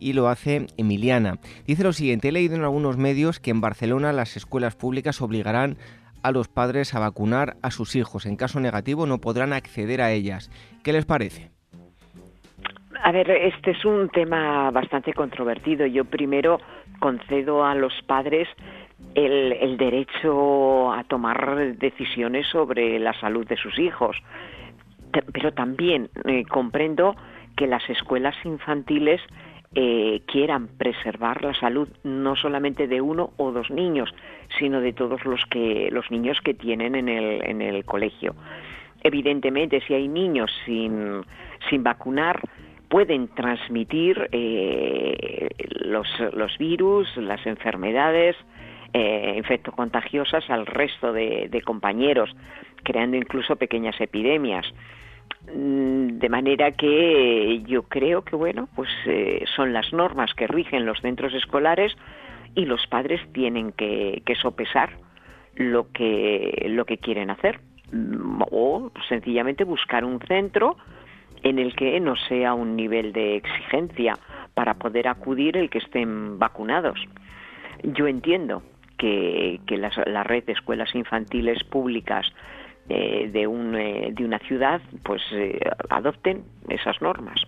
y 0.00 0.12
lo 0.12 0.28
hace 0.28 0.66
Emiliana. 0.76 1.38
Dice 1.66 1.84
lo 1.84 1.92
siguiente, 1.92 2.28
he 2.28 2.32
leído 2.32 2.56
en 2.56 2.62
algunos 2.62 2.96
medios 2.96 3.40
que 3.40 3.50
en 3.50 3.60
Barcelona 3.60 4.12
las 4.12 4.36
escuelas 4.36 4.76
públicas 4.76 5.20
obligarán 5.20 5.76
a 6.22 6.32
los 6.32 6.48
padres 6.48 6.94
a 6.94 6.98
vacunar 6.98 7.56
a 7.62 7.70
sus 7.70 7.94
hijos. 7.94 8.26
En 8.26 8.36
caso 8.36 8.58
negativo 8.60 9.06
no 9.06 9.18
podrán 9.18 9.52
acceder 9.52 10.00
a 10.00 10.12
ellas. 10.12 10.50
¿Qué 10.82 10.92
les 10.92 11.04
parece? 11.04 11.50
A 13.02 13.12
ver, 13.12 13.30
este 13.30 13.72
es 13.72 13.84
un 13.84 14.08
tema 14.08 14.70
bastante 14.70 15.12
controvertido. 15.12 15.86
Yo 15.86 16.04
primero 16.04 16.58
concedo 16.98 17.64
a 17.64 17.74
los 17.74 17.92
padres 18.06 18.48
el, 19.14 19.76
derecho 19.76 20.92
a 20.92 21.04
tomar 21.04 21.76
decisiones 21.76 22.46
sobre 22.48 22.98
la 22.98 23.12
salud 23.20 23.46
de 23.46 23.56
sus 23.56 23.78
hijos, 23.78 24.16
pero 25.32 25.52
también 25.52 26.10
eh, 26.24 26.44
comprendo 26.46 27.14
que 27.56 27.66
las 27.66 27.88
escuelas 27.88 28.34
infantiles 28.44 29.20
eh, 29.74 30.22
quieran 30.26 30.68
preservar 30.68 31.42
la 31.42 31.54
salud 31.54 31.88
no 32.04 32.36
solamente 32.36 32.86
de 32.86 33.00
uno 33.00 33.30
o 33.36 33.52
dos 33.52 33.70
niños, 33.70 34.14
sino 34.58 34.80
de 34.80 34.92
todos 34.92 35.24
los 35.24 35.44
que 35.46 35.88
los 35.90 36.10
niños 36.10 36.40
que 36.40 36.54
tienen 36.54 36.94
en 36.94 37.08
el, 37.08 37.44
en 37.44 37.62
el 37.62 37.84
colegio. 37.84 38.34
Evidentemente, 39.02 39.80
si 39.86 39.94
hay 39.94 40.08
niños 40.08 40.50
sin, 40.64 41.22
sin 41.68 41.82
vacunar, 41.82 42.40
pueden 42.88 43.28
transmitir 43.28 44.28
eh, 44.32 45.48
los, 45.80 46.08
los, 46.32 46.56
virus, 46.58 47.16
las 47.16 47.44
enfermedades 47.46 48.36
eh, 48.92 49.34
infectocontagiosas 49.36 50.48
al 50.50 50.66
resto 50.66 51.12
de, 51.12 51.62
compañeros, 51.64 52.34
creando 52.82 53.16
incluso 53.16 53.56
pequeñas 53.56 54.00
epidemias. 54.00 54.66
Mm, 55.52 56.18
de 56.18 56.28
manera 56.28 56.72
que 56.72 57.62
yo 57.66 57.84
creo 57.84 58.22
que 58.22 58.36
bueno, 58.36 58.68
pues 58.74 58.90
eh, 59.06 59.44
son 59.54 59.72
las 59.72 59.92
normas 59.92 60.34
que 60.34 60.46
rigen 60.46 60.86
los 60.86 61.00
centros 61.00 61.34
escolares 61.34 61.96
y 62.54 62.64
los 62.64 62.86
padres 62.86 63.20
tienen 63.32 63.72
que, 63.72 64.22
que 64.24 64.34
sopesar 64.34 64.90
lo 65.54 65.90
que 65.92 66.66
lo 66.68 66.84
que 66.84 66.98
quieren 66.98 67.30
hacer 67.30 67.60
mm, 67.92 68.42
o 68.50 68.90
sencillamente 69.08 69.64
buscar 69.64 70.04
un 70.04 70.20
centro 70.20 70.76
en 71.42 71.58
el 71.58 71.76
que 71.76 72.00
no 72.00 72.16
sea 72.16 72.54
un 72.54 72.74
nivel 72.74 73.12
de 73.12 73.36
exigencia 73.36 74.18
para 74.54 74.74
poder 74.74 75.06
acudir 75.06 75.56
el 75.56 75.70
que 75.70 75.78
estén 75.78 76.38
vacunados. 76.38 76.98
Yo 77.82 78.08
entiendo 78.08 78.62
que, 78.96 79.60
la, 79.68 80.24
red 80.24 80.44
de 80.44 80.54
escuelas 80.54 80.94
infantiles 80.94 81.62
públicas 81.64 82.32
de, 82.88 83.46
un, 83.46 83.74
eh, 83.74 84.10
de 84.12 84.24
una 84.24 84.38
ciudad 84.40 84.80
pues 85.02 85.22
eh, 85.32 85.58
adopten 85.90 86.44
esas 86.68 87.00
normas. 87.00 87.40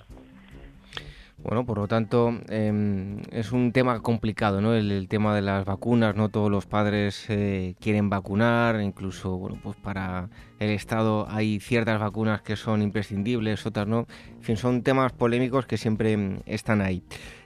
Bueno, 1.41 1.65
por 1.65 1.79
lo 1.79 1.87
tanto, 1.87 2.33
em, 2.49 3.21
es 3.31 3.53
un 3.53 3.71
tema 3.71 4.01
complicado, 4.01 4.61
¿no? 4.61 4.75
El, 4.75 5.07
tema 5.09 5.37
de 5.37 5.41
las 5.41 5.65
vacunas, 5.65 6.17
no 6.17 6.31
todos 6.31 6.51
los 6.51 6.67
padres 6.67 7.31
eh, 7.31 7.77
quieren 7.81 8.11
vacunar, 8.11 8.81
incluso, 8.81 9.39
bueno, 9.39 9.57
pues 9.63 9.77
para 9.77 10.31
el 10.59 10.71
Estado 10.71 11.29
hay 11.31 11.61
ciertas 11.61 12.01
vacunas 12.01 12.43
que 12.43 12.57
son 12.57 12.83
imprescindibles, 12.83 13.65
otras 13.67 13.87
no. 13.87 14.09
En 14.37 14.43
fin, 14.43 14.57
son 14.57 14.83
temas 14.83 15.13
polémicos 15.13 15.65
que 15.67 15.77
siempre 15.77 16.13
em, 16.13 16.41
están 16.45 16.81
ahí. 16.81 17.05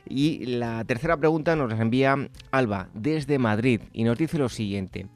Y 0.09 0.47
la 0.47 0.85
tercera 0.85 1.19
pregunta 1.19 1.55
nos 1.55 1.71
la 1.71 1.81
envía 1.81 2.17
Alba 2.51 2.89
desde 2.95 3.39
Madrid 3.39 3.83
y 3.93 4.05
nos 4.05 4.17
dice 4.17 4.39
lo 4.39 4.49
siguiente. 4.49 5.07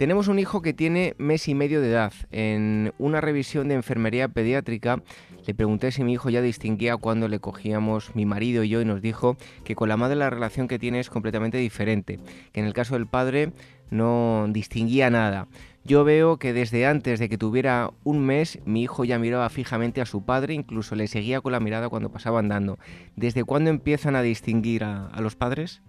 Tenemos 0.00 0.28
un 0.28 0.38
hijo 0.38 0.62
que 0.62 0.72
tiene 0.72 1.14
mes 1.18 1.46
y 1.46 1.54
medio 1.54 1.82
de 1.82 1.90
edad. 1.90 2.14
En 2.30 2.94
una 2.98 3.20
revisión 3.20 3.68
de 3.68 3.74
enfermería 3.74 4.28
pediátrica 4.28 5.02
le 5.46 5.54
pregunté 5.54 5.92
si 5.92 6.02
mi 6.04 6.14
hijo 6.14 6.30
ya 6.30 6.40
distinguía 6.40 6.96
cuando 6.96 7.28
le 7.28 7.38
cogíamos 7.38 8.16
mi 8.16 8.24
marido 8.24 8.64
y 8.64 8.70
yo 8.70 8.80
y 8.80 8.86
nos 8.86 9.02
dijo 9.02 9.36
que 9.62 9.74
con 9.74 9.90
la 9.90 9.98
madre 9.98 10.16
la 10.16 10.30
relación 10.30 10.68
que 10.68 10.78
tiene 10.78 11.00
es 11.00 11.10
completamente 11.10 11.58
diferente, 11.58 12.18
que 12.50 12.60
en 12.60 12.66
el 12.66 12.72
caso 12.72 12.94
del 12.94 13.08
padre 13.08 13.52
no 13.90 14.46
distinguía 14.48 15.10
nada. 15.10 15.48
Yo 15.84 16.02
veo 16.02 16.38
que 16.38 16.54
desde 16.54 16.86
antes 16.86 17.18
de 17.18 17.28
que 17.28 17.36
tuviera 17.36 17.90
un 18.02 18.20
mes 18.20 18.58
mi 18.64 18.80
hijo 18.80 19.04
ya 19.04 19.18
miraba 19.18 19.50
fijamente 19.50 20.00
a 20.00 20.06
su 20.06 20.24
padre, 20.24 20.54
incluso 20.54 20.94
le 20.94 21.08
seguía 21.08 21.42
con 21.42 21.52
la 21.52 21.60
mirada 21.60 21.90
cuando 21.90 22.10
pasaba 22.10 22.38
andando. 22.38 22.78
¿Desde 23.16 23.44
cuándo 23.44 23.68
empiezan 23.68 24.16
a 24.16 24.22
distinguir 24.22 24.82
a, 24.82 25.10
los 25.20 25.36
padres? 25.36 25.82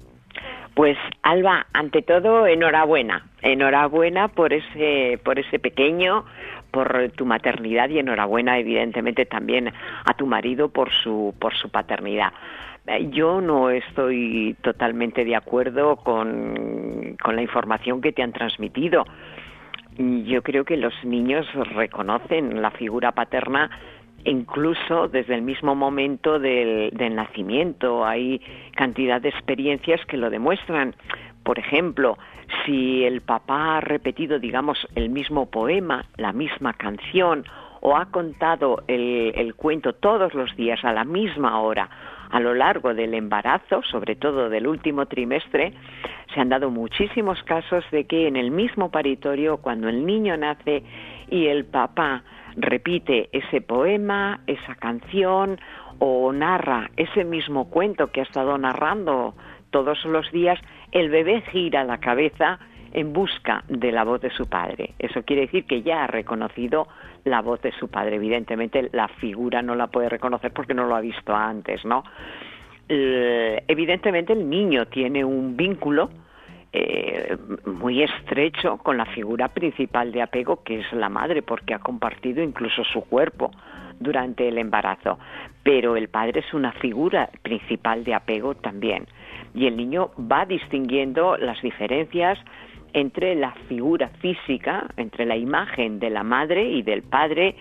Pues 0.73 0.97
Alba, 1.21 1.65
ante 1.73 2.01
todo, 2.01 2.47
enhorabuena, 2.47 3.25
enhorabuena 3.41 4.29
por 4.29 4.53
ese, 4.53 5.19
por 5.23 5.37
ese 5.37 5.59
pequeño, 5.59 6.25
por 6.71 7.11
tu 7.15 7.25
maternidad 7.25 7.89
y 7.89 7.99
enhorabuena 7.99 8.57
evidentemente 8.57 9.25
también 9.25 9.67
a 10.05 10.13
tu 10.13 10.25
marido 10.25 10.69
por 10.69 10.89
su 10.91 11.35
por 11.39 11.53
su 11.55 11.69
paternidad. 11.69 12.31
Eh, 12.87 13.09
yo 13.11 13.41
no 13.41 13.69
estoy 13.69 14.55
totalmente 14.61 15.25
de 15.25 15.35
acuerdo 15.35 15.97
con, 15.97 17.17
con 17.21 17.35
la 17.35 17.41
información 17.41 18.01
que 18.01 18.13
te 18.13 18.23
han 18.23 18.31
transmitido. 18.31 19.05
Yo 19.97 20.41
creo 20.41 20.63
que 20.63 20.77
los 20.77 20.93
niños 21.03 21.45
reconocen 21.75 22.61
la 22.61 22.71
figura 22.71 23.11
paterna 23.11 23.69
incluso 24.25 25.07
desde 25.07 25.35
el 25.35 25.41
mismo 25.41 25.75
momento 25.75 26.39
del, 26.39 26.89
del, 26.91 27.15
nacimiento. 27.15 28.05
Hay 28.05 28.41
cantidad 28.75 29.21
de 29.21 29.29
experiencias 29.29 30.03
que 30.05 30.17
lo 30.17 30.29
demuestran. 30.29 30.95
Por 31.43 31.59
ejemplo, 31.59 32.17
si 32.65 33.03
el 33.03 33.21
papá 33.21 33.77
ha 33.77 33.81
repetido, 33.81 34.39
digamos, 34.39 34.87
el 34.95 35.09
mismo 35.09 35.49
poema, 35.49 36.05
la 36.17 36.33
misma 36.33 36.73
canción, 36.73 37.45
o 37.81 37.97
ha 37.97 38.05
contado 38.05 38.83
el, 38.87 39.53
cuento 39.55 39.93
todos 39.93 40.33
los 40.33 40.55
días 40.55 40.83
a 40.85 40.93
la 40.93 41.03
misma 41.03 41.59
hora 41.59 41.89
a 42.29 42.39
lo 42.39 42.53
largo 42.53 42.93
del 42.93 43.13
embarazo, 43.13 43.81
sobre 43.83 44.15
todo 44.15 44.49
del 44.49 44.65
último 44.65 45.05
trimestre, 45.05 45.73
se 46.33 46.39
han 46.39 46.47
dado 46.47 46.69
muchísimos 46.69 47.43
casos 47.43 47.83
de 47.91 48.05
que 48.05 48.27
en 48.27 48.37
el 48.37 48.51
mismo 48.51 48.89
paritorio, 48.89 49.57
cuando 49.57 49.89
el 49.89 50.05
niño 50.05 50.37
nace 50.37 50.83
y 51.29 51.47
el 51.47 51.65
papá 51.65 52.23
repite 52.55 53.29
ese 53.31 53.61
poema, 53.61 54.41
esa 54.47 54.75
canción 54.75 55.59
o 55.99 56.31
narra 56.33 56.89
ese 56.97 57.23
mismo 57.23 57.69
cuento 57.69 58.11
que 58.11 58.21
ha 58.21 58.23
estado 58.23 58.57
narrando 58.57 59.35
todos 59.69 60.03
los 60.05 60.31
días, 60.31 60.59
el 60.91 61.09
bebé 61.09 61.41
gira 61.51 61.83
la 61.83 61.99
cabeza 61.99 62.59
en 62.93 63.13
busca 63.13 63.63
de 63.69 63.91
la 63.91 64.03
voz 64.03 64.21
de 64.21 64.31
su 64.31 64.47
padre. 64.47 64.93
Eso 64.99 65.23
quiere 65.23 65.43
decir 65.43 65.65
que 65.65 65.81
ya 65.81 66.03
ha 66.03 66.07
reconocido 66.07 66.87
la 67.23 67.41
voz 67.41 67.61
de 67.61 67.71
su 67.71 67.87
padre. 67.87 68.17
Evidentemente 68.17 68.89
la 68.91 69.07
figura 69.07 69.61
no 69.61 69.75
la 69.75 69.87
puede 69.87 70.09
reconocer 70.09 70.51
porque 70.51 70.73
no 70.73 70.85
lo 70.85 70.95
ha 70.95 71.01
visto 71.01 71.35
antes, 71.35 71.85
¿no? 71.85 72.03
evidentemente 72.93 74.33
el 74.33 74.49
niño 74.49 74.87
tiene 74.87 75.23
un 75.23 75.55
vínculo 75.55 76.09
eh, 76.73 77.37
muy 77.65 78.01
estrecho 78.01 78.77
con 78.77 78.97
la 78.97 79.05
figura 79.05 79.49
principal 79.49 80.11
de 80.11 80.21
apego 80.21 80.63
que 80.63 80.79
es 80.79 80.93
la 80.93 81.09
madre 81.09 81.41
porque 81.41 81.73
ha 81.73 81.79
compartido 81.79 82.41
incluso 82.41 82.83
su 82.85 83.01
cuerpo 83.01 83.51
durante 83.99 84.47
el 84.47 84.57
embarazo. 84.57 85.19
Pero 85.63 85.95
el 85.95 86.09
padre 86.09 86.39
es 86.39 86.53
una 86.53 86.71
figura 86.73 87.29
principal 87.41 88.03
de 88.03 88.13
apego 88.13 88.55
también 88.55 89.07
y 89.53 89.67
el 89.67 89.75
niño 89.77 90.11
va 90.19 90.45
distinguiendo 90.45 91.37
las 91.37 91.61
diferencias 91.61 92.39
entre 92.93 93.35
la 93.35 93.51
figura 93.67 94.09
física, 94.19 94.87
entre 94.97 95.25
la 95.25 95.37
imagen 95.37 95.99
de 95.99 96.09
la 96.09 96.23
madre 96.23 96.69
y 96.69 96.81
del 96.81 97.03
padre, 97.03 97.55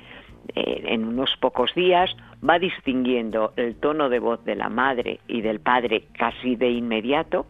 eh, 0.55 0.83
en 0.87 1.05
unos 1.05 1.37
pocos 1.37 1.75
días 1.75 2.17
va 2.49 2.59
distinguiendo 2.59 3.53
el 3.57 3.77
tono 3.77 4.09
de 4.09 4.19
voz 4.19 4.45
de 4.45 4.57
la 4.57 4.69
madre 4.69 5.21
y 5.29 5.43
del 5.43 5.61
padre 5.61 6.05
casi 6.17 6.57
de 6.57 6.71
inmediato, 6.71 7.47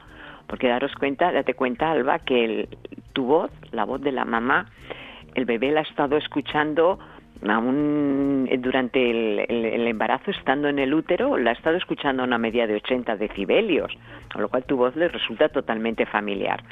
porque 0.50 0.66
daros 0.66 0.92
cuenta, 0.96 1.30
date 1.30 1.54
cuenta, 1.54 1.92
Alba, 1.92 2.18
que 2.18 2.68
tu 3.12 3.24
voz, 3.24 3.52
la 3.70 3.84
voz 3.84 4.00
de 4.00 4.10
la 4.10 4.24
mamá, 4.24 4.66
el 5.36 5.44
bebé 5.44 5.70
la 5.70 5.80
ha 5.80 5.82
estado 5.84 6.16
escuchando 6.16 6.98
aún 7.48 8.50
durante 8.58 9.10
el, 9.10 9.86
embarazo, 9.86 10.32
estando 10.32 10.68
en 10.68 10.80
el 10.80 10.92
útero, 10.92 11.38
la 11.38 11.50
ha 11.50 11.52
estado 11.52 11.76
escuchando 11.76 12.24
a 12.24 12.26
una 12.26 12.36
media 12.36 12.66
de 12.66 12.74
80 12.74 13.16
decibelios, 13.16 13.96
con 14.32 14.42
lo 14.42 14.48
cual 14.48 14.64
tu 14.64 14.76
voz 14.76 14.96
le 14.96 15.06
resulta 15.06 15.48
totalmente 15.50 16.04
familiar 16.04 16.64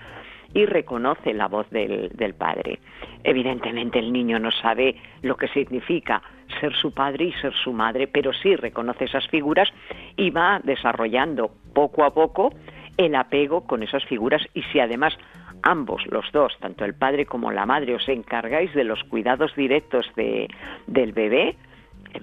y 0.52 0.66
reconoce 0.66 1.32
la 1.32 1.46
voz 1.46 1.70
del, 1.70 2.10
del, 2.14 2.34
padre. 2.34 2.80
Evidentemente 3.22 4.00
el 4.00 4.12
niño 4.12 4.40
no 4.40 4.50
sabe 4.50 4.96
lo 5.22 5.36
que 5.36 5.46
significa 5.48 6.20
ser 6.60 6.74
su 6.74 6.92
padre 6.92 7.26
y 7.26 7.32
ser 7.34 7.54
su 7.54 7.72
madre, 7.72 8.08
pero 8.08 8.32
sí 8.32 8.56
reconoce 8.56 9.04
esas 9.04 9.28
figuras 9.28 9.68
y 10.16 10.30
va 10.30 10.60
desarrollando 10.64 11.52
poco 11.74 12.02
a 12.02 12.12
poco 12.12 12.50
el 12.98 13.14
apego 13.14 13.62
con 13.62 13.82
esas 13.82 14.04
figuras 14.04 14.42
y 14.52 14.62
si 14.64 14.80
además 14.80 15.16
ambos, 15.62 16.04
los 16.10 16.30
dos, 16.32 16.52
tanto 16.60 16.84
el 16.84 16.94
padre 16.94 17.24
como 17.24 17.50
la 17.50 17.64
madre, 17.64 17.94
os 17.94 18.08
encargáis 18.08 18.74
de 18.74 18.84
los 18.84 19.02
cuidados 19.04 19.54
directos 19.56 20.06
de, 20.16 20.48
del 20.86 21.12
bebé, 21.12 21.56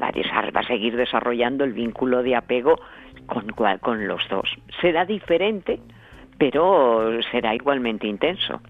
va 0.01 0.09
a 0.09 0.67
seguir 0.67 0.95
desarrollando 0.95 1.63
el 1.63 1.73
vínculo 1.73 2.21
de 2.23 2.35
apego 2.35 2.75
con, 3.25 3.47
con 3.79 4.07
los 4.07 4.21
dos. 4.29 4.49
Será 4.81 5.05
diferente, 5.05 5.79
pero 6.37 7.19
será 7.31 7.55
igualmente 7.55 8.07
intenso. 8.07 8.61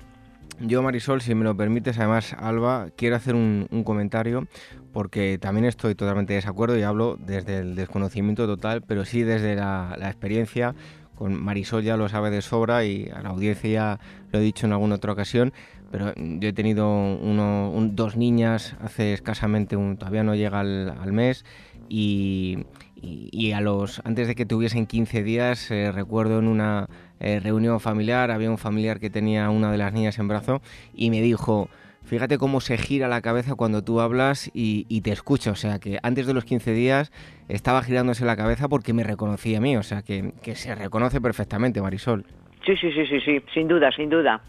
Yo, 0.60 0.82
Marisol, 0.82 1.20
si 1.20 1.36
me 1.36 1.44
lo 1.44 1.58
permites, 1.58 2.00
además, 2.00 2.34
Alba, 2.34 2.88
quiero 2.96 3.18
hacer 3.18 3.36
un, 3.36 3.68
un, 3.72 3.84
comentario 3.84 4.48
porque 4.94 5.38
también 5.38 5.66
estoy 5.66 5.96
totalmente 5.96 6.32
de 6.32 6.38
desacuerdo 6.38 6.78
y 6.78 6.84
hablo 6.84 7.18
desde 7.20 7.58
el 7.58 7.76
desconocimiento 7.76 8.48
total, 8.48 8.82
pero 8.82 9.04
sí 9.04 9.24
desde 9.24 9.56
la, 9.56 9.96
la 10.00 10.08
experiencia 10.08 10.74
con 11.16 11.42
Marisol 11.42 11.84
ya 11.84 11.98
lo 11.98 12.10
sabe 12.10 12.30
de 12.30 12.42
sobra 12.42 12.86
y 12.86 13.10
a 13.10 13.22
la 13.22 13.30
audiencia 13.30 13.70
ya 13.70 14.00
lo 14.32 14.40
he 14.40 14.42
dicho 14.42 14.66
en 14.66 14.74
alguna 14.74 14.96
otra 14.96 15.14
ocasión, 15.14 15.54
pero 15.92 16.14
yo 16.16 16.50
he 16.50 16.54
tenido 16.54 16.90
uno, 16.90 17.72
dos 17.92 18.18
niñas 18.18 18.76
hace 18.82 19.14
escasamente, 19.14 19.76
un, 19.76 19.98
todavía 19.98 20.24
no 20.24 20.36
llega 20.36 20.60
al, 20.60 21.12
mes 21.14 21.46
y, 21.90 22.66
y, 23.02 23.52
a 23.54 23.62
los 23.62 24.02
antes 24.04 24.28
de 24.28 24.36
que 24.36 24.46
tuviesen 24.46 24.88
15 24.88 25.24
días 25.24 25.72
eh, 25.72 25.92
recuerdo 25.92 26.40
en 26.40 26.48
una 26.48 26.88
eh, 27.20 27.40
reunión 27.40 27.80
familiar 27.80 28.32
había 28.32 28.50
un 28.50 28.58
familiar 28.58 29.00
que 29.00 29.10
tenía 29.10 29.50
una 29.50 29.72
de 29.72 29.78
las 29.78 29.94
niñas 29.94 30.20
en 30.20 30.28
brazo 30.28 30.62
y 30.94 31.12
me 31.12 31.22
dijo 31.22 31.70
Fíjate 32.06 32.38
cómo 32.38 32.62
se 32.62 32.78
gira 32.78 33.08
la 33.08 33.22
cabeza 33.22 33.56
cuando 33.56 33.84
tú 33.84 34.00
hablas 34.00 34.52
y, 34.54 35.02
te 35.02 35.12
escucha. 35.12 35.52
O 35.52 35.56
sea, 35.56 35.80
que 35.80 35.98
antes 36.04 36.28
de 36.28 36.34
los 36.34 36.46
15 36.46 36.72
días 36.72 37.12
estaba 37.50 37.82
girándose 37.82 38.26
la 38.26 38.36
cabeza 38.36 38.70
porque 38.70 38.94
me 38.94 39.04
reconocía 39.04 39.58
a 39.58 39.62
mí. 39.62 39.76
O 39.76 39.84
sea, 39.84 40.04
que, 40.04 40.34
se 40.56 40.76
reconoce 40.76 41.20
perfectamente, 41.20 41.82
Marisol. 41.82 42.26
Sí, 42.66 42.76
sí, 42.78 42.92
sí, 42.92 43.06
sí, 43.08 43.20
sí, 43.22 43.42
sin 43.54 43.68
duda, 43.68 43.92
sin 43.92 44.10
duda. 44.10 44.42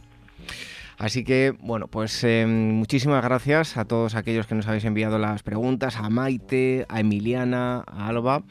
Así 0.99 1.25
que, 1.25 1.55
bueno, 1.61 1.89
pues 1.89 2.25
em, 2.25 2.73
muchísimas 2.73 3.23
gracias 3.23 3.77
a 3.77 3.85
todos 3.85 4.15
aquellos 4.15 4.47
que 4.47 4.55
nos 4.55 4.67
habéis 4.67 4.87
enviado 4.87 5.19
las 5.19 5.43
preguntas, 5.43 5.97
a 5.97 6.09
Maite, 6.09 6.87
a 6.89 7.01
Emiliana, 7.01 7.85
a 7.87 8.09
Alba. 8.09 8.45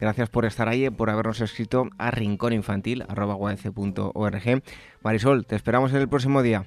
Gracias 0.00 0.30
por 0.30 0.46
estar 0.46 0.68
ahí, 0.68 0.88
por 0.88 1.10
habernos 1.10 1.42
escrito 1.42 1.90
a 1.98 2.10
rincóninfantil.org. 2.10 4.62
Marisol, 5.02 5.46
te 5.46 5.56
esperamos 5.56 5.92
en 5.92 5.98
el 5.98 6.08
próximo 6.08 6.42
día. 6.42 6.64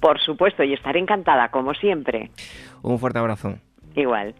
Por 0.00 0.20
supuesto, 0.20 0.62
y 0.62 0.72
estaré 0.72 1.00
encantada, 1.00 1.50
como 1.50 1.74
siempre. 1.74 2.30
Un 2.82 2.98
fuerte 2.98 3.18
abrazo. 3.18 3.54
Igual. 3.94 4.34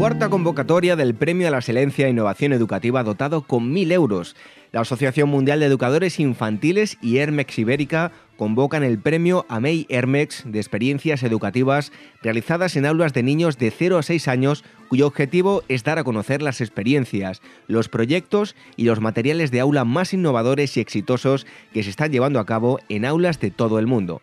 Cuarta 0.00 0.30
convocatoria 0.30 0.96
del 0.96 1.14
Premio 1.14 1.46
a 1.46 1.50
la 1.50 1.58
Excelencia 1.58 2.06
e 2.06 2.10
Innovación 2.10 2.54
Educativa 2.54 3.02
dotado 3.02 3.42
con 3.42 3.74
1.000 3.74 3.92
euros. 3.92 4.34
La 4.72 4.82
Asociación 4.82 5.28
Mundial 5.28 5.58
de 5.58 5.66
Educadores 5.66 6.20
Infantiles 6.20 6.96
y 7.02 7.16
Hermex 7.16 7.58
Ibérica 7.58 8.12
convocan 8.36 8.84
el 8.84 9.00
premio 9.00 9.44
AMEI 9.48 9.86
Hermex 9.88 10.44
de 10.46 10.60
experiencias 10.60 11.24
educativas 11.24 11.90
realizadas 12.22 12.76
en 12.76 12.86
aulas 12.86 13.12
de 13.12 13.24
niños 13.24 13.58
de 13.58 13.72
0 13.72 13.98
a 13.98 14.02
6 14.04 14.28
años 14.28 14.64
cuyo 14.88 15.08
objetivo 15.08 15.64
es 15.66 15.82
dar 15.82 15.98
a 15.98 16.04
conocer 16.04 16.40
las 16.40 16.60
experiencias, 16.60 17.42
los 17.66 17.88
proyectos 17.88 18.54
y 18.76 18.84
los 18.84 19.00
materiales 19.00 19.50
de 19.50 19.58
aula 19.58 19.84
más 19.84 20.14
innovadores 20.14 20.76
y 20.76 20.80
exitosos 20.80 21.46
que 21.74 21.82
se 21.82 21.90
están 21.90 22.12
llevando 22.12 22.38
a 22.38 22.46
cabo 22.46 22.78
en 22.88 23.04
aulas 23.04 23.40
de 23.40 23.50
todo 23.50 23.80
el 23.80 23.88
mundo. 23.88 24.22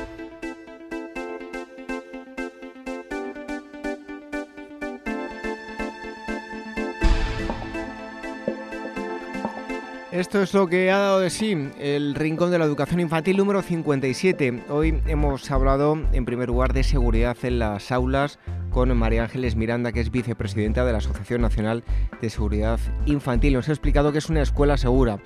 Esto 10.21 10.39
es 10.39 10.53
lo 10.53 10.67
que 10.67 10.91
ha 10.91 10.99
dado 10.99 11.19
de 11.19 11.31
sí 11.31 11.57
el 11.79 12.13
Rincón 12.13 12.51
de 12.51 12.59
la 12.59 12.65
Educación 12.65 12.99
Infantil 12.99 13.37
número 13.37 13.63
57. 13.63 14.65
Hoy 14.69 15.01
hemos 15.07 15.49
hablado 15.49 15.97
en 16.13 16.25
primer 16.25 16.47
lugar 16.47 16.73
de 16.73 16.83
seguridad 16.83 17.35
en 17.41 17.57
las 17.57 17.91
aulas 17.91 18.37
con 18.69 18.95
María 18.95 19.23
Ángeles 19.23 19.55
Miranda, 19.55 19.91
que 19.91 19.99
es 19.99 20.11
vicepresidenta 20.11 20.85
de 20.85 20.91
la 20.91 20.99
Asociación 20.99 21.41
Nacional 21.41 21.83
de 22.21 22.29
Seguridad 22.29 22.79
Infantil. 23.07 23.53
Nos 23.53 23.67
ha 23.67 23.71
explicado 23.71 24.11
que 24.11 24.19
es 24.19 24.29
una 24.29 24.43
escuela 24.43 24.77
segura 24.77 25.17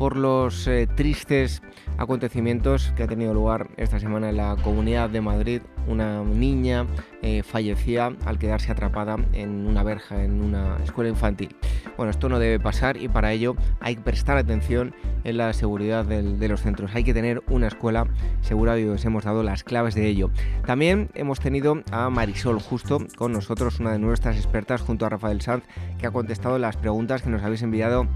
por 0.00 0.16
los 0.16 0.66
eh, 0.66 0.88
tristes 0.96 1.62
acontecimientos 1.98 2.92
que 2.96 3.02
ha 3.02 3.06
tenido 3.06 3.34
lugar 3.34 3.68
esta 3.76 3.98
semana 3.98 4.30
en 4.30 4.36
la 4.36 4.56
Comunidad 4.62 5.10
de 5.10 5.20
Madrid. 5.20 5.62
Una 5.86 6.22
niña 6.22 6.86
eh, 7.22 7.42
fallecía 7.42 8.12
al 8.24 8.38
quedarse 8.38 8.72
atrapada 8.72 9.16
en 9.32 9.66
una 9.66 9.82
verja 9.82 10.22
en 10.22 10.42
una 10.42 10.76
escuela 10.82 11.10
infantil. 11.10 11.54
Bueno, 11.96 12.10
esto 12.10 12.28
no 12.28 12.38
debe 12.38 12.58
pasar 12.58 12.96
y 12.96 13.08
para 13.08 13.32
ello 13.32 13.54
hay 13.80 13.96
que 13.96 14.02
prestar 14.02 14.36
atención 14.36 14.94
en 15.24 15.36
la 15.36 15.52
seguridad 15.52 16.04
de 16.04 16.48
los 16.48 16.62
centros. 16.62 16.94
Hay 16.94 17.04
que 17.04 17.14
tener 17.14 17.42
una 17.48 17.68
escuela 17.68 18.06
segura 18.40 18.78
y 18.78 18.84
os 18.84 19.04
hemos 19.04 19.24
dado 19.24 19.42
las 19.42 19.64
claves 19.64 19.94
de 19.94 20.06
ello. 20.06 20.30
También 20.66 21.10
hemos 21.14 21.40
tenido 21.40 21.82
a 21.90 22.10
Marisol 22.10 22.60
justo 22.60 22.98
con 23.16 23.32
nosotros, 23.32 23.80
una 23.80 23.92
de 23.92 23.98
nuestras 23.98 24.36
expertas, 24.36 24.82
junto 24.82 25.06
a 25.06 25.10
Rafael 25.10 25.40
Sanz, 25.40 25.64
que 25.98 26.06
ha 26.06 26.10
contestado 26.10 26.58
las 26.58 26.76
preguntas 26.76 27.22
que 27.22 27.30
nos 27.30 27.42
habéis 27.42 27.62
enviado 27.62 28.06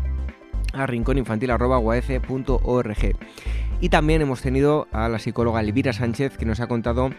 a 0.72 0.87
rincóninfantil.org. 0.87 3.16
Y 3.81 3.91
también 3.91 4.22
hemos 4.22 4.43
tenido 4.43 4.89
a 4.91 5.09
la 5.09 5.20
psicóloga 5.20 5.61
Elvira 5.61 5.93
Sánchez 5.93 6.37
que 6.37 6.45
nos 6.45 6.59
ha 6.59 6.66
contado 6.66 7.11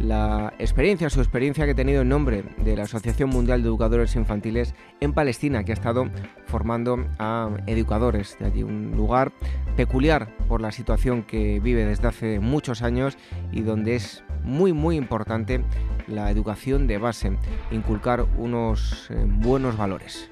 la 0.00 0.54
experiencia, 0.58 1.10
su 1.10 1.20
experiencia 1.20 1.66
que 1.66 1.72
ha 1.72 1.74
tenido 1.74 2.00
en 2.00 2.08
nombre 2.08 2.44
de 2.64 2.76
la 2.76 2.84
Asociación 2.84 3.28
Mundial 3.28 3.62
de 3.62 3.68
Educadores 3.68 4.16
Infantiles 4.16 4.74
en 5.00 5.12
Palestina, 5.12 5.64
que 5.64 5.72
ha 5.72 5.74
estado 5.74 6.08
formando 6.46 7.04
a 7.18 7.50
educadores 7.66 8.36
de 8.40 8.46
allí, 8.46 8.62
un 8.62 8.92
lugar 8.92 9.32
peculiar 9.76 10.34
por 10.48 10.62
la 10.62 10.72
situación 10.72 11.24
que 11.24 11.60
vive 11.60 11.84
desde 11.84 12.08
hace 12.08 12.40
muchos 12.40 12.80
años 12.80 13.18
y 13.52 13.60
donde 13.60 13.96
es 13.96 14.24
muy 14.44 14.72
muy 14.72 14.96
importante 14.96 15.62
la 16.06 16.30
educación 16.30 16.86
de 16.86 16.96
base, 16.96 17.36
inculcar 17.70 18.24
unos 18.38 19.10
eh, 19.10 19.26
buenos 19.26 19.76
valores. 19.76 20.30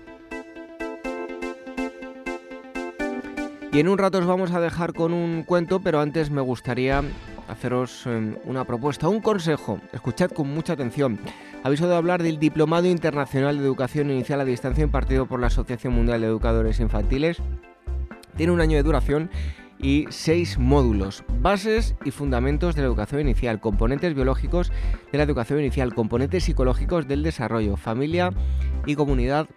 Y 3.72 3.80
en 3.80 3.88
un 3.88 3.98
rato 3.98 4.18
os 4.18 4.26
vamos 4.26 4.52
a 4.52 4.60
dejar 4.60 4.92
con 4.92 5.12
un 5.12 5.42
cuento, 5.42 5.80
pero 5.80 6.00
antes 6.00 6.30
me 6.30 6.40
gustaría 6.40 7.02
haceros 7.48 8.06
em, 8.06 8.36
una 8.44 8.64
propuesta, 8.64 9.08
un 9.08 9.20
consejo. 9.20 9.80
Escuchad 9.92 10.30
con 10.30 10.48
mucha 10.48 10.72
atención. 10.72 11.18
Habéis 11.62 11.82
oído 11.82 11.96
hablar 11.96 12.22
del 12.22 12.38
Diplomado 12.38 12.86
Internacional 12.86 13.58
de 13.58 13.64
Educación 13.64 14.10
Inicial 14.10 14.40
a 14.40 14.44
Distancia 14.44 14.84
impartido 14.84 15.26
por 15.26 15.40
la 15.40 15.48
Asociación 15.48 15.92
Mundial 15.92 16.20
de 16.20 16.28
Educadores 16.28 16.80
Infantiles. 16.80 17.38
Tiene 18.36 18.52
un 18.52 18.60
año 18.60 18.76
de 18.76 18.82
duración 18.82 19.30
y 19.78 20.06
seis 20.08 20.58
módulos, 20.58 21.24
bases 21.40 21.96
y 22.04 22.10
fundamentos 22.10 22.74
de 22.74 22.82
la 22.82 22.86
educación 22.86 23.20
inicial, 23.20 23.60
componentes 23.60 24.14
biológicos 24.14 24.72
de 25.12 25.18
la 25.18 25.24
educación 25.24 25.60
inicial, 25.60 25.94
componentes 25.94 26.44
psicológicos 26.44 27.06
del 27.06 27.22
desarrollo, 27.22 27.76
familia 27.76 28.32
y 28.86 28.94
comunidad 28.94 29.48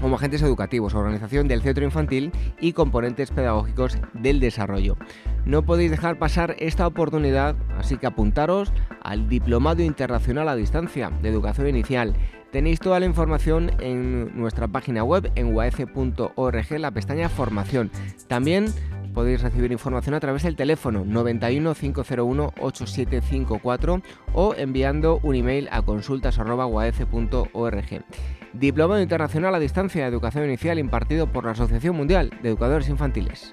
como 0.00 0.16
agentes 0.16 0.42
educativos, 0.42 0.94
organización 0.94 1.48
del 1.48 1.62
centro 1.62 1.84
infantil 1.84 2.32
y 2.60 2.72
componentes 2.72 3.30
pedagógicos 3.30 3.98
del 4.14 4.40
desarrollo. 4.40 4.96
No 5.44 5.62
podéis 5.62 5.90
dejar 5.90 6.18
pasar 6.18 6.56
esta 6.58 6.86
oportunidad, 6.86 7.56
así 7.78 7.96
que 7.96 8.06
apuntaros 8.06 8.72
al 9.02 9.28
Diplomado 9.28 9.82
Internacional 9.82 10.48
a 10.48 10.56
Distancia 10.56 11.10
de 11.22 11.28
Educación 11.28 11.68
Inicial. 11.68 12.14
Tenéis 12.50 12.80
toda 12.80 12.98
la 12.98 13.06
información 13.06 13.70
en 13.80 14.36
nuestra 14.36 14.66
página 14.66 15.04
web 15.04 15.30
en 15.36 15.54
uaf.org, 15.54 16.78
la 16.78 16.90
pestaña 16.90 17.28
Formación. 17.28 17.90
También 18.26 18.66
podéis 19.14 19.42
recibir 19.42 19.72
información 19.72 20.14
a 20.14 20.20
través 20.20 20.42
del 20.42 20.56
teléfono 20.56 21.04
91 21.04 21.74
501 21.74 22.52
8754 22.60 24.02
o 24.34 24.54
enviando 24.56 25.20
un 25.22 25.34
email 25.34 25.68
a 25.70 25.82
consultas.uaf.org. 25.82 28.04
Diplomado 28.52 29.00
Internacional 29.00 29.54
a 29.54 29.58
Distancia 29.58 30.02
de 30.02 30.08
Educación 30.08 30.44
Inicial 30.44 30.78
impartido 30.78 31.26
por 31.26 31.44
la 31.44 31.52
Asociación 31.52 31.96
Mundial 31.96 32.30
de 32.42 32.48
Educadores 32.48 32.88
Infantiles. 32.88 33.52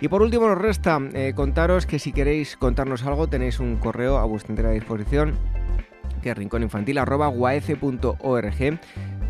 Y 0.00 0.08
por 0.08 0.20
último 0.20 0.48
nos 0.48 0.58
resta 0.58 1.00
eh, 1.14 1.32
contaros 1.34 1.86
que 1.86 1.98
si 1.98 2.12
queréis 2.12 2.58
contarnos 2.58 3.04
algo 3.04 3.28
tenéis 3.28 3.58
un 3.58 3.76
correo 3.76 4.18
a 4.18 4.26
vuestra 4.26 4.52
entera 4.52 4.70
disposición 4.70 5.38
que 6.24 6.30
es 6.30 6.36
rincóninfantil.org 6.36 8.80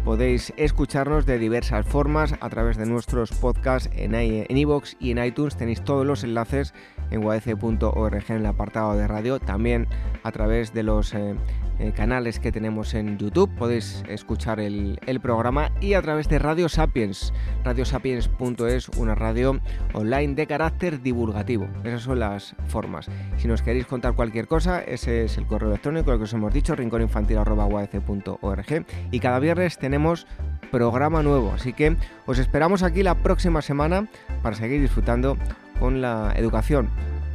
Podéis 0.05 0.53
escucharnos 0.59 1.25
de 1.25 1.39
diversas 1.39 1.87
formas 1.87 2.35
a 2.41 2.51
través 2.51 2.77
de 2.77 2.85
nuestros 2.85 3.33
podcasts 3.33 3.89
en 3.97 4.15
iVoox 4.55 4.97
y 5.01 5.13
en 5.13 5.25
iTunes. 5.25 5.57
Tenéis 5.57 5.83
todos 5.83 6.05
los 6.05 6.25
enlaces 6.25 6.75
en 7.11 7.25
uac.org 7.25 8.25
en 8.29 8.37
el 8.37 8.47
apartado 8.47 8.97
de 8.97 9.07
radio. 9.07 9.41
También 9.41 9.87
a 10.23 10.33
través 10.33 10.73
de 10.73 10.83
los 10.83 11.13
eh, 11.15 11.35
eh, 11.79 11.93
canales 11.93 12.39
que 12.39 12.53
tenemos 12.53 12.95
en 12.95 13.19
YouTube. 13.19 13.51
Podéis 13.57 14.05
escuchar 14.09 14.61
el, 14.61 14.99
programa 15.21 15.73
y 15.81 15.95
a 15.95 16.03
través 16.03 16.29
de 16.29 16.39
Radio 16.39 16.69
Sapiens. 16.69 17.33
Radiosapiens.es, 17.65 18.91
una 18.91 19.17
radio 19.17 19.61
online 19.93 20.35
de 20.35 20.47
carácter 20.47 21.03
divulgativo. 21.03 21.67
Esas 21.83 22.03
son 22.03 22.21
las 22.21 22.55
formas. 22.69 23.09
Si 23.39 23.49
nos 23.49 23.63
queréis 23.63 23.87
contar 23.87 24.15
cualquier 24.15 24.47
cosa, 24.47 24.83
ese 24.83 25.25
es 25.25 25.37
el 25.37 25.47
correo 25.47 25.71
electrónico 25.71 26.17
que 26.17 26.25
os 26.25 26.33
hemos 26.33 26.55
dicho, 26.55 26.77
rincóninfantil.org. 26.77 28.87
Y 29.11 29.21
cada 29.21 29.39
viernes 29.41 29.79
tenemos 29.79 30.27
programa 30.71 31.23
nuevo. 31.23 31.53
Así 31.53 31.73
que 31.73 31.97
os 32.27 32.39
esperamos 32.39 32.83
aquí 32.83 33.03
la 33.03 33.17
próxima 33.17 33.63
semana 33.63 34.09
para 34.43 34.57
seguir 34.57 34.81
disfrutando 34.81 35.37
con 35.85 36.01
la 36.01 36.33
educación. 36.35 36.89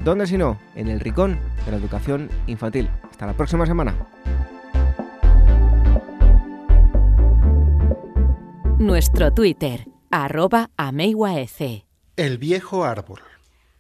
¿Dónde 0.04 0.26
si 0.26 0.36
no? 0.36 0.60
En 0.74 0.88
el 0.88 1.00
rincón 1.00 1.38
de 1.66 1.72
la 1.72 1.78
educación 1.78 2.32
infantil. 2.48 2.90
Hasta 3.12 3.28
la 3.28 3.34
próxima 3.34 3.64
semana. 3.68 3.96
Nuestro 8.80 9.32
Twitter, 9.34 9.86
arroba 10.10 10.72
El 12.16 12.40
viejo 12.40 12.86
árbol. 12.86 13.22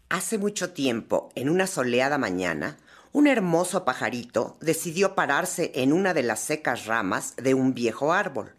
Hace 0.09 0.37
mucho 0.37 0.71
tiempo, 0.71 1.31
en 1.33 1.49
una 1.49 1.65
soleada 1.65 2.19
mañana, 2.19 2.77
un 3.11 3.25
hermoso 3.25 3.83
pajarito 3.85 4.59
decidió 4.61 5.15
pararse 5.15 5.71
en 5.73 5.93
una 5.93 6.13
de 6.13 6.21
las 6.21 6.41
secas 6.41 6.85
ramas 6.85 7.33
de 7.37 7.55
un 7.55 7.73
viejo 7.73 8.13
árbol. 8.13 8.53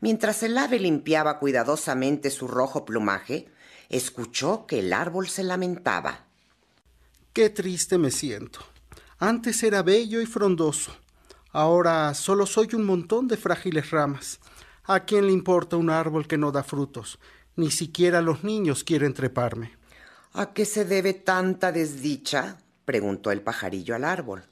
Mientras 0.00 0.44
el 0.44 0.56
ave 0.56 0.78
limpiaba 0.78 1.40
cuidadosamente 1.40 2.30
su 2.30 2.46
rojo 2.46 2.84
plumaje, 2.84 3.48
escuchó 3.88 4.66
que 4.66 4.80
el 4.80 4.92
árbol 4.92 5.28
se 5.28 5.44
lamentaba. 5.44 6.26
Qué 7.32 7.50
triste 7.50 7.98
me 7.98 8.10
siento. 8.10 8.60
Antes 9.18 9.62
era 9.62 9.82
bello 9.82 10.20
y 10.20 10.26
frondoso. 10.26 10.92
Ahora 11.52 12.12
solo 12.14 12.46
soy 12.46 12.68
un 12.74 12.84
montón 12.84 13.28
de 13.28 13.36
frágiles 13.36 13.90
ramas. 13.90 14.38
¿A 14.84 15.00
quién 15.00 15.26
le 15.26 15.32
importa 15.32 15.76
un 15.76 15.90
árbol 15.90 16.26
que 16.26 16.38
no 16.38 16.52
da 16.52 16.62
frutos? 16.62 17.18
Ni 17.56 17.70
siquiera 17.70 18.22
los 18.22 18.44
niños 18.44 18.84
quieren 18.84 19.14
treparme. 19.14 19.76
¿A 20.32 20.52
qué 20.52 20.64
se 20.64 20.84
debe 20.84 21.14
tanta 21.14 21.72
desdicha? 21.72 22.58
preguntó 22.84 23.30
el 23.30 23.42
pajarillo 23.42 23.94
al 23.94 24.04
árbol. 24.04 24.44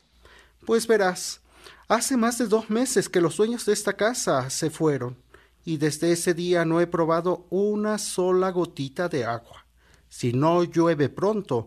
Pues 0.64 0.86
verás, 0.86 1.40
hace 1.88 2.16
más 2.16 2.38
de 2.38 2.46
dos 2.46 2.70
meses 2.70 3.08
que 3.08 3.20
los 3.20 3.36
dueños 3.36 3.64
de 3.66 3.72
esta 3.72 3.92
casa 3.94 4.50
se 4.50 4.68
fueron, 4.68 5.16
y 5.66 5.78
desde 5.78 6.12
ese 6.12 6.32
día 6.32 6.64
no 6.64 6.80
he 6.80 6.86
probado 6.86 7.46
una 7.50 7.98
sola 7.98 8.50
gotita 8.50 9.08
de 9.08 9.24
agua. 9.24 9.66
Si 10.08 10.32
no 10.32 10.62
llueve 10.62 11.08
pronto, 11.08 11.66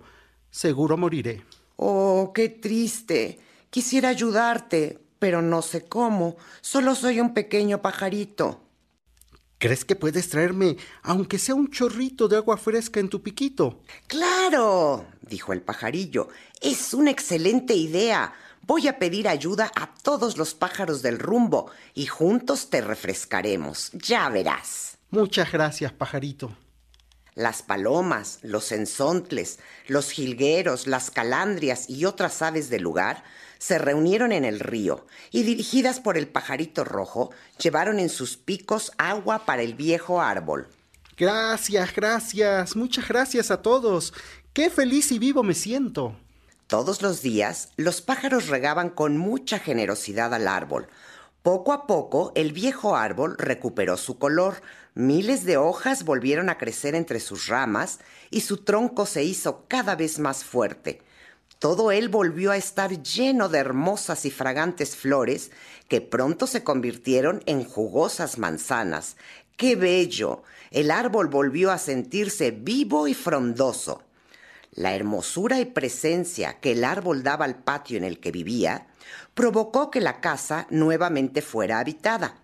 seguro 0.50 0.96
moriré. 0.96 1.44
Oh, 1.76 2.32
qué 2.34 2.48
triste. 2.48 3.40
Quisiera 3.70 4.08
ayudarte, 4.10 5.00
pero 5.20 5.42
no 5.42 5.62
sé 5.62 5.86
cómo. 5.86 6.38
Solo 6.62 6.96
soy 6.96 7.20
un 7.20 7.34
pequeño 7.34 7.82
pajarito. 7.82 8.62
¿Crees 9.58 9.84
que 9.84 9.98
puedes 9.98 10.30
traerme, 10.30 10.78
aunque 11.04 11.38
sea 11.38 11.56
un 11.56 11.70
chorrito 11.70 12.30
de 12.30 12.38
agua 12.38 12.56
fresca 12.56 13.02
en 13.02 13.10
tu 13.10 13.22
piquito? 13.22 13.82
Claro, 14.08 15.08
dijo 15.22 15.52
el 15.52 15.62
pajarillo. 15.62 16.30
Es 16.62 16.94
una 16.94 17.12
excelente 17.12 17.74
idea. 17.76 18.34
Voy 18.62 18.88
a 18.88 19.00
pedir 19.00 19.28
ayuda 19.28 19.72
a 19.76 19.94
todos 20.04 20.38
los 20.38 20.54
pájaros 20.54 21.02
del 21.02 21.20
rumbo 21.20 21.72
y 21.94 22.06
juntos 22.06 22.70
te 22.70 22.82
refrescaremos. 22.82 23.92
Ya 23.94 24.30
verás. 24.30 24.98
Muchas 25.10 25.52
gracias, 25.52 25.92
pajarito. 25.92 26.56
Las 27.36 27.62
palomas, 27.62 28.40
los 28.42 28.72
enzontles, 28.72 29.60
los 29.88 30.12
jilgueros, 30.12 30.88
las 30.88 31.10
calandrias 31.10 31.90
y 31.90 32.06
otras 32.06 32.42
aves 32.42 32.70
del 32.70 32.84
lugar 32.84 33.24
se 33.60 33.78
reunieron 33.78 34.32
en 34.32 34.46
el 34.46 34.60
río 34.60 35.06
y 35.32 35.44
dirigidas 35.44 36.00
por 36.00 36.18
el 36.18 36.28
pajarito 36.28 36.84
rojo, 36.84 37.32
llevaron 37.62 38.00
en 38.00 38.10
sus 38.10 38.38
picos 38.38 38.92
agua 38.98 39.46
para 39.46 39.62
el 39.62 39.74
viejo 39.74 40.22
árbol. 40.22 40.68
Gracias, 41.18 41.94
gracias, 41.94 42.76
muchas 42.76 43.08
gracias 43.08 43.52
a 43.52 43.62
todos. 43.62 44.14
Qué 44.54 44.70
feliz 44.70 45.12
y 45.12 45.20
vivo 45.20 45.44
me 45.44 45.54
siento. 45.54 46.16
Todos 46.70 47.02
los 47.02 47.24
días 47.24 47.70
los 47.78 48.00
pájaros 48.04 48.48
regaban 48.48 48.92
con 48.92 49.18
mucha 49.18 49.58
generosidad 49.58 50.36
al 50.36 50.48
árbol. 50.48 50.88
Poco 51.42 51.74
a 51.74 51.88
poco 51.88 52.32
el 52.36 52.54
viejo 52.54 52.96
árbol 52.96 53.36
recuperó 53.40 53.98
su 53.98 54.20
color, 54.20 54.62
miles 54.94 55.46
de 55.46 55.58
hojas 55.58 56.06
volvieron 56.06 56.48
a 56.48 56.60
crecer 56.60 56.94
entre 56.94 57.22
sus 57.22 57.48
ramas 57.48 57.98
y 58.30 58.42
su 58.42 58.58
tronco 58.58 59.08
se 59.08 59.24
hizo 59.24 59.66
cada 59.68 59.96
vez 59.96 60.20
más 60.20 60.44
fuerte. 60.44 61.02
Todo 61.58 61.92
él 61.92 62.08
volvió 62.08 62.52
a 62.52 62.58
estar 62.58 63.02
lleno 63.02 63.50
de 63.50 63.58
hermosas 63.58 64.26
y 64.26 64.30
fragantes 64.30 64.96
flores 64.96 65.50
que 65.88 66.02
pronto 66.02 66.46
se 66.46 66.64
convirtieron 66.64 67.42
en 67.48 67.64
jugosas 67.64 68.38
manzanas. 68.38 69.18
¡Qué 69.58 69.76
bello! 69.76 70.44
El 70.70 70.92
árbol 70.92 71.30
volvió 71.30 71.72
a 71.72 71.80
sentirse 71.80 72.52
vivo 72.52 73.08
y 73.08 73.16
frondoso. 73.16 74.04
La 74.72 74.96
hermosura 74.96 75.60
y 75.60 75.66
presencia 75.66 76.60
que 76.60 76.74
el 76.74 76.84
árbol 76.84 77.24
daba 77.24 77.46
al 77.46 77.64
patio 77.64 77.98
en 77.98 78.04
el 78.04 78.20
que 78.20 78.32
vivía 78.32 78.88
provocó 79.34 79.90
que 79.90 80.02
la 80.02 80.22
casa 80.22 80.68
nuevamente 80.70 81.42
fuera 81.42 81.80
habitada. 81.80 82.36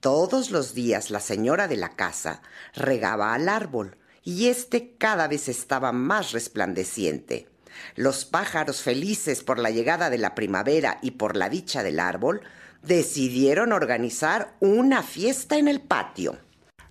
Todos 0.00 0.50
los 0.50 0.74
días 0.74 1.10
la 1.10 1.20
señora 1.20 1.68
de 1.68 1.76
la 1.76 1.90
casa 1.90 2.42
regaba 2.74 3.34
al 3.34 3.48
árbol 3.48 3.96
y 4.22 4.48
éste 4.48 4.94
cada 4.98 5.28
vez 5.28 5.48
estaba 5.48 5.92
más 5.92 6.32
resplandeciente. 6.32 7.48
Los 7.94 8.24
pájaros 8.24 8.82
felices 8.82 9.42
por 9.42 9.58
la 9.58 9.70
llegada 9.70 10.10
de 10.10 10.18
la 10.18 10.34
primavera 10.34 10.98
y 11.02 11.12
por 11.12 11.36
la 11.36 11.48
dicha 11.48 11.82
del 11.82 12.00
árbol 12.00 12.42
decidieron 12.82 13.72
organizar 13.72 14.54
una 14.60 15.02
fiesta 15.02 15.58
en 15.58 15.68
el 15.68 15.80
patio. 15.80 16.38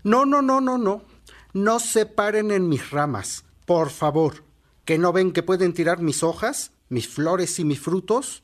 No, 0.03 0.25
no, 0.25 0.41
no, 0.41 0.61
no, 0.61 0.77
no. 0.77 1.03
No 1.53 1.79
se 1.79 2.05
paren 2.05 2.51
en 2.51 2.67
mis 2.67 2.91
ramas, 2.91 3.45
por 3.65 3.89
favor. 3.89 4.44
¿Que 4.85 4.99
no 4.99 5.11
ven 5.11 5.31
que 5.31 5.41
pueden 5.41 5.73
tirar 5.73 5.99
mis 5.99 6.21
hojas, 6.21 6.71
mis 6.89 7.07
flores 7.07 7.57
y 7.57 7.65
mis 7.65 7.79
frutos? 7.79 8.43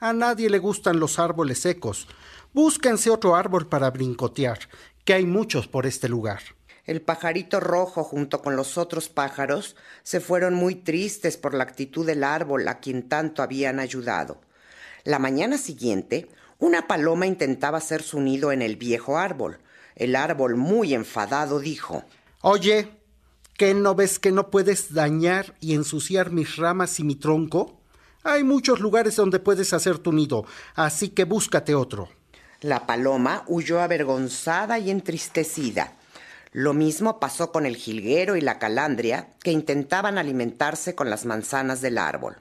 A 0.00 0.14
nadie 0.14 0.48
le 0.48 0.58
gustan 0.58 0.98
los 0.98 1.18
árboles 1.18 1.60
secos. 1.60 2.08
Búsquense 2.54 3.10
otro 3.10 3.36
árbol 3.36 3.68
para 3.68 3.90
brincotear, 3.90 4.58
que 5.04 5.12
hay 5.12 5.26
muchos 5.26 5.68
por 5.68 5.84
este 5.84 6.08
lugar. 6.08 6.40
El 6.86 7.02
pajarito 7.02 7.60
rojo 7.60 8.04
junto 8.04 8.40
con 8.40 8.56
los 8.56 8.78
otros 8.78 9.10
pájaros 9.10 9.76
se 10.02 10.20
fueron 10.20 10.54
muy 10.54 10.76
tristes 10.76 11.36
por 11.36 11.52
la 11.52 11.64
actitud 11.64 12.06
del 12.06 12.24
árbol 12.24 12.66
a 12.68 12.80
quien 12.80 13.08
tanto 13.08 13.42
habían 13.42 13.78
ayudado. 13.78 14.40
La 15.04 15.18
mañana 15.18 15.58
siguiente, 15.58 16.26
una 16.58 16.88
paloma 16.88 17.26
intentaba 17.26 17.78
hacer 17.78 18.02
su 18.02 18.18
nido 18.20 18.50
en 18.50 18.62
el 18.62 18.76
viejo 18.76 19.18
árbol. 19.18 19.58
El 19.94 20.16
árbol, 20.16 20.56
muy 20.56 20.94
enfadado, 20.94 21.60
dijo 21.60 22.02
Oye, 22.40 23.01
¿qué 23.56 23.74
no 23.74 23.94
ves 23.94 24.18
que 24.18 24.32
no 24.32 24.50
puedes 24.50 24.94
dañar 24.94 25.54
y 25.60 25.74
ensuciar 25.74 26.30
mis 26.30 26.56
ramas 26.56 26.98
y 27.00 27.04
mi 27.04 27.16
tronco? 27.16 27.80
Hay 28.24 28.44
muchos 28.44 28.80
lugares 28.80 29.16
donde 29.16 29.40
puedes 29.40 29.72
hacer 29.72 29.98
tu 29.98 30.12
nido, 30.12 30.44
así 30.74 31.08
que 31.08 31.24
búscate 31.24 31.74
otro. 31.74 32.08
La 32.60 32.86
paloma 32.86 33.44
huyó 33.48 33.80
avergonzada 33.80 34.78
y 34.78 34.90
entristecida. 34.90 35.96
Lo 36.52 36.74
mismo 36.74 37.18
pasó 37.18 37.50
con 37.50 37.66
el 37.66 37.76
jilguero 37.76 38.36
y 38.36 38.40
la 38.40 38.58
calandria, 38.58 39.30
que 39.42 39.50
intentaban 39.50 40.18
alimentarse 40.18 40.94
con 40.94 41.10
las 41.10 41.24
manzanas 41.24 41.80
del 41.80 41.98
árbol. 41.98 42.36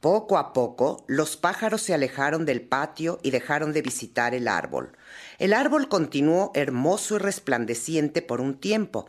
Poco 0.00 0.36
a 0.36 0.52
poco, 0.52 1.04
los 1.06 1.36
pájaros 1.36 1.80
se 1.80 1.94
alejaron 1.94 2.44
del 2.44 2.60
patio 2.60 3.20
y 3.22 3.30
dejaron 3.30 3.72
de 3.72 3.82
visitar 3.82 4.34
el 4.34 4.48
árbol. 4.48 4.90
El 5.38 5.52
árbol 5.52 5.88
continuó 5.88 6.50
hermoso 6.54 7.14
y 7.14 7.18
resplandeciente 7.18 8.20
por 8.20 8.40
un 8.40 8.58
tiempo, 8.58 9.08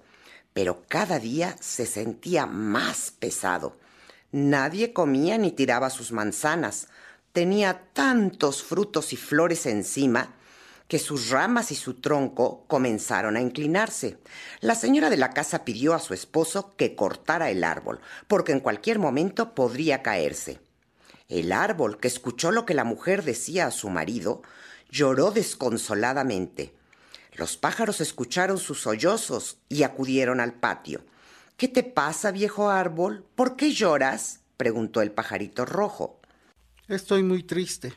pero 0.54 0.84
cada 0.88 1.20
día 1.20 1.56
se 1.60 1.86
sentía 1.86 2.46
más 2.46 3.12
pesado. 3.12 3.78
Nadie 4.32 4.94
comía 4.94 5.38
ni 5.38 5.52
tiraba 5.52 5.90
sus 5.90 6.12
manzanas. 6.12 6.88
Tenía 7.32 7.84
tantos 7.94 8.64
frutos 8.64 9.14
y 9.14 9.16
flores 9.18 9.66
encima 9.66 10.36
que 10.88 11.00
sus 11.00 11.30
ramas 11.30 11.72
y 11.72 11.76
su 11.76 11.96
tronco 11.96 12.66
comenzaron 12.68 13.36
a 13.36 13.42
inclinarse. 13.42 14.18
La 14.60 14.76
señora 14.76 15.10
de 15.10 15.18
la 15.18 15.32
casa 15.32 15.66
pidió 15.66 15.94
a 15.94 16.00
su 16.00 16.14
esposo 16.14 16.76
que 16.76 16.96
cortara 16.96 17.50
el 17.50 17.64
árbol, 17.64 18.00
porque 18.28 18.52
en 18.52 18.60
cualquier 18.60 19.00
momento 19.00 19.56
podría 19.56 20.04
caerse. 20.04 20.60
El 21.30 21.52
árbol, 21.52 22.00
que 22.00 22.08
escuchó 22.08 22.52
lo 22.52 22.66
que 22.66 22.74
la 22.76 22.84
mujer 22.84 23.24
decía 23.24 23.66
a 23.66 23.72
su 23.72 23.90
marido, 23.90 24.44
lloró 24.90 25.32
desconsoladamente. 25.32 26.76
Los 27.36 27.58
pájaros 27.58 28.02
escucharon 28.02 28.58
sus 28.58 28.82
sollozos 28.82 29.58
y 29.70 29.84
acudieron 29.84 30.40
al 30.40 30.54
patio. 30.54 31.04
¿Qué 31.58 31.68
te 31.68 31.84
pasa, 31.84 32.32
viejo 32.32 32.70
árbol? 32.70 33.26
¿Por 33.36 33.56
qué 33.56 33.72
lloras? 33.72 34.42
preguntó 34.58 35.02
el 35.02 35.12
pajarito 35.12 35.66
rojo. 35.66 36.20
Estoy 36.88 37.24
muy 37.24 37.44
triste. 37.44 37.94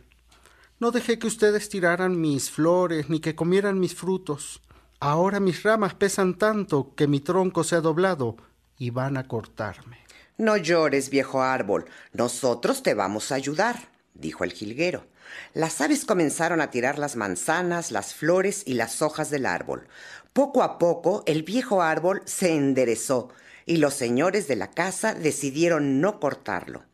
No 0.79 0.91
dejé 0.91 1.19
que 1.19 1.27
ustedes 1.27 1.69
tiraran 1.69 2.21
mis 2.21 2.51
flores 2.51 3.09
ni 3.09 3.21
que 3.21 3.35
comieran 3.35 3.81
mis 3.81 3.95
frutos. 3.95 4.63
Ahora 5.01 5.41
mis 5.41 5.63
ramas 5.63 5.95
pesan 5.95 6.39
tanto 6.39 6.95
que 6.95 7.07
mi 7.07 7.21
tronco 7.21 7.65
se 7.65 7.77
ha 7.77 7.81
doblado 7.81 8.37
y 8.79 8.91
van 8.91 9.17
a 9.17 9.27
cortarme. 9.27 9.99
No 10.39 10.57
llores, 10.57 11.09
viejo 11.09 11.43
árbol. 11.43 11.87
Nosotros 12.13 12.83
te 12.83 12.95
vamos 12.95 13.33
a 13.33 13.37
ayudar, 13.37 13.89
dijo 14.15 14.45
el 14.45 14.53
jilguero. 14.53 15.07
Las 15.55 15.81
aves 15.81 16.05
comenzaron 16.05 16.61
a 16.61 16.71
tirar 16.71 16.99
las 16.99 17.17
manzanas, 17.17 17.91
las 17.91 18.15
flores 18.15 18.63
y 18.67 18.75
las 18.75 19.03
hojas 19.03 19.31
del 19.31 19.47
árbol. 19.47 19.89
Poco 20.33 20.63
a 20.63 20.79
poco 20.79 21.23
el 21.27 21.43
viejo 21.43 21.83
árbol 21.83 22.23
se 22.25 22.55
enderezó 22.55 23.31
y 23.65 23.79
los 23.79 23.95
señores 23.95 24.49
de 24.49 24.57
la 24.57 24.71
casa 24.71 25.15
decidieron 25.15 26.01
no 26.01 26.21
cortarlo. 26.21 26.85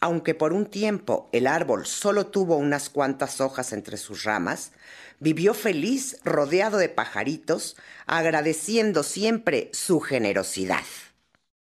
Aunque 0.00 0.34
por 0.34 0.52
un 0.52 0.66
tiempo 0.66 1.28
el 1.32 1.46
árbol 1.46 1.84
solo 1.86 2.26
tuvo 2.26 2.56
unas 2.56 2.88
cuantas 2.88 3.40
hojas 3.40 3.72
entre 3.72 3.96
sus 3.96 4.22
ramas, 4.22 4.72
vivió 5.18 5.54
feliz 5.54 6.18
rodeado 6.24 6.78
de 6.78 6.88
pajaritos, 6.88 7.76
agradeciendo 8.06 9.02
siempre 9.02 9.70
su 9.72 10.00
generosidad. 10.00 10.84